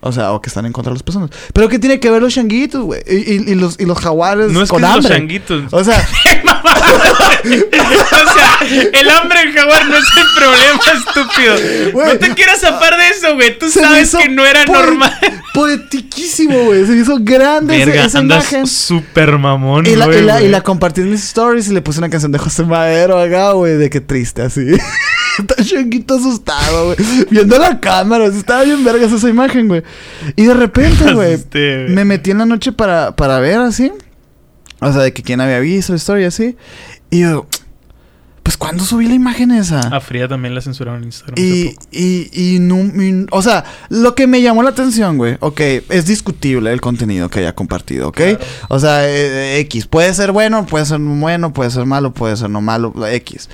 [0.00, 1.30] O sea, o que están en contra de los pezones.
[1.52, 3.02] Pero ¿qué tiene que ver los changuitos, güey?
[3.06, 5.02] Y, y, los, y los jaguares no es con que hambre.
[5.02, 5.64] los changuitos.
[5.70, 6.08] O sea...
[6.64, 8.58] o sea,
[8.92, 12.04] el hambre en jaguar no es el problema, estúpido.
[12.06, 13.58] no te quieras zafar de eso, güey.
[13.58, 15.18] Tú sabes que no era normal.
[15.54, 16.86] Poetiquísimo, güey.
[16.86, 18.66] Se hizo grande Verga, esa, imagen.
[18.66, 22.32] Súper mamón, y la, y, la, compartí en mis stories y le puse una canción
[22.32, 23.74] de José Madero acá, güey.
[23.74, 24.66] De qué triste, así.
[25.38, 26.96] Está changuito asustado, güey.
[27.30, 28.26] Viendo la cámara.
[28.26, 29.82] Estaba bien vergas esa imagen, güey.
[30.34, 31.38] Y de repente, güey.
[31.88, 33.92] me metí en la noche para, para ver así.
[34.80, 36.56] O sea, de que quién había visto la historia así.
[37.10, 37.46] Y yo,
[38.48, 39.80] pues cuando subí la imagen esa.
[39.80, 41.34] A Fría también la censuraron en Instagram.
[41.36, 42.78] Y, y, y, no,
[43.30, 45.60] o sea, lo que me llamó la atención, güey, ok,
[45.90, 48.20] es discutible el contenido que haya compartido, ¿ok?
[48.68, 52.48] O sea, eh, X, puede ser bueno, puede ser bueno, puede ser malo, puede ser
[52.48, 53.50] no malo, X.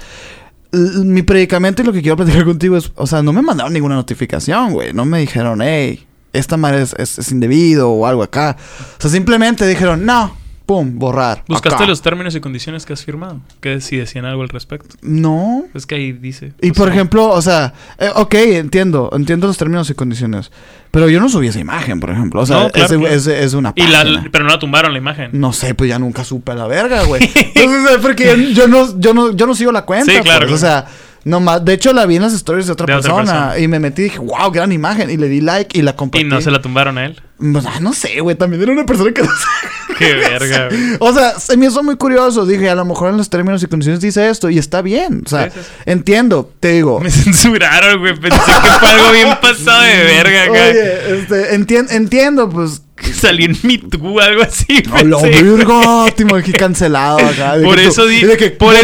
[0.72, 3.96] mi predicamento y lo que quiero platicar contigo es, o sea, no me mandaron ninguna
[3.96, 4.92] notificación, güey.
[4.92, 8.56] No me dijeron, hey, esta madre es, es indebido o algo acá.
[8.98, 10.36] O sea, simplemente dijeron, no,
[10.66, 11.44] pum, borrar.
[11.46, 13.40] ¿Buscaste los términos y condiciones que has firmado?
[13.60, 14.96] ¿Qué si decían algo al respecto?
[15.02, 15.64] No.
[15.74, 16.52] Es que ahí dice.
[16.60, 20.50] Y por ejemplo, o sea, eh, ok, entiendo, entiendo los términos y condiciones.
[20.90, 22.40] Pero yo no subí esa imagen, por ejemplo.
[22.40, 24.28] O sea, es, una página.
[24.30, 25.30] pero no la tumbaron la imagen.
[25.32, 27.20] No sé, pues ya nunca supe la verga, güey.
[27.54, 30.12] Entonces, porque yo, no, yo no, yo no sigo la cuenta.
[30.12, 30.46] Sí, claro.
[30.46, 30.86] Pues, o sea,
[31.24, 31.64] no más.
[31.64, 34.18] De hecho, la vi en las stories de otra, persona, Y me metí y dije,
[34.18, 35.10] wow, gran imagen.
[35.10, 36.26] Y le di like y la compartí.
[36.26, 37.20] ¿Y no se la tumbaron a él?
[37.38, 38.36] Pues, ah, no sé, güey.
[38.36, 39.68] También era una persona que no sé.
[39.98, 40.68] Qué verga,
[41.00, 42.44] O sea, se me hizo muy curioso.
[42.44, 44.50] Dije, a lo mejor en los términos y condiciones dice esto.
[44.50, 45.22] Y está bien.
[45.24, 45.50] O sea,
[45.86, 46.52] entiendo.
[46.60, 47.00] Te digo.
[47.00, 48.18] Me censuraron, güey.
[48.18, 50.70] Pensé que fue algo bien pasado de verga, güey.
[50.70, 52.82] Oye, este, entiendo, pues
[53.14, 54.82] Salí en Me Too, algo así.
[54.88, 57.56] No, lo virgo, aquí cancelado acá.
[57.62, 58.22] por eso di,
[58.58, 58.74] por,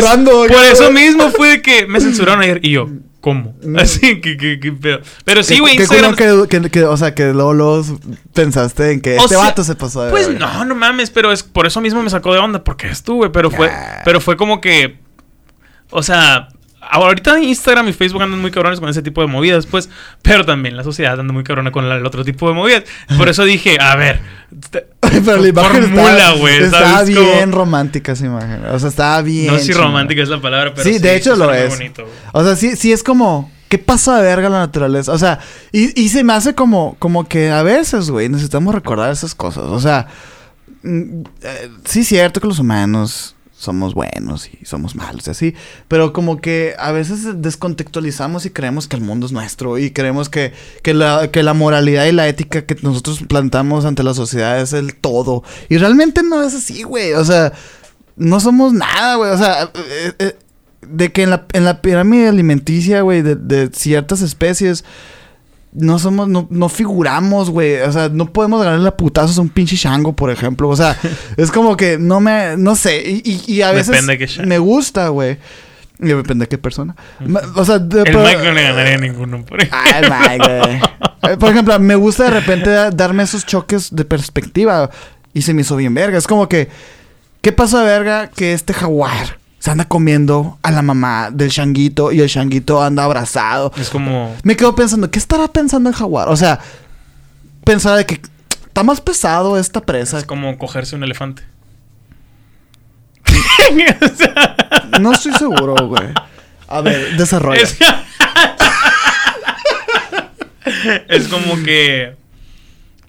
[0.49, 2.89] por eso mismo fue de que me censuraron ayer y yo.
[3.21, 3.55] ¿Cómo?
[3.63, 3.79] Mm.
[3.79, 4.73] Así que, que, que
[5.25, 6.17] Pero sí, güey, Instagram...
[6.17, 7.85] Que, que, o sea, que luego,
[8.33, 11.67] pensaste en que este vato se pasó de Pues no, no mames, pero es por
[11.67, 13.31] eso mismo me sacó de onda, porque es tú, güey.
[13.31, 13.71] Pero fue,
[14.05, 14.99] pero fue como que.
[15.91, 16.49] O sea,
[16.91, 19.89] ahorita Instagram y Facebook andan muy cabrones con ese tipo de movidas, pues,
[20.23, 22.85] pero también la sociedad anda muy cabrona con el otro tipo de movidas.
[23.17, 24.21] Por eso dije, a ver,
[25.01, 26.63] pero la imagen formula, güey.
[26.63, 28.65] Está, bien romántica esa imagen.
[28.67, 29.49] O sea, está bien.
[29.49, 31.71] No sé si romántica es la palabra, pero sí, de hecho lo es.
[31.71, 35.13] Bonito, o sea, sí, sí es como ¿Qué pasa de verga la naturaleza?
[35.13, 35.39] O sea,
[35.71, 39.63] y, y se me hace como, como que a veces, güey, necesitamos recordar esas cosas.
[39.67, 40.09] O sea,
[40.83, 45.55] mm, eh, sí es cierto que los humanos somos buenos y somos malos y así.
[45.87, 50.31] Pero como que a veces descontextualizamos y creemos que el mundo es nuestro y creemos
[50.31, 54.59] que, que, la, que la moralidad y la ética que nosotros plantamos ante la sociedad
[54.59, 55.45] es el todo.
[55.69, 57.13] Y realmente no es así, güey.
[57.13, 57.53] O sea,
[58.17, 59.31] no somos nada, güey.
[59.31, 60.37] O sea, eh, eh,
[60.89, 64.87] de que en la, en la pirámide alimenticia, güey, de, de ciertas especies
[65.73, 67.81] no somos, no, no figuramos, güey.
[67.81, 70.69] O sea, no podemos ganarle la putazos a un pinche chango, por ejemplo.
[70.69, 70.97] O sea,
[71.37, 73.03] es como que no me, no sé.
[73.07, 74.05] Y, y, a veces
[74.45, 75.39] me gusta, güey.
[76.03, 76.97] Y depende de qué persona.
[77.55, 79.45] O sea, de, el Mike no le ganaría a ninguno.
[79.45, 80.81] Por Ay, Mike, güey.
[81.23, 84.91] Eh, por ejemplo, me gusta de repente darme esos choques de perspectiva.
[85.35, 86.17] Y se me hizo bien verga.
[86.17, 86.69] Es como que,
[87.43, 92.21] ¿qué pasa, verga, que este jaguar se anda comiendo a la mamá del changuito y
[92.21, 93.71] el changuito anda abrazado.
[93.77, 94.35] Es como.
[94.43, 96.31] Me quedo pensando, ¿qué estará pensando el jaguar?
[96.31, 96.61] O sea,
[97.63, 98.23] pensaba de que
[98.67, 100.19] está más pesado esta presa.
[100.19, 101.43] Es como cogerse un elefante.
[105.01, 106.09] no estoy seguro, güey.
[106.67, 107.61] A ver, desarrolla.
[107.61, 107.77] Es,
[111.09, 112.17] es como que.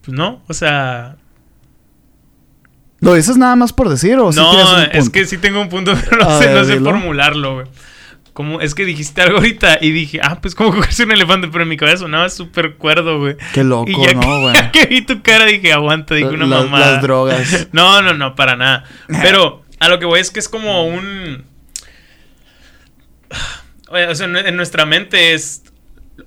[0.04, 1.16] Pues no, o sea.
[3.02, 6.24] ¿Lo dices nada más por decir o No, es que sí tengo un punto, pero
[6.24, 7.68] no sé, no sé formularlo, güey.
[8.34, 11.64] Como, es que dijiste algo ahorita y dije, ah, pues como cogerse un elefante, pero
[11.64, 13.36] en mi cabeza sonaba súper cuerdo, güey.
[13.54, 14.54] Qué loco, ¿no, güey?
[14.56, 16.80] Ya que vi tu cara dije, aguanta, dije una mamá.
[16.80, 17.68] Las drogas.
[17.74, 18.86] No, no, no, para nada.
[19.08, 21.44] Pero a lo que voy es que es como un.
[23.94, 25.64] O sea, en nuestra mente es.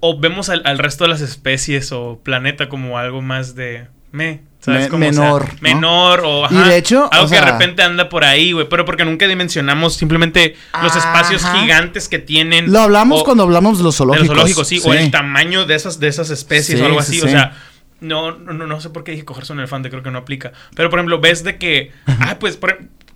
[0.01, 3.87] O vemos al, al resto de las especies o planeta como algo más de.
[4.15, 4.41] Me,
[4.97, 5.61] menor.
[5.61, 8.69] menor o y de hecho, algo que de repente anda por ahí, güey.
[8.69, 12.73] Pero porque nunca dimensionamos simplemente los espacios gigantes que tienen.
[12.73, 14.29] Lo hablamos cuando hablamos de los zoológicos.
[14.29, 17.21] De los zoológicos, sí, O el tamaño de esas, de esas especies o algo así.
[17.21, 17.57] o sea.
[18.01, 20.53] No, no, no sé por qué dije cogerse un elefante, creo que no aplica.
[20.77, 21.91] Pero, por ejemplo, ves de que.
[22.07, 22.57] ah, pues,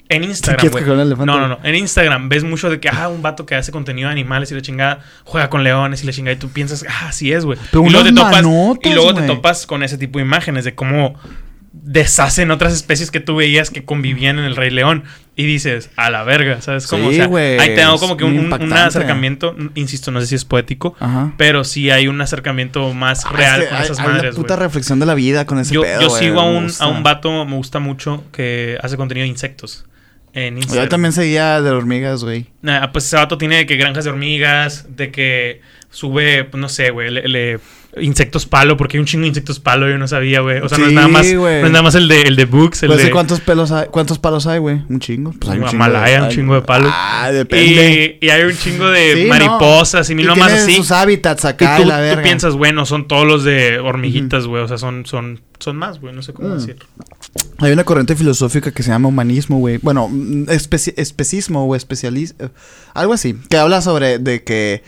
[0.09, 0.84] en Instagram, güey.
[0.84, 1.59] No, no, no.
[1.62, 4.54] En Instagram ves mucho de que, ah, un vato que hace contenido de animales y
[4.54, 6.34] la chingada juega con leones y la chingada.
[6.34, 7.59] Y tú piensas, ah, así es, güey.
[7.72, 8.44] Y luego, te topas,
[8.82, 11.14] y luego te topas con ese tipo de imágenes de cómo
[11.72, 15.04] deshacen otras especies que tú veías que convivían en el Rey León.
[15.36, 17.12] Y dices, a la verga, ¿sabes cómo?
[17.12, 20.96] Sí, o sea, ahí tengo como que un, acercamiento, insisto, no sé si es poético,
[21.36, 25.14] pero sí hay un acercamiento más ah, real con esas madres, puta reflexión de la
[25.14, 28.78] vida con ese yo, Yo sigo a un, a un vato, me gusta mucho, que
[28.82, 29.84] hace contenido de insectos.
[30.33, 30.85] En Instagram.
[30.85, 32.47] Yo también seguía de hormigas, güey.
[32.66, 35.61] Ah, pues ese vato tiene que granjas de hormigas, de que
[35.91, 37.59] sube, pues, no sé, güey, le
[37.97, 40.61] insectos palo, porque hay un chingo de insectos palo, yo no sabía, güey.
[40.61, 42.82] O sea, no, es nada más, no es nada más el de, el de Books.
[42.82, 43.11] El pues de...
[43.11, 44.82] cuántos pelos hay, cuántos palos hay, güey.
[44.89, 45.32] Un chingo.
[45.32, 45.78] Pues hay un chingo.
[45.78, 46.93] Malaya, un chingo de palos.
[46.95, 48.18] Ah, depende.
[48.20, 50.76] Y, hay un chingo de mariposas y mil más así.
[50.76, 52.16] sus hábitats acá, y tú, la verga.
[52.16, 54.62] tú piensas, bueno, son todos los de hormiguitas, güey.
[54.62, 56.14] O sea, son, son, son más, güey.
[56.14, 56.59] No sé cómo mm.
[56.59, 56.86] decirlo.
[57.59, 59.78] Hay una corriente filosófica que se llama humanismo, güey.
[59.78, 62.51] Bueno, mm, especismo o especialismo.
[62.95, 63.34] Algo así.
[63.49, 64.82] Que habla sobre de que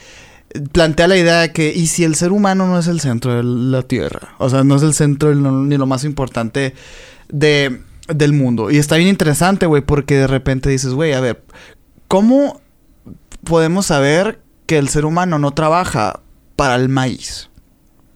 [0.73, 3.43] plantea la idea de que, ¿y si el ser humano no es el centro de
[3.43, 4.35] la Tierra?
[4.39, 6.75] O sea, no es el centro ni lo más importante
[7.29, 8.71] de, del mundo.
[8.71, 11.45] Y está bien interesante, güey, porque de repente dices, güey, a ver,
[12.09, 12.61] ¿cómo
[13.45, 16.21] podemos saber que el ser humano no trabaja
[16.57, 17.49] para el maíz?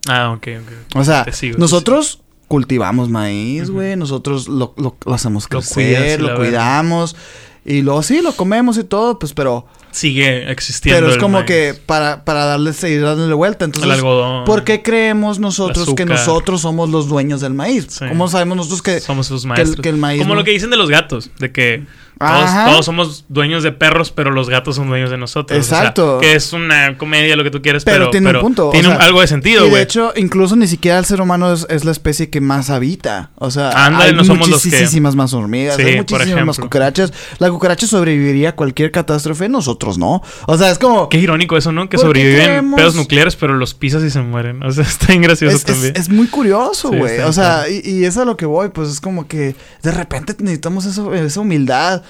[0.07, 0.97] Ah, ok, ok.
[0.97, 1.25] O sea,
[1.57, 4.75] nosotros cultivamos maíz, güey, nosotros lo,
[5.07, 7.15] hacemos crecer, lo, lo cuidamos.
[7.63, 9.65] Y luego sí, lo comemos y todo, pues, pero
[9.95, 10.99] sigue existiendo.
[10.99, 13.65] Pero es como que para, para darle, seguir dándole vuelta.
[13.65, 17.99] Entonces, el algodón, ¿por qué creemos nosotros que nosotros somos los dueños del maíz?
[17.99, 19.81] ¿Cómo sabemos nosotros que somos sus maestros?
[19.81, 21.83] Que el, maíz como lo que dicen de los gatos, de que
[22.17, 25.57] todos, somos dueños de perros, pero los gatos son dueños de nosotros.
[25.57, 26.19] Exacto.
[26.19, 28.69] que es una comedia, lo que tú quieras, pero, tiene un punto.
[28.71, 29.73] Tiene algo de sentido, güey.
[29.73, 33.31] Y de hecho, incluso ni siquiera el ser humano es, la especie que más habita.
[33.35, 37.13] O sea, hay no somos muchísimas más hormigas, hay muchísimas más cucarachas.
[37.39, 40.21] La cucaracha sobreviviría a cualquier catástrofe, nosotros no.
[40.47, 41.09] O sea, es como.
[41.09, 41.89] Qué irónico eso, ¿no?
[41.89, 44.63] Que sobreviven pedos nucleares, pero los pisas y se mueren.
[44.63, 45.93] O sea, está bien gracioso también.
[45.95, 47.19] Es, muy curioso, güey.
[47.19, 50.35] o sea, y, y, es a lo que voy, pues es como que de repente
[50.39, 52.03] necesitamos eso, esa humildad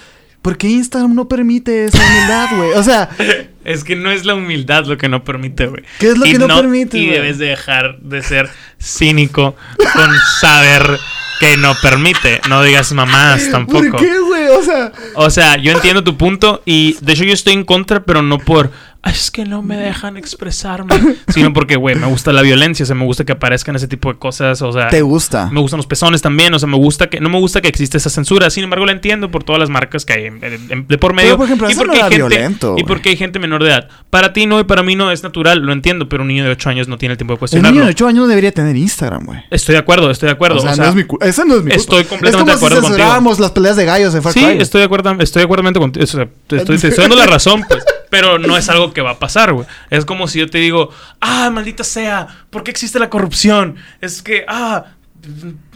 [0.45, 2.71] ¿Por qué Instagram no permite esa humildad, güey?
[2.73, 3.09] O sea...
[3.65, 5.81] es que no es la humildad lo que no permite, güey.
[5.97, 8.47] ¿Qué es lo que no, permite, Y debes de dejar de ser
[8.79, 10.99] cínico con saber
[11.39, 12.41] que no permite.
[12.47, 13.89] No digas mamás tampoco.
[13.89, 14.47] ¿Por qué, güey?
[14.49, 14.91] O sea...
[15.15, 18.37] O sea, yo entiendo tu punto y de hecho yo estoy en contra, pero no
[18.37, 18.69] por
[19.11, 20.95] es que no me dejan expresarme.
[21.27, 24.11] Sino porque, güey, me gusta la violencia, o sea, me gusta que aparezcan ese tipo
[24.11, 24.89] de cosas, o sea...
[24.89, 25.49] ¿Te gusta?
[25.51, 27.19] Me gustan los pezones también, o sea, me gusta que...
[27.19, 30.05] No me gusta que exista esa censura, sin embargo la entiendo por todas las marcas
[30.05, 31.37] que hay de por medio.
[31.37, 33.89] por ejemplo, y porque hay gente, violento, Y porque hay gente menor de edad.
[34.09, 36.51] Para ti no y para mí no es natural, lo entiendo, pero un niño de
[36.51, 37.69] 8 años no tiene el tiempo de cuestionarlo.
[37.69, 39.39] Un niño de 8 años no debería tener Instagram, güey.
[39.49, 40.57] Estoy de acuerdo, estoy de acuerdo.
[40.57, 41.75] O sea, no es mi Esa no es mi culpa.
[41.75, 43.35] Estoy completamente de acuerdo contigo.
[43.39, 46.03] las peleas de gallos en Far Sí, estoy de acuerdo, estoy de acuerdo contigo.
[46.03, 47.83] O sea, estoy, estoy dando la razón, pues.
[48.15, 49.67] Pero no es algo que va a pasar, güey.
[49.89, 50.89] Es como si yo te digo,
[51.19, 53.75] ah, maldita sea, ¿por qué existe la corrupción?
[53.99, 54.85] Es que, ah,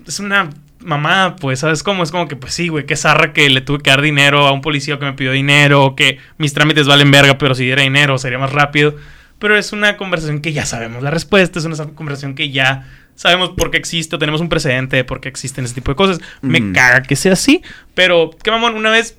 [0.08, 0.50] es una
[0.80, 2.02] mamá, pues, ¿sabes cómo?
[2.02, 4.54] Es como que, pues sí, güey, qué zarra que le tuve que dar dinero a
[4.54, 7.82] un policía que me pidió dinero, o que mis trámites valen verga, pero si diera
[7.82, 8.96] dinero sería más rápido.
[9.38, 13.50] Pero es una conversación que ya sabemos la respuesta, es una conversación que ya sabemos
[13.50, 16.22] por qué existe, o tenemos un precedente de por qué existen ese tipo de cosas.
[16.42, 17.62] Me caga que sea así,
[17.96, 19.18] pero, qué mamón, una vez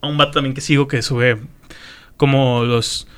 [0.00, 1.38] a un vato también que sigo que sube
[2.22, 3.08] como los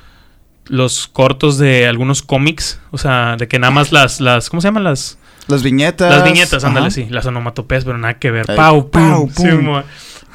[0.65, 4.67] los cortos de algunos cómics, o sea, de que nada más las las ¿cómo se
[4.67, 6.09] llaman las las viñetas?
[6.09, 8.47] Las viñetas, ándale, sí, las onomatopeyas, pero nada que ver.
[8.47, 9.83] pau, pau, pum.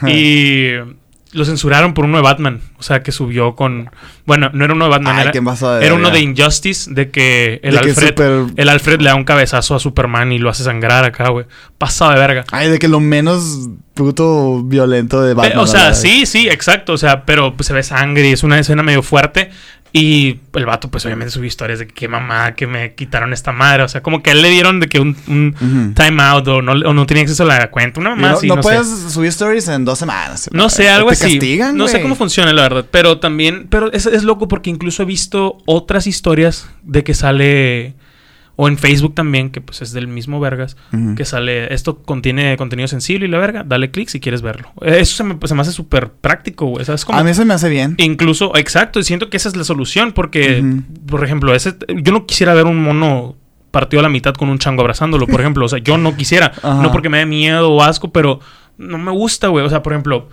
[0.06, 0.74] y
[1.32, 2.60] lo censuraron por uno de Batman.
[2.78, 3.90] O sea, que subió con.
[4.26, 5.32] Bueno, no era uno de Batman, era,
[5.80, 8.52] era uno de Injustice, de que el Alfred.
[8.56, 11.46] El Alfred le da un cabezazo a Superman y lo hace sangrar acá, güey.
[11.78, 12.44] Pasado de verga.
[12.50, 15.58] Ay, de que lo menos puto violento de Batman.
[15.58, 16.94] o sea, sí, sí, exacto.
[16.94, 19.50] O sea, pero pues, se ve sangre y es una escena medio fuerte.
[19.92, 23.52] Y el vato, pues obviamente subió historias de que qué mamá, que me quitaron esta
[23.52, 23.82] madre.
[23.82, 26.62] O sea, como que a él le dieron de que un, un time out o
[26.62, 28.00] no, o no, tenía acceso a la cuenta.
[28.00, 30.48] Una mamá no, no, puedes subir stories en dos semanas.
[30.52, 31.38] No sé, algo así.
[31.38, 32.86] Castigan, no sé cómo funciona, la verdad.
[32.90, 37.94] Pero también, pero es, es loco porque incluso he visto otras historias de que sale
[38.62, 40.76] o en Facebook también, que pues es del mismo Vergas,
[41.16, 44.70] que sale, esto contiene contenido sensible y la verga, dale clic si quieres verlo.
[44.82, 46.84] Eso se me, se me hace súper práctico, güey.
[46.84, 47.94] ¿Sabes A mí se me hace bien.
[47.96, 50.62] Incluso, exacto, y siento que esa es la solución, porque,
[51.06, 53.34] por ejemplo, ese, yo no quisiera ver un mono
[53.70, 55.64] partido a la mitad con un chango abrazándolo, por ejemplo.
[55.64, 56.52] O sea, yo no quisiera.
[56.62, 58.40] No porque me dé miedo o asco, pero
[58.76, 59.64] no me gusta, güey.
[59.64, 60.28] O sea, por ejemplo,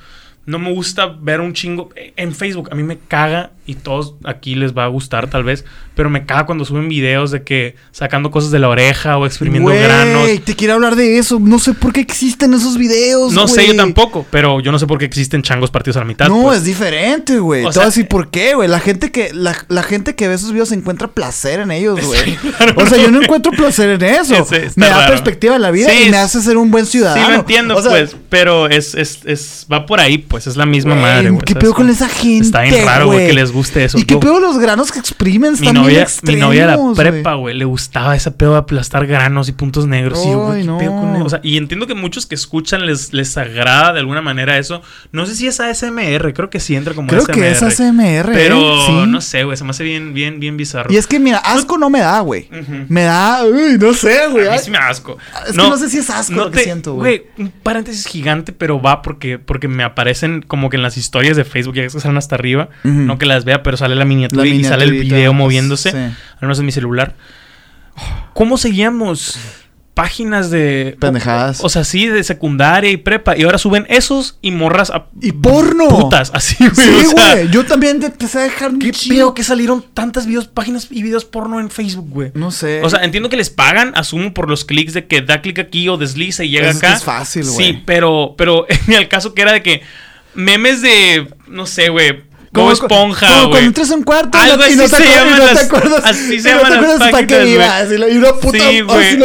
[0.46, 2.68] no me gusta ver un chingo en Facebook.
[2.74, 6.26] A mí me caga y todos aquí les va a gustar tal vez, pero me
[6.26, 10.30] caga cuando suben videos de que sacando cosas de la oreja o exprimiendo Güey, granos.
[10.46, 11.40] te quiero hablar de eso.
[11.40, 13.34] No sé por qué existen esos videos.
[13.34, 16.06] No sé yo tampoco, pero yo no sé por qué existen changos partidos a la
[16.06, 16.30] mitad.
[16.30, 16.60] No, pues.
[16.60, 17.64] es diferente, güey.
[17.64, 18.70] Te voy a decir por qué, güey.
[18.70, 22.38] La gente que la, gente que ve esos videos encuentra placer en ellos, güey.
[22.76, 24.48] o sea, yo no encuentro placer en eso.
[24.76, 27.26] me da perspectiva en la vida y me hace ser un buen ciudadano.
[27.26, 30.96] Sí, lo entiendo, pues, pero es, es, es, va por ahí, pues es la misma
[30.96, 31.42] madre, güey.
[31.44, 32.46] ¿Qué pedo con esa gente?
[32.46, 33.98] Está bien raro, güey, que les guste eso.
[33.98, 35.56] ¿Y qué pedo los granos que exprimen?
[35.60, 39.50] mi novia, mi novia de la prepa, güey, le gustaba ese pedo de aplastar granos
[39.50, 40.24] y puntos negros.
[40.26, 43.38] y güey, ¿qué pedo con O sea, y entiendo que muchos que escuchan les, les
[43.38, 44.82] agrada de alguna manera eso.
[45.12, 48.32] No sé si es ASMR, creo que sí entra como creo que es ASMR.
[48.34, 50.92] Pero no sé, güey, se me hace bien, bien, bien bizarro.
[50.92, 52.50] Y es que, mira, asco no me da, güey.
[52.88, 54.48] Me da, uy, no sé, güey.
[54.48, 55.18] A mí sí me da asco.
[55.46, 57.20] Es que no sé si es asco lo que siento, güey.
[57.36, 61.38] Güey, un paréntesis gigante, pero va porque, porque me aparecen como que en las historias
[61.38, 62.70] de Facebook, ya que salen hasta arriba.
[62.84, 65.90] No que las vea, pero sale la miniatura y sale el video moviéndose.
[65.90, 67.16] Al menos en mi celular.
[68.34, 69.40] ¿Cómo seguíamos?
[69.98, 71.64] páginas de pendejadas.
[71.64, 73.36] O, sea, sí, de secundaria y prepa.
[73.36, 75.88] Y ahora suben esos y morras a y porno.
[75.88, 76.72] Putas, así, güey.
[76.76, 77.50] Sí, güey.
[77.50, 81.60] Yo también empecé a dejar ¿Qué pedo que salieron tantas videos, páginas y videos porno
[81.60, 82.32] en Facebook, güey?
[82.36, 82.84] No sé.
[82.84, 85.90] O sea, entiendo que les pagan, asumo por los clics de que da clic aquí
[85.90, 86.94] o desliza y llega acá.
[86.94, 87.56] Es fácil, güey.
[87.56, 89.82] Sí, pero, pero en el caso que era de que
[90.36, 92.22] memes de, no sé, güey,
[92.54, 95.46] como esponja, Como cuando entras a un cuarto Algo y no, te, se llaman no
[95.46, 96.02] te acuerdas.
[96.06, 98.58] Así se llaman las páginas, Y una puta...
[98.58, 99.18] Sí, güey.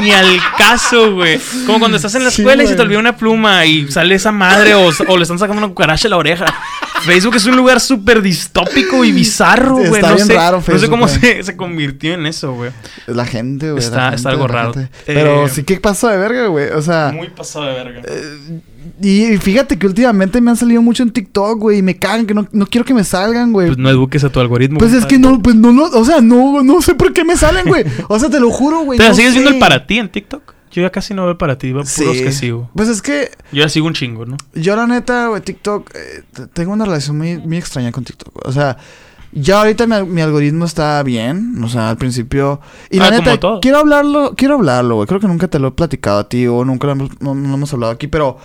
[0.00, 1.40] Ni al caso, güey.
[1.66, 4.32] Como cuando estás en la escuela y se te olvida una pluma y sale esa
[4.32, 6.46] madre o, o le están sacando una cucaracha a la oreja.
[7.02, 9.94] Facebook es un lugar súper distópico y bizarro, güey.
[9.94, 12.70] Está no bien sé, raro Facebook, No sé cómo se, se, convirtió en eso, güey.
[13.06, 13.82] La gente, güey.
[13.82, 14.72] Está, está algo raro.
[15.06, 16.70] Pero eh, sí, ¿qué pasó de verga, güey?
[16.70, 17.12] O sea...
[17.14, 18.02] Muy pasado de verga.
[18.04, 18.60] Eh,
[19.00, 22.34] y fíjate que últimamente me han salido mucho en TikTok, güey, y me cagan, que
[22.34, 23.68] no, no quiero que me salgan, güey.
[23.68, 24.78] Pues no eduques a tu algoritmo.
[24.78, 27.36] Pues es que no, pues no, no, o sea, no, no sé por qué me
[27.36, 27.84] salen, güey.
[28.08, 28.98] O sea, te lo juro, güey.
[28.98, 30.57] ¿Te sigues viendo el para ti en TikTok?
[30.70, 32.70] Yo ya casi no veo para ti, puros que sigo.
[32.74, 33.30] Pues es que.
[33.52, 34.36] Yo ya sigo un chingo, ¿no?
[34.54, 35.90] Yo, la neta, güey, TikTok.
[35.94, 36.22] Eh,
[36.52, 38.46] tengo una relación muy, muy extraña con TikTok.
[38.46, 38.76] O sea,
[39.32, 41.62] ya ahorita mi, algoritmo está bien.
[41.62, 42.60] O sea, al principio.
[42.90, 45.06] Y la ah, neta, quiero hablarlo, quiero hablarlo, güey.
[45.06, 47.72] Creo que nunca te lo he platicado a ti o nunca lo hemos, no hemos
[47.72, 48.38] hablado aquí, pero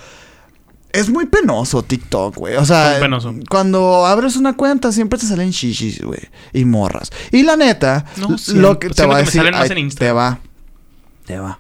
[0.94, 2.56] es muy penoso TikTok, güey.
[2.56, 3.00] O sea,
[3.50, 6.22] cuando abres una cuenta siempre te salen shishis, güey.
[6.54, 7.12] Y morras.
[7.32, 8.06] Y la neta,
[8.54, 9.42] lo que te va a decir,
[9.98, 10.40] te va.
[11.26, 11.60] Te va.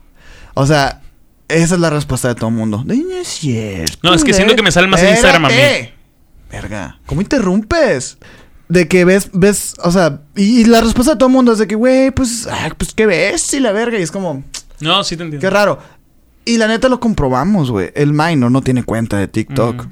[0.54, 1.02] O sea,
[1.48, 2.84] esa es la respuesta de todo el mundo.
[2.86, 3.98] No es cierto.
[4.04, 5.56] No, es que siento que me sale más Instagram a mí.
[6.52, 8.18] Verga, ¿cómo interrumpes?
[8.70, 11.68] De que ves, ves, o sea, y, la respuesta de todo el mundo es de
[11.68, 12.48] que, güey, pues,
[12.78, 13.54] pues, ¿qué ves?
[13.54, 14.44] Y la verga, y es como...
[14.80, 15.42] No, sí te entiendo.
[15.42, 15.80] Qué raro.
[16.46, 17.92] Y la neta lo comprobamos, güey.
[17.96, 19.88] El minor no tiene cuenta de TikTok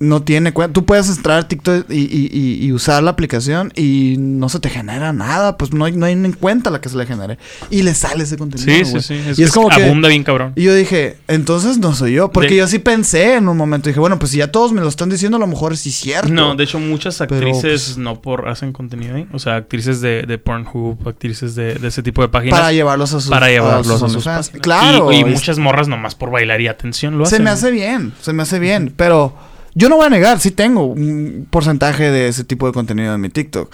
[0.00, 0.72] no tiene cuenta.
[0.72, 5.56] Tú puedes entrar a TikTok y, usar la aplicación y no se te genera nada.
[5.56, 7.38] Pues no hay, no hay en cuenta la que se le genere.
[7.70, 8.84] Y le sale ese contenido.
[8.84, 9.14] Sí, sí, sí.
[9.14, 10.52] Es, y es, como que abunda bien cabrón.
[10.54, 12.30] Y yo dije, entonces no soy yo.
[12.30, 13.88] Porque yo sí pensé en un momento.
[13.88, 15.96] Dije, bueno, pues si ya todos me lo están diciendo, a lo mejor sí es
[15.96, 16.32] cierto.
[16.32, 19.26] No, de hecho, muchas actrices pues, no por hacen contenido ahí.
[19.32, 22.58] O sea, actrices de, de Pornhub, actrices de, ese tipo de páginas.
[22.58, 24.52] Para llevarlos a sus Para llevarlos a, sus, fans.
[24.60, 25.12] Claro.
[25.12, 27.38] Y, muchas morras nomás por bailar y atención lo hacen.
[27.38, 28.12] Se me hace bien.
[28.20, 28.92] Se me hace bien.
[28.96, 29.47] Pero.
[29.78, 33.20] Yo no voy a negar, sí tengo un porcentaje de ese tipo de contenido en
[33.20, 33.72] mi TikTok.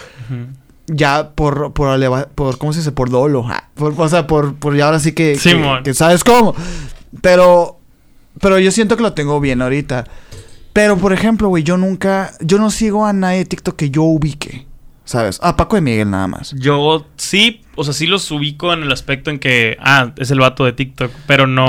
[0.85, 2.91] Ya por, por, por, ¿cómo se dice?
[2.91, 3.43] Por dolo.
[3.49, 5.35] Ah, o sea, por, por ya ahora sí que,
[5.83, 6.53] que, sabes cómo.
[7.21, 7.79] Pero,
[8.39, 10.05] pero yo siento que lo tengo bien ahorita.
[10.73, 14.03] Pero, por ejemplo, güey, yo nunca, yo no sigo a nadie de TikTok que yo
[14.03, 14.67] ubique.
[15.05, 15.39] ¿Sabes?
[15.43, 16.55] Ah, Paco de Miguel nada más.
[16.57, 20.39] Yo sí, o sea, sí los ubico en el aspecto en que, ah, es el
[20.39, 21.67] vato de TikTok, pero no,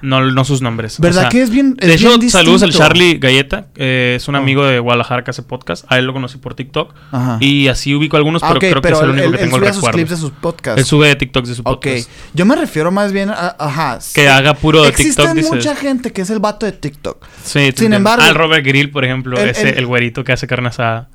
[0.00, 0.98] no, no sus nombres.
[0.98, 1.74] ¿Verdad que es bien?
[1.74, 4.38] de hecho, saludos al Charlie Galleta, es un oh.
[4.38, 5.84] amigo de Guadalajara que hace podcast.
[5.88, 6.94] A él lo conocí por TikTok.
[7.12, 7.36] Ajá.
[7.40, 9.80] Y así ubico algunos, pero creo que es el único que tengo el recuerdo.
[9.80, 10.78] Sus clips de sus podcasts.
[10.78, 12.08] Él sube de TikTok de su podcast.
[12.08, 12.14] Ok.
[12.32, 13.98] Yo me refiero más bien a, ajá.
[14.14, 15.36] Que haga puro de TikTok.
[15.36, 17.26] Existe mucha gente que es el vato de TikTok.
[17.44, 18.24] Sí, Sin embargo.
[18.24, 21.10] Al Robert Grill, por ejemplo, ese, el güerito que hace carne asada.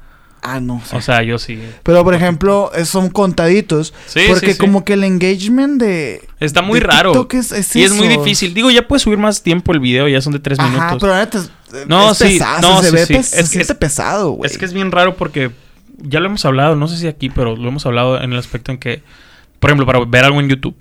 [0.48, 0.80] Ah, no.
[0.92, 1.60] O sea, yo sí.
[1.82, 3.96] Pero, por ejemplo, son contaditos.
[4.06, 6.22] Sí, porque como que el engagement de...
[6.40, 7.28] Está muy raro.
[7.32, 8.54] Es, y es muy difícil.
[8.54, 10.98] Digo, ya puedes subir más tiempo el video, ya son de tres minutos.
[11.00, 11.30] pero ahora
[11.88, 14.50] no, es sí, pesado, no, se ve es que es pesado, güey.
[14.50, 15.52] Es que es bien raro porque
[15.98, 18.72] ya lo hemos hablado, no sé si aquí, pero lo hemos hablado en el aspecto
[18.72, 19.02] en que,
[19.60, 20.76] por ejemplo, para ver algo en YouTube,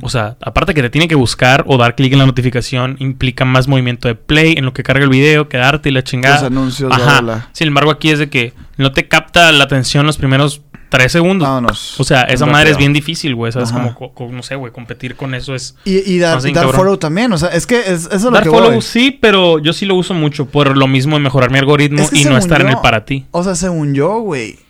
[0.00, 3.44] o sea, aparte que te tiene que buscar o dar clic en la notificación, implica
[3.44, 6.36] más movimiento de play en lo que carga el video, quedarte y la chingada.
[6.36, 7.48] Los anuncios, Ajá.
[7.52, 11.46] Sin embargo, aquí es de que no te capta la atención los primeros tres segundos.
[11.46, 12.00] Vámonos.
[12.00, 13.52] O sea, esa madre es bien difícil, güey.
[13.52, 13.70] ¿Sabes?
[13.70, 15.76] Como, no sé, güey, competir con eso es.
[15.84, 16.40] Y, dar,
[16.72, 17.32] follow también.
[17.32, 19.94] O sea, es que es, eso es lo dar follow sí, pero yo sí lo
[19.94, 23.04] uso mucho por lo mismo de mejorar mi algoritmo y no estar en el para
[23.04, 23.26] ti.
[23.30, 24.65] O sea, según yo, güey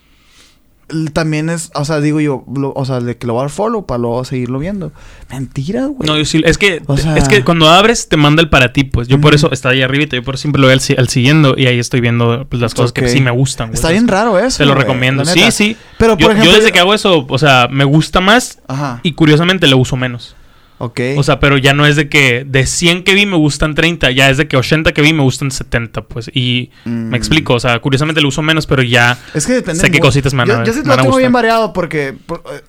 [1.11, 3.85] también es, o sea, digo yo, o sea, de que lo va a dar follow
[3.85, 4.93] para luego seguirlo viendo.
[5.29, 6.07] Mentira, güey.
[6.07, 6.81] No, yo sí, es que,
[7.15, 9.07] es que cuando abres te manda el para ti, pues.
[9.07, 11.67] Yo por eso está ahí arribita, yo por eso siempre lo veo al, siguiendo y
[11.67, 13.73] ahí estoy viendo pues, las cosas que sí me gustan.
[13.73, 14.59] Está bien raro eso.
[14.59, 15.25] Te lo recomiendo.
[15.25, 15.77] Sí, sí.
[15.97, 18.59] Pero por yo, ejemplo, yo desde que hago eso, o sea, me gusta más
[19.03, 20.35] y curiosamente lo uso menos.
[20.79, 20.99] Ok.
[21.17, 24.11] O sea, pero ya no es de que de 100 que vi me gustan 30,
[24.11, 26.29] ya es de que 80 que vi me gustan 70, pues.
[26.33, 27.15] Y me mm.
[27.15, 30.33] explico, o sea, curiosamente lo uso menos, pero ya es que depende sé qué cositas
[30.33, 32.15] me Yo, yo sí lo tengo bien variado porque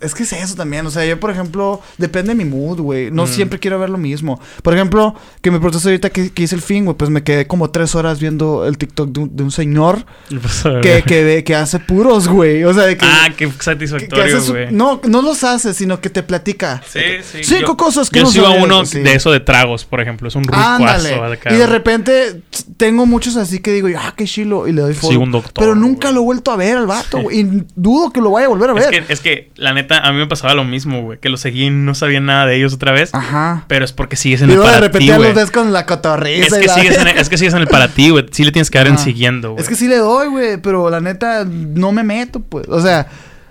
[0.01, 3.11] es que es eso también, o sea, yo por ejemplo, depende de mi mood, güey.
[3.11, 3.27] No mm.
[3.27, 4.39] siempre quiero ver lo mismo.
[4.63, 7.69] Por ejemplo, que me protestó ahorita que, hice el fin, güey, pues me quedé como
[7.69, 10.05] tres horas viendo el TikTok de un, señor
[10.81, 12.63] que, que, que, hace puros, güey.
[12.63, 13.05] O sea, de que...
[13.05, 14.67] Ah, qué satisfactorio, güey.
[14.71, 16.81] No, no los hace, sino que te platica.
[16.87, 17.43] Sí, sí.
[17.43, 17.77] Cinco
[18.07, 20.27] cosas yo sigo a uno de eso de tragos, por ejemplo.
[20.27, 21.09] Es un rucuazo.
[21.49, 22.41] Y de repente
[22.77, 24.67] tengo muchos así que digo, ah, qué chilo.
[24.67, 25.11] Y le doy follow.
[25.11, 25.63] Sí, un doctor.
[25.63, 27.39] Pero nunca lo he vuelto a ver al vato, güey.
[27.41, 28.93] Y dudo que lo vaya a volver a ver.
[28.93, 31.19] Es que, es que, la neta, a mí me pasaba lo mismo, güey.
[31.19, 33.13] Que lo seguí y no sabía nada de ellos otra vez.
[33.13, 33.65] Ajá.
[33.67, 36.57] Pero es porque sigues en el para de repente los ves con la cotorriza.
[36.57, 38.25] Es que, sigues en el, es que sigues en el para ti, güey.
[38.31, 39.61] Sí le tienes que dar en siguiendo, güey.
[39.61, 40.57] Es que sí le doy, güey.
[40.57, 42.67] Pero la neta, no me meto, pues.
[42.69, 43.07] O sea...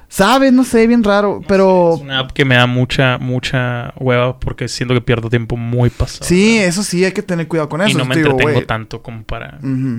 [0.08, 0.52] ¿Sabes?
[0.52, 1.94] No sé, bien raro, pero...
[1.96, 5.90] Es una app que me da mucha, mucha hueva porque siento que pierdo tiempo muy
[5.90, 6.24] pasado.
[6.24, 7.90] Sí, eso sí, hay que tener cuidado con eso.
[7.90, 9.58] Y no me entretengo tanto como para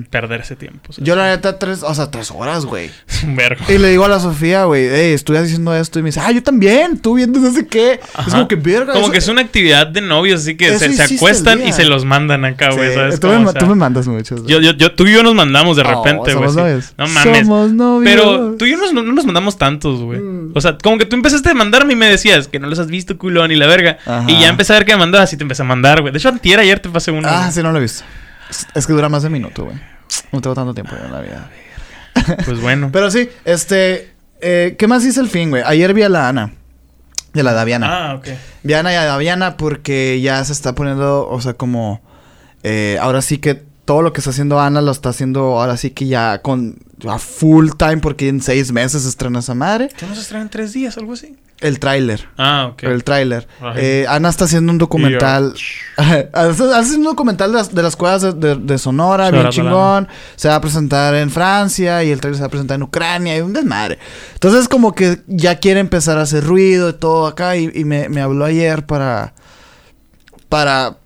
[0.10, 0.92] perder ese tiempo.
[0.98, 2.90] Yo la neta, tres, o sea, tres horas, güey.
[3.24, 3.64] un vergo.
[3.70, 6.00] Y le digo a la Sofía, güey, hey, estoy haciendo esto.
[6.00, 8.00] Y me dice, ah, yo también, tú viendo no sé qué.
[8.26, 8.94] Es como que verga.
[8.94, 12.46] Como que es una actividad de novios, así que se, acuestan y se los mandan
[12.46, 12.94] acá, güey.
[12.94, 13.20] ¿sabes?
[13.20, 14.46] Tú, me, tú me mandas muchos.
[14.46, 16.50] Yo, yo, yo, tú y yo nos mandamos de repente, güey.
[16.98, 17.48] No mames.
[17.48, 18.12] Somos novios.
[18.12, 20.20] Pero tú y yo no nos mandamos tantos, güey.
[20.20, 20.52] Mm.
[20.56, 22.88] O sea, como que tú empezaste a mandarme y me decías que no los has
[22.88, 23.98] visto, culón, y la verga.
[24.28, 26.12] Y ya empecé a ver que me mandabas y te empecé a mandar, güey.
[26.12, 27.28] De hecho, antier ayer te pasé uno.
[27.30, 28.04] Ah, sí, no lo he visto.
[28.74, 29.78] Es que dura más de un minuto, güey.
[30.32, 31.50] No tengo tanto tiempo en la vida.
[32.46, 32.90] Pues bueno.
[32.94, 34.14] Pero sí, este...
[34.42, 35.64] Eh, ¿Qué más hice el fin, güey?
[35.66, 36.54] Ayer vi a la Ana.
[37.34, 38.12] De la Daviana.
[38.12, 38.28] Ah, ok.
[38.64, 42.02] Vi a Ana y a Daviana porque ya se está poniendo, o sea, como...
[42.64, 45.90] Eh, ahora sí que todo lo que está haciendo Ana lo está haciendo ahora sí
[45.90, 49.90] que ya con a full time porque en seis meses se estrena esa madre.
[49.98, 51.36] ¿Qué no se estrena en tres días, algo así?
[51.60, 52.30] El tráiler.
[52.38, 52.84] Ah, ok.
[52.84, 53.48] El tráiler.
[53.78, 55.56] Eh, Ana está haciendo un documental.
[55.98, 60.08] está haciendo un documental de las, de las cuevas de, Sonora, bien chingón.
[60.36, 63.38] Se va a presentar en Francia y el tráiler se va a presentar en Ucrania
[63.38, 63.98] y un desmadre.
[64.36, 67.58] Entonces, como que ya quiere empezar a hacer ruido y todo acá.
[67.58, 69.34] Y, y me, me habló ayer para.
[70.48, 70.98] Para.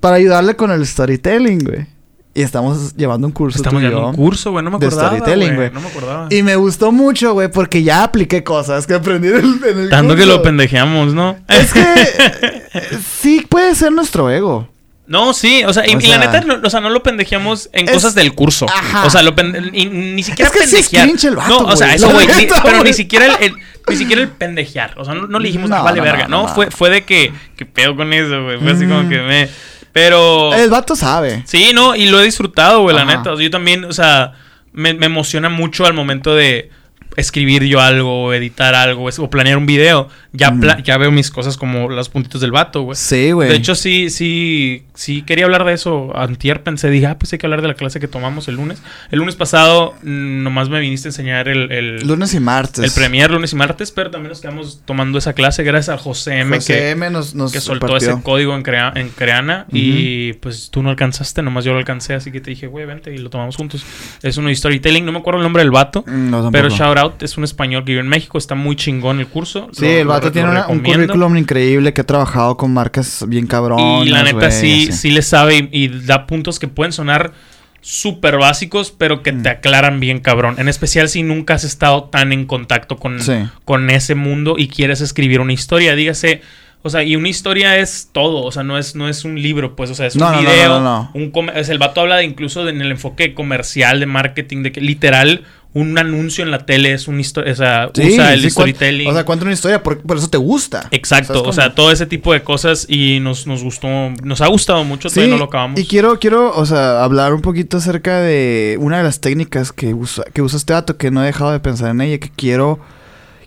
[0.00, 1.97] Para ayudarle con el storytelling, güey.
[2.38, 3.58] Y estamos llevando un curso.
[3.58, 4.64] Estamos llevando un curso, güey.
[4.64, 5.10] No me acordaba.
[5.10, 5.72] De storytelling, güey.
[5.72, 6.28] No me acordaba.
[6.30, 10.24] Y me gustó mucho, güey, porque ya apliqué cosas que aprendí en el, Tanto que
[10.24, 11.36] lo pendejeamos, ¿no?
[11.48, 11.82] Es que
[13.20, 14.68] sí puede ser nuestro ego.
[15.08, 18.14] No, sí, o sea, y, la neta, no, o sea, no lo pendejeamos en cosas
[18.14, 18.66] del curso.
[18.72, 19.04] Ajá.
[19.04, 19.34] O sea, lo
[19.72, 21.08] ni siquiera es que pendejear.
[21.08, 22.28] el vato, no, o sea, eso, güey,
[22.62, 23.56] pero ni siquiera el,
[23.88, 24.94] ni siquiera el pendejear.
[24.96, 26.46] O sea, no, le dijimos, no, vale verga, ¿no?
[26.46, 28.60] Fue, fue de que, que pedo con eso, güey.
[28.60, 29.08] Fue así como mm.
[29.08, 29.48] que me.
[29.92, 30.54] Pero.
[30.54, 31.42] El vato sabe.
[31.46, 33.34] Sí, no, y lo he disfrutado, güey, la neta.
[33.34, 34.32] yo también, o sea,
[34.72, 36.70] me, me emociona mucho al momento de
[37.18, 40.54] escribir yo algo, editar algo, o planear un video, ya,
[40.84, 42.96] ya veo mis cosas como los puntitos del vato, güey.
[42.96, 43.48] Sí, güey.
[43.48, 46.16] De hecho, sí, sí, sí quería hablar de eso.
[46.16, 48.80] Antier pensé, dije, ah, pues hay que hablar de la clase que tomamos el lunes.
[49.10, 52.06] El lunes pasado mm, nomás me viniste a enseñar el...
[52.06, 52.84] lunes y martes.
[52.84, 56.38] El premier lunes y martes, pero también nos quedamos tomando esa clase gracias a José
[56.38, 56.58] M.
[56.60, 58.62] que, nos, que soltó ese código en,
[58.94, 62.66] en Creana y pues tú no alcanzaste, nomás yo lo alcancé, así que te dije,
[62.66, 63.84] güey, vente y lo tomamos juntos.
[64.22, 66.98] Es uno de storytelling, no me acuerdo el nombre del vato, mm, no, pero shout
[66.98, 69.68] out, es un español que vive en México, está muy chingón el curso.
[69.72, 74.06] Sí, el vato tiene un currículum increíble que ha trabajado con marcas bien cabrón.
[74.06, 77.32] Y la neta sí, sí, le sabe y, da puntos que pueden sonar
[77.80, 79.52] súper básicos, pero que te mm.
[79.52, 80.56] aclaran bien cabrón.
[80.58, 83.18] En especial si nunca has estado tan en contacto con,
[83.64, 85.94] con ese mundo y quieres escribir una historia.
[85.94, 86.42] Dígase,
[86.82, 89.74] o sea, y una historia es todo, o sea, no es, no es un libro,
[89.74, 91.10] pues, o sea, es un video.
[91.12, 95.44] un el vato habla de incluso en el enfoque comercial, de marketing, de que literal
[95.74, 99.08] un anuncio en la tele es un historia, o sea, usa el storytelling.
[99.08, 100.88] O sea, cuenta una historia, por, eso te gusta.
[100.90, 103.88] Exacto, o sea, todo ese tipo de cosas y nos, nos gustó,
[104.22, 105.78] nos ha gustado mucho, todavía no lo acabamos.
[105.78, 109.92] Y quiero, quiero, o sea, hablar un poquito acerca de una de las técnicas que
[109.92, 112.80] usa, que usa este dato, que no he dejado de pensar en ella, que quiero,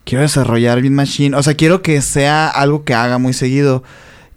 [0.03, 3.83] quiero desarrollar Beat Machine, o sea, quiero que sea algo que haga muy seguido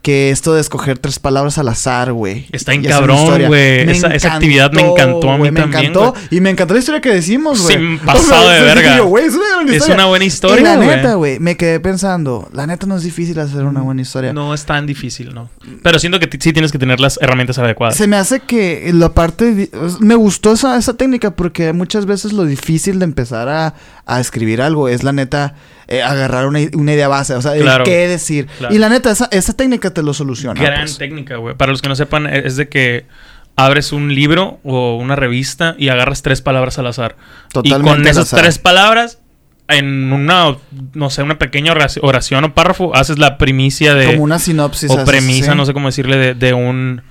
[0.04, 2.46] que esto de escoger tres palabras al azar, güey.
[2.52, 3.90] Está en cabrón, güey.
[3.90, 5.92] Esa, actividad me encantó a mí me también.
[5.92, 7.74] Encantó, y me encantó la historia que decimos, güey.
[7.74, 8.98] Sin pasado de verga.
[8.98, 10.60] es, una buena historia.
[10.60, 14.02] Y la neta, güey, me quedé pensando, la neta no es difícil hacer una buena
[14.02, 14.34] historia.
[14.34, 15.48] No es tan difícil, no.
[15.82, 17.96] Pero siento que sí tienes que tener las herramientas adecuadas.
[17.96, 19.70] Se me hace que la parte.
[20.00, 23.74] Me gustó esa, esa técnica porque muchas veces lo difícil de empezar a,
[24.04, 25.54] a escribir algo es la neta
[25.86, 27.52] eh, agarrar una, idea base, o sea,
[27.84, 28.48] qué decir.
[28.70, 30.60] Y la neta, esa, esa técnica te lo soluciona.
[30.60, 30.98] Gran pues.
[30.98, 31.54] técnica, güey.
[31.54, 33.06] Para los que no sepan, e, es de que
[33.56, 37.16] abres un libro o una revista y agarras tres palabras al azar.
[37.52, 37.90] Totalmente.
[37.90, 39.18] Y con esas tres palabras,
[39.68, 40.56] en una,
[40.94, 44.06] no sé, una pequeña oración o párrafo, haces la primicia de.
[44.06, 44.90] Como una sinopsis.
[44.90, 47.02] O premisa, no sé cómo decirle, de, de un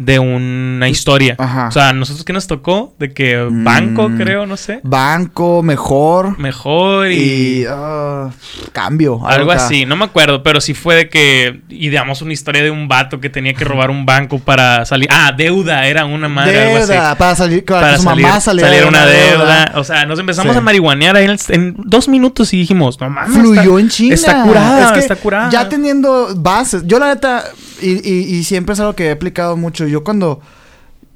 [0.00, 1.36] de una historia.
[1.36, 1.68] Ajá.
[1.68, 4.16] O sea, nosotros qué nos tocó de que banco, mm.
[4.16, 4.80] creo, no sé.
[4.82, 6.38] Banco, mejor.
[6.38, 8.30] Mejor y, ah,
[8.72, 9.20] cambio.
[9.26, 12.88] Algo así, no me acuerdo, pero sí fue de que ideamos una historia de un
[12.88, 15.06] vato que tenía que robar un banco para salir.
[15.12, 16.52] Ah, deuda, era una madre.
[16.52, 19.72] Deuda, para salir, para, su mamá saliera una deuda.
[19.74, 23.36] O sea, nos empezamos a marihuanear ahí en, dos minutos y dijimos, no mames.
[23.36, 24.14] Fluyó en China.
[24.14, 25.50] Está curada, está curada.
[25.50, 26.84] Ya teniendo bases.
[26.86, 27.44] Yo la neta,
[27.80, 30.40] y, y, y siempre es algo que he aplicado mucho yo cuando...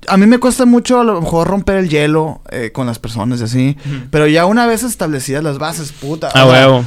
[0.07, 3.41] A mí me cuesta mucho a lo mejor romper el hielo eh, con las personas
[3.41, 3.77] y así.
[4.11, 6.29] Pero ya una vez establecidas las bases, puta.
[6.35, 6.85] Ah, huevo.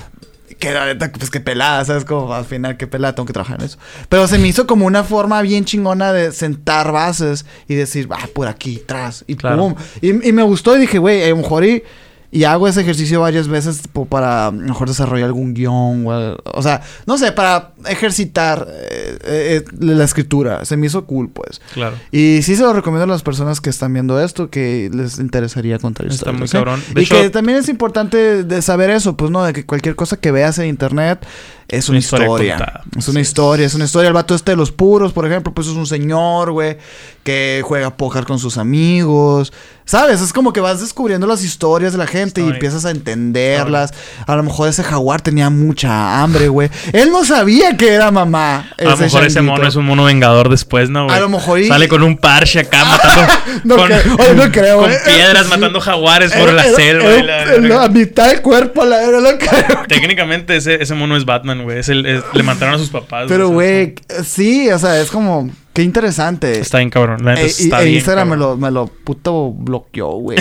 [0.59, 2.05] Que la neta, pues que pelada, ¿sabes?
[2.05, 3.79] Como al final, que pelada, tengo que trabajar en eso.
[4.07, 8.27] Pero se me hizo como una forma bien chingona de sentar bases y decir, ah,
[8.35, 9.73] por aquí, tras, y pum.
[9.99, 11.81] Y, y me gustó y dije, güey, a lo mejor y
[12.29, 16.05] y hago ese ejercicio varias veces para mejor desarrollar algún guion.
[16.07, 20.65] O, sea, no sé, para ejercitar eh, eh, la escritura.
[20.65, 21.61] Se me hizo cool, pues.
[21.73, 21.95] Claro.
[22.11, 25.79] Y sí se lo recomiendo a las personas que están viendo esto, que les interesaría
[25.79, 26.83] contar Está muy cabrón.
[26.95, 29.43] y que también es importante de saber eso, pues, ¿no?
[29.43, 31.25] De que cualquier cosa que veas en internet
[31.69, 32.81] es una, historia.
[32.97, 34.07] es una historia, es una historia.
[34.07, 36.77] El vato este de los puros, por ejemplo, pues es un señor, güey,
[37.23, 39.51] que juega póker con sus amigos.
[39.87, 40.19] ¿Sabes?
[40.19, 43.93] Es como que vas descubriendo las historias de la gente y empiezas a entenderlas.
[44.25, 46.69] A lo mejor ese jaguar tenía mucha hambre, güey.
[46.91, 48.69] Él no sabía que era mamá.
[48.77, 51.15] A lo mejor ese mono es un mono vengador después, ¿no, güey?
[51.15, 51.63] A lo mejor.
[51.63, 53.33] Sale con un parche acá matando.
[53.63, 57.85] no, con, creo, no creo, Con piedras matando jaguares por la selva.
[57.85, 59.83] a mitad del cuerpo, la verdad, no creo.
[59.87, 61.79] Técnicamente ese, ese mono es Batman, güey.
[61.79, 63.25] Es el, le mataron a sus papás.
[63.27, 66.59] Pero, güey, sí, o sea, es como Qué interesante.
[66.59, 67.23] Está bien, cabrón.
[67.23, 70.39] La e, está e Instagram me lo, me lo puto bloqueó, güey.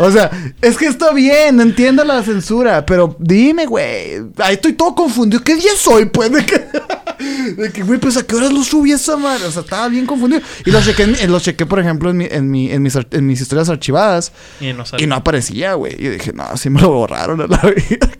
[0.00, 0.28] o sea,
[0.60, 4.20] es que está bien, entiendo la censura, pero dime, güey.
[4.38, 5.40] Ahí estoy todo confundido.
[5.44, 6.32] ¿Qué día soy, pues?
[6.42, 9.44] De que, de que güey, pues a qué horas lo subí esa madre.
[9.44, 10.42] O sea, estaba bien confundido.
[10.66, 13.40] Y lo chequé, lo chequé por ejemplo, en, mi, en, mi, en, mis, en mis
[13.40, 14.32] historias archivadas.
[14.60, 15.94] Y no, y no aparecía, güey.
[15.96, 17.58] Y dije, no, sí me lo borraron a la
[17.88, 18.10] vida.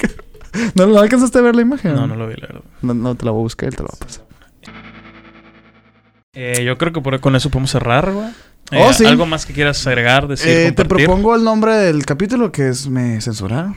[0.74, 1.94] ¿No, ¿No alcanzaste a ver la imagen?
[1.94, 2.62] No, no lo vi, la verdad.
[2.82, 4.24] No, no te la voy a buscar y te la voy a pasar.
[6.34, 8.28] Eh, yo creo que por, con eso podemos cerrar, güey.
[8.72, 12.50] Oh, eh, ¿Algo más que quieras agregar, decir, eh, Te propongo el nombre del capítulo
[12.50, 13.76] que es Me censuraron.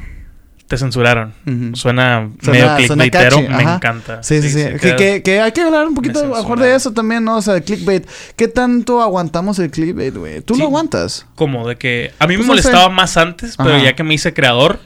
[0.68, 1.34] Te censuraron.
[1.74, 3.42] suena, medio clickbaitero.
[3.42, 4.24] me encanta.
[4.24, 4.64] Sí, sí, sí.
[4.80, 7.38] Que, que, hay que hablar un poquito mejor de eso también, ¿no?
[7.38, 8.08] O sea, clickbait.
[8.36, 10.42] ¿Qué tanto aguantamos el clickbait, güey?
[10.42, 11.28] ¿Tú lo aguantas?
[11.36, 12.14] Como de que...
[12.18, 14.80] A mí me pues molestaba más antes, pero ya que me hice creador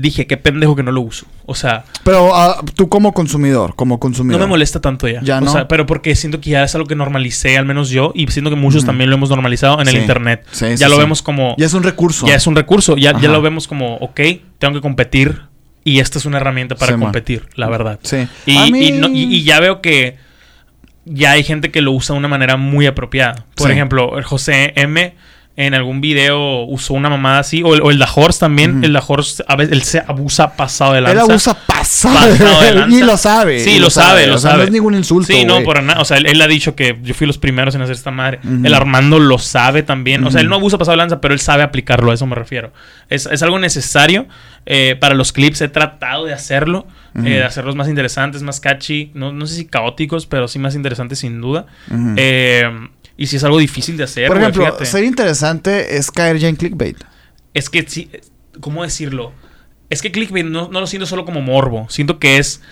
[0.00, 1.26] dije, qué pendejo que no lo uso.
[1.44, 1.84] O sea.
[2.04, 4.40] Pero ah, tú como consumidor, como consumidor.
[4.40, 5.20] No me molesta tanto ya.
[5.22, 5.50] Ya no.
[5.50, 8.26] O sea, pero porque siento que ya es algo que normalicé, al menos yo, y
[8.28, 10.46] siento que muchos también lo hemos normalizado en el internet.
[10.52, 11.56] Sí, ya lo vemos como.
[11.58, 12.26] Ya es un recurso.
[12.26, 12.96] Ya es un recurso.
[12.96, 14.20] Ya, ya lo vemos como, ok,
[14.58, 15.42] tengo que competir.
[15.84, 17.98] Y esta es una herramienta para competir, la verdad.
[18.02, 18.28] Sí.
[18.46, 20.16] Y, y, ya veo que
[21.06, 23.46] ya hay gente que lo usa de una manera muy apropiada.
[23.54, 25.14] Por ejemplo, el José M
[25.58, 27.64] en algún video usó una mamada así.
[27.64, 28.00] O el, o el
[28.38, 28.84] también.
[28.84, 31.24] El Dajors, a veces, él se abusa pasado de lanza.
[31.24, 32.96] Él abusa pasado, de lanza.
[32.96, 33.58] Y lo sabe.
[33.58, 34.58] Sí, lo, sabe, lo sabe.
[34.58, 35.26] No es ningún insulto.
[35.26, 36.00] Sí, no, por nada.
[36.00, 38.38] O sea, él, ha dicho que yo fui los primeros en hacer esta madre.
[38.44, 40.24] El Armando lo sabe también.
[40.24, 42.12] O sea, él no abusa pasado de lanza, pero él sabe aplicarlo.
[42.12, 42.72] A eso me refiero.
[43.08, 44.28] Es, es algo necesario
[44.64, 45.60] eh, para los clips.
[45.60, 46.86] He tratado de hacerlo.
[47.16, 49.10] Eh, de hacerlos más interesantes, más catchy.
[49.14, 51.66] No, no sé si caóticos, pero sí más interesantes sin duda.
[52.16, 52.70] Eh
[53.18, 54.28] y si es algo difícil de hacer.
[54.28, 56.96] Por ejemplo, ser interesante es caer ya en clickbait.
[57.52, 58.08] Es que sí,
[58.60, 59.32] ¿cómo decirlo?
[59.90, 61.88] Es que clickbait no, lo siento solo como morbo.
[61.90, 62.62] Siento que es.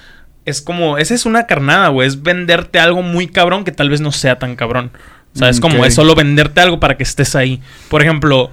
[0.45, 0.99] Es como.
[0.99, 2.07] Esa es una carnada, güey.
[2.07, 4.93] Es venderte algo muy cabrón que tal vez no sea tan cabrón.
[5.35, 5.85] O sea, es como.
[5.85, 7.61] Es solo venderte algo para que estés ahí.
[7.89, 8.53] Por ejemplo.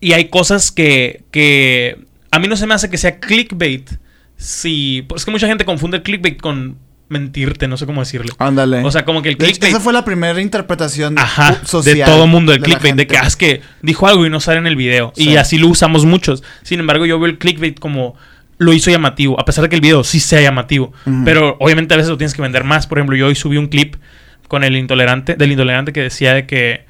[0.00, 1.24] Y hay cosas que.
[1.30, 3.90] que a mí no se me hace que sea clickbait.
[4.36, 5.06] Si.
[5.16, 6.76] Es que mucha gente confunde el clickbait con
[7.10, 8.32] mentirte, no sé cómo decirle.
[8.38, 8.82] Ándale.
[8.84, 9.64] O sea, como que el clickbait.
[9.64, 13.26] Esa fue la primera interpretación Ajá, social de todo mundo del clickbait, de que ah,
[13.26, 15.12] es que dijo algo y no sale en el video.
[15.16, 16.42] Y así lo usamos muchos.
[16.62, 18.14] Sin embargo, yo veo el clickbait como
[18.58, 20.92] lo hizo llamativo, a pesar de que el video sí sea llamativo.
[21.24, 22.86] Pero obviamente a veces lo tienes que vender más.
[22.86, 23.96] Por ejemplo, yo hoy subí un clip
[24.46, 26.86] con el intolerante, del intolerante que decía de que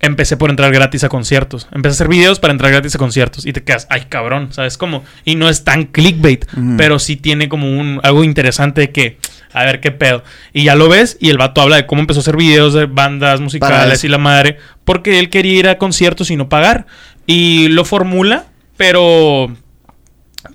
[0.00, 1.68] empecé por entrar gratis a conciertos.
[1.72, 3.46] Empecé a hacer videos para entrar gratis a conciertos.
[3.46, 5.04] Y te quedas, ay cabrón, ¿sabes cómo?
[5.24, 6.46] Y no es tan clickbait,
[6.76, 9.18] pero sí tiene como un algo interesante de que
[9.54, 10.22] a ver qué pedo.
[10.52, 12.86] Y ya lo ves y el vato habla de cómo empezó a hacer videos de
[12.86, 16.86] bandas musicales y la madre, porque él quería ir a conciertos y no pagar.
[17.26, 19.50] Y lo formula, pero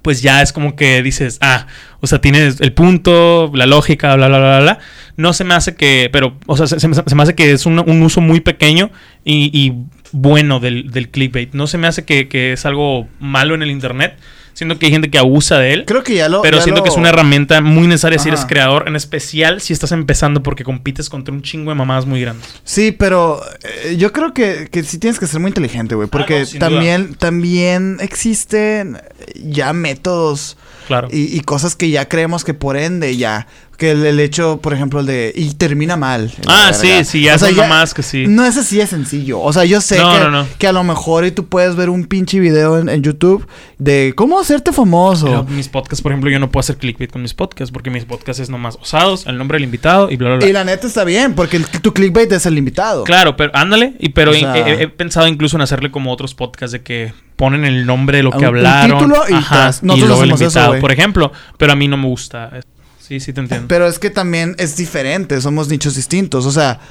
[0.02, 1.66] pues ya es como que dices, ah,
[2.02, 4.80] o sea, tienes el punto, la lógica, bla, bla, bla, bla.
[5.16, 8.22] No se me hace que, pero, o sea, se, me hace que es un, uso
[8.22, 8.92] muy pequeño
[9.24, 9.74] y,
[10.12, 11.54] bueno del, del, clickbait.
[11.54, 14.18] No se me hace que, que es algo malo en el internet
[14.60, 15.86] Siento que hay gente que abusa de él.
[15.86, 16.42] Creo que ya lo.
[16.42, 19.94] Pero siento que es una herramienta muy necesaria si eres creador, en especial si estás
[19.94, 22.46] empezando porque compites contra un chingo de mamadas muy grandes.
[22.66, 26.10] Sí, pero eh, yo creo que, que sí tienes que ser muy inteligente, güey.
[26.10, 29.02] Porque ah, también, también existen
[29.34, 30.58] ya métodos.
[30.90, 31.08] Claro.
[31.12, 33.46] Y, y, cosas que ya creemos que por ende ya
[33.80, 35.32] que el, hecho, por ejemplo, el de.
[35.34, 36.32] Y termina mal.
[36.48, 38.26] Ah, sí, sí, ya o más que sí.
[38.28, 39.40] No es así de sencillo.
[39.40, 42.40] O sea, yo sé que, que, a lo mejor y tú puedes ver un pinche
[42.42, 43.48] video en, YouTube
[43.78, 45.26] de cómo hacerte famoso.
[45.28, 48.04] Pero mis podcasts, por ejemplo, yo no puedo hacer clickbait con mis podcasts porque mis
[48.04, 50.48] podcasts es nomás osados, el nombre del invitado y bla, bla, bla.
[50.50, 53.06] Y la neta está bien porque tu clickbait es el invitado.
[53.06, 53.94] Claro, pero ándale.
[54.00, 58.18] Y pero he, pensado incluso en hacerle como otros podcasts de que ponen el nombre
[58.18, 59.00] de lo que hablaron.
[59.00, 61.32] título y, Ajá, y luego el invitado, por ejemplo.
[61.58, 62.52] Pero a mí no me gusta.
[63.00, 63.66] Sí, sí te entiendo.
[63.70, 66.46] Pero es que también es diferente, somos nichos distintos.
[66.46, 66.82] O sea,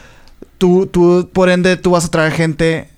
[0.56, 2.88] tú, tú, por ende, tú vas a traer gente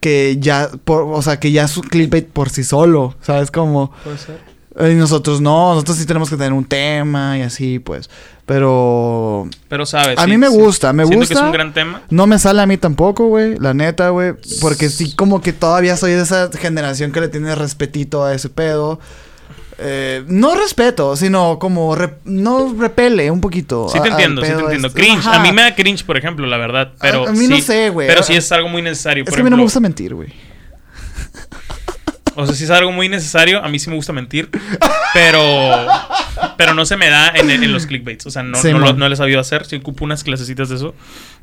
[0.00, 3.52] que ya, o sea, que ya es un clickbait por sí solo, ¿sabes?
[3.52, 3.92] Como...
[4.02, 4.53] Puede ser.
[4.78, 8.10] Y nosotros no, nosotros sí tenemos que tener un tema y así, pues.
[8.44, 9.48] Pero.
[9.68, 10.18] Pero sabes.
[10.18, 11.26] A mí me gusta, me gusta.
[11.26, 12.02] que es un gran tema.
[12.10, 13.56] No me sale a mí tampoco, güey.
[13.58, 14.34] La neta, güey.
[14.60, 18.48] Porque sí, como que todavía soy de esa generación que le tiene respetito a ese
[18.48, 18.98] pedo.
[19.78, 23.88] Eh, no respeto, sino como no repele un poquito.
[23.88, 24.88] Sí te entiendo, sí te entiendo.
[24.88, 25.00] Este.
[25.00, 25.26] Cringe.
[25.26, 26.92] A mí me da cringe, por ejemplo, la verdad.
[27.00, 28.08] Pero a, mí no sé, güey.
[28.08, 29.24] Pero sí es algo muy necesario.
[29.24, 30.32] Es que a mí no me gusta mentir, güey.
[32.36, 34.50] O sea, si es algo muy necesario, a mí sí me gusta mentir.
[35.12, 35.86] Pero.
[36.56, 38.26] Pero no se me da en, los clickbaits.
[38.26, 39.64] O sea, no, no, lo, no, he sabido hacer.
[39.66, 40.94] Si ocupo unas clasecitas de eso.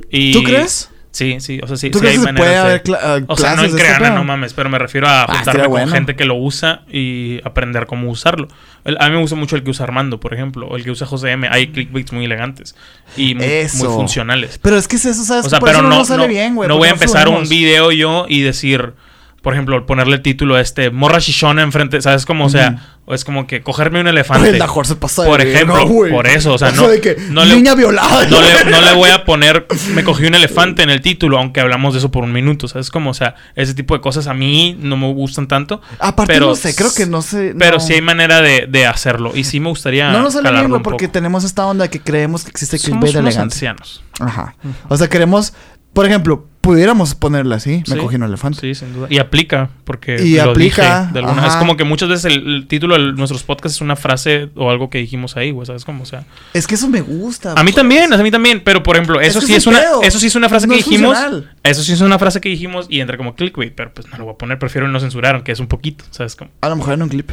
[0.10, 0.90] Y, ¿Tú crees?
[1.12, 2.50] Sí, sí, o sea, sí, sí hay maneras
[2.86, 2.96] de...
[2.98, 5.90] Haber o sea, no en creana, no mames, pero me refiero a ah, juntarme con
[5.90, 8.48] gente que lo usa y aprender cómo usarlo.
[8.86, 11.06] a mí me gusta mucho el que usa Armando, por ejemplo, o el que usa
[11.06, 11.50] José M.
[11.52, 12.76] Hay clickbaits muy elegantes
[13.18, 14.58] y muy, funcionales.
[14.62, 15.48] Pero es que es eso, ¿sabes?
[15.48, 16.70] O sea, pero no, sale bien, güey.
[16.70, 18.94] No voy a empezar un video yo y decir
[19.42, 22.28] por ejemplo, ponerle el título a este Morra Shishona enfrente, ¿sabes?
[22.28, 24.60] Como, o sea, es como que cogerme un elefante.
[24.84, 26.88] se pasa por ejemplo, por eso, o sea, no,
[27.32, 28.28] no niña violada.
[28.28, 29.66] No le, voy a poner
[29.96, 32.92] me cogí un elefante en el título, aunque hablamos de eso por un minuto, ¿sabes?
[32.92, 35.82] Como, o sea, ese tipo de cosas a mí no me gustan tanto.
[35.98, 37.56] Aparte pero, no sé, creo que no sé.
[37.58, 41.08] Pero sí hay manera de, hacerlo y sí me gustaría No nos sale bien, porque
[41.08, 43.42] tenemos esta onda que creemos que existe clickbait elegante.
[43.42, 44.04] ancianos.
[44.20, 44.56] Ajá.
[44.90, 45.54] O sea, queremos
[45.94, 47.84] por ejemplo, pudiéramos ponerla así.
[47.88, 48.62] Me cogí un elefante.
[48.62, 49.08] Sí, sin duda.
[49.10, 50.24] Y aplica, porque.
[50.24, 51.12] Y aplica.
[51.46, 54.90] Es como que muchas veces el, título de nuestros podcasts es una frase o algo
[54.90, 55.66] que dijimos ahí, güey.
[55.66, 56.04] ¿Sabes cómo?
[56.04, 56.24] O sea.
[56.54, 57.54] Es que eso me gusta.
[57.54, 58.62] A mí también, a mí también.
[58.64, 59.82] Pero por ejemplo, eso sí es, una.
[60.04, 61.18] Eso sí es una frase que dijimos.
[61.64, 63.74] Eso sí es una frase que dijimos y entra como clickbait.
[63.76, 64.60] Pero pues no lo voy a poner.
[64.60, 66.06] Prefiero no censurar, aunque es un poquito.
[66.12, 66.52] ¿Sabes cómo?
[66.62, 67.32] A lo mejor en un clip.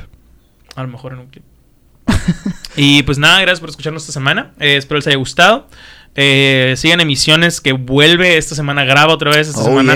[0.75, 1.45] A lo mejor en un clip.
[2.77, 4.53] y pues nada, gracias por escucharnos esta semana.
[4.59, 5.69] Eh, espero les haya gustado.
[6.15, 9.95] Eh, sigan emisiones que vuelve esta semana, graba otra vez esta oh, semana.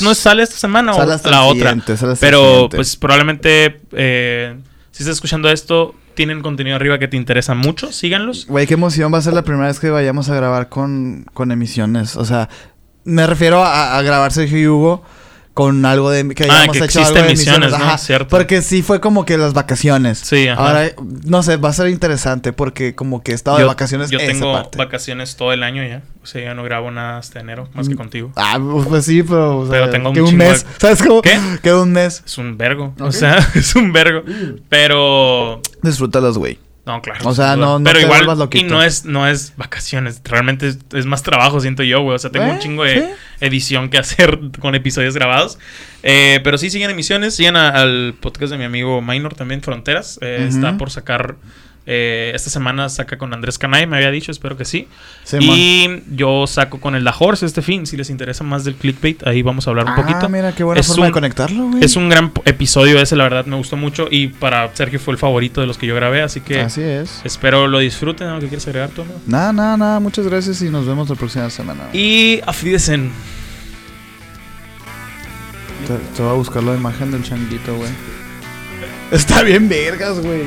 [0.00, 1.76] No, sale esta semana o la otra.
[2.18, 4.56] Pero pues probablemente eh,
[4.90, 8.46] si estás escuchando esto, tienen contenido arriba que te interesa mucho, síganlos.
[8.46, 11.52] Güey, qué emoción va a ser la primera vez que vayamos a grabar con, con
[11.52, 12.16] emisiones.
[12.16, 12.48] O sea,
[13.04, 15.04] me refiero a, a grabar Sergio y Hugo
[15.54, 17.98] con algo de que ah, hayamos hecho algo de misiones, ¿no?
[17.98, 18.28] Cierto.
[18.28, 20.18] Porque sí fue como que las vacaciones.
[20.18, 20.66] Sí, ajá.
[20.66, 20.92] Ahora
[21.24, 25.36] no sé, va a ser interesante porque como que estaba de vacaciones Yo tengo vacaciones
[25.36, 26.02] todo el año ya.
[26.22, 27.98] O sea, ya no grabo nada hasta enero más que mm.
[27.98, 28.32] contigo.
[28.36, 28.58] Ah,
[28.88, 31.20] pues sí, pero o sea, pero tengo un, mes, ¿sabes cómo?
[31.20, 31.36] ¿Qué?
[31.62, 32.22] Queda un mes.
[32.24, 32.94] Es un vergo.
[33.00, 34.22] O sea, es un vergo.
[34.68, 36.58] Pero disfrútalos, güey.
[36.84, 37.28] No, claro.
[37.28, 40.20] O sea, no, no Pero igual, y no es, no es vacaciones.
[40.24, 42.16] Realmente es, más trabajo, siento yo, güey.
[42.16, 43.08] O sea, tengo un eh, chingo de
[43.40, 45.58] edición que hacer con episodios grabados.
[46.02, 47.36] Eh, pero sí, siguen emisiones.
[47.36, 50.18] Siguen al podcast de mi amigo Minor también, Fronteras.
[50.22, 51.36] Eh, está por sacar
[51.84, 54.86] eh, esta semana saca con Andrés Canay, me había dicho, espero que sí.
[55.40, 59.26] y yo saco con el La Horse este fin, si les interesa más del clickbait,
[59.26, 60.28] ahí vamos a hablar un ah, poquito.
[60.28, 61.84] mira, qué buena es forma de conectarlo, güey.
[61.84, 64.06] Es un gran episodio ese, la verdad, me gustó mucho.
[64.10, 66.60] Y para Sergio fue el favorito de los que yo grabé, así que...
[66.60, 67.20] Así es.
[67.24, 68.38] Espero lo disfruten, ¿no?
[68.38, 70.00] ¿Qué quieres agregar tú, Nada, nada, nada.
[70.00, 71.88] Muchas gracias y nos vemos la próxima semana.
[71.92, 73.10] Y afídesen.
[75.86, 77.90] Te, te voy a buscar la imagen del changuito, güey.
[79.10, 80.44] Está bien vergas, güey.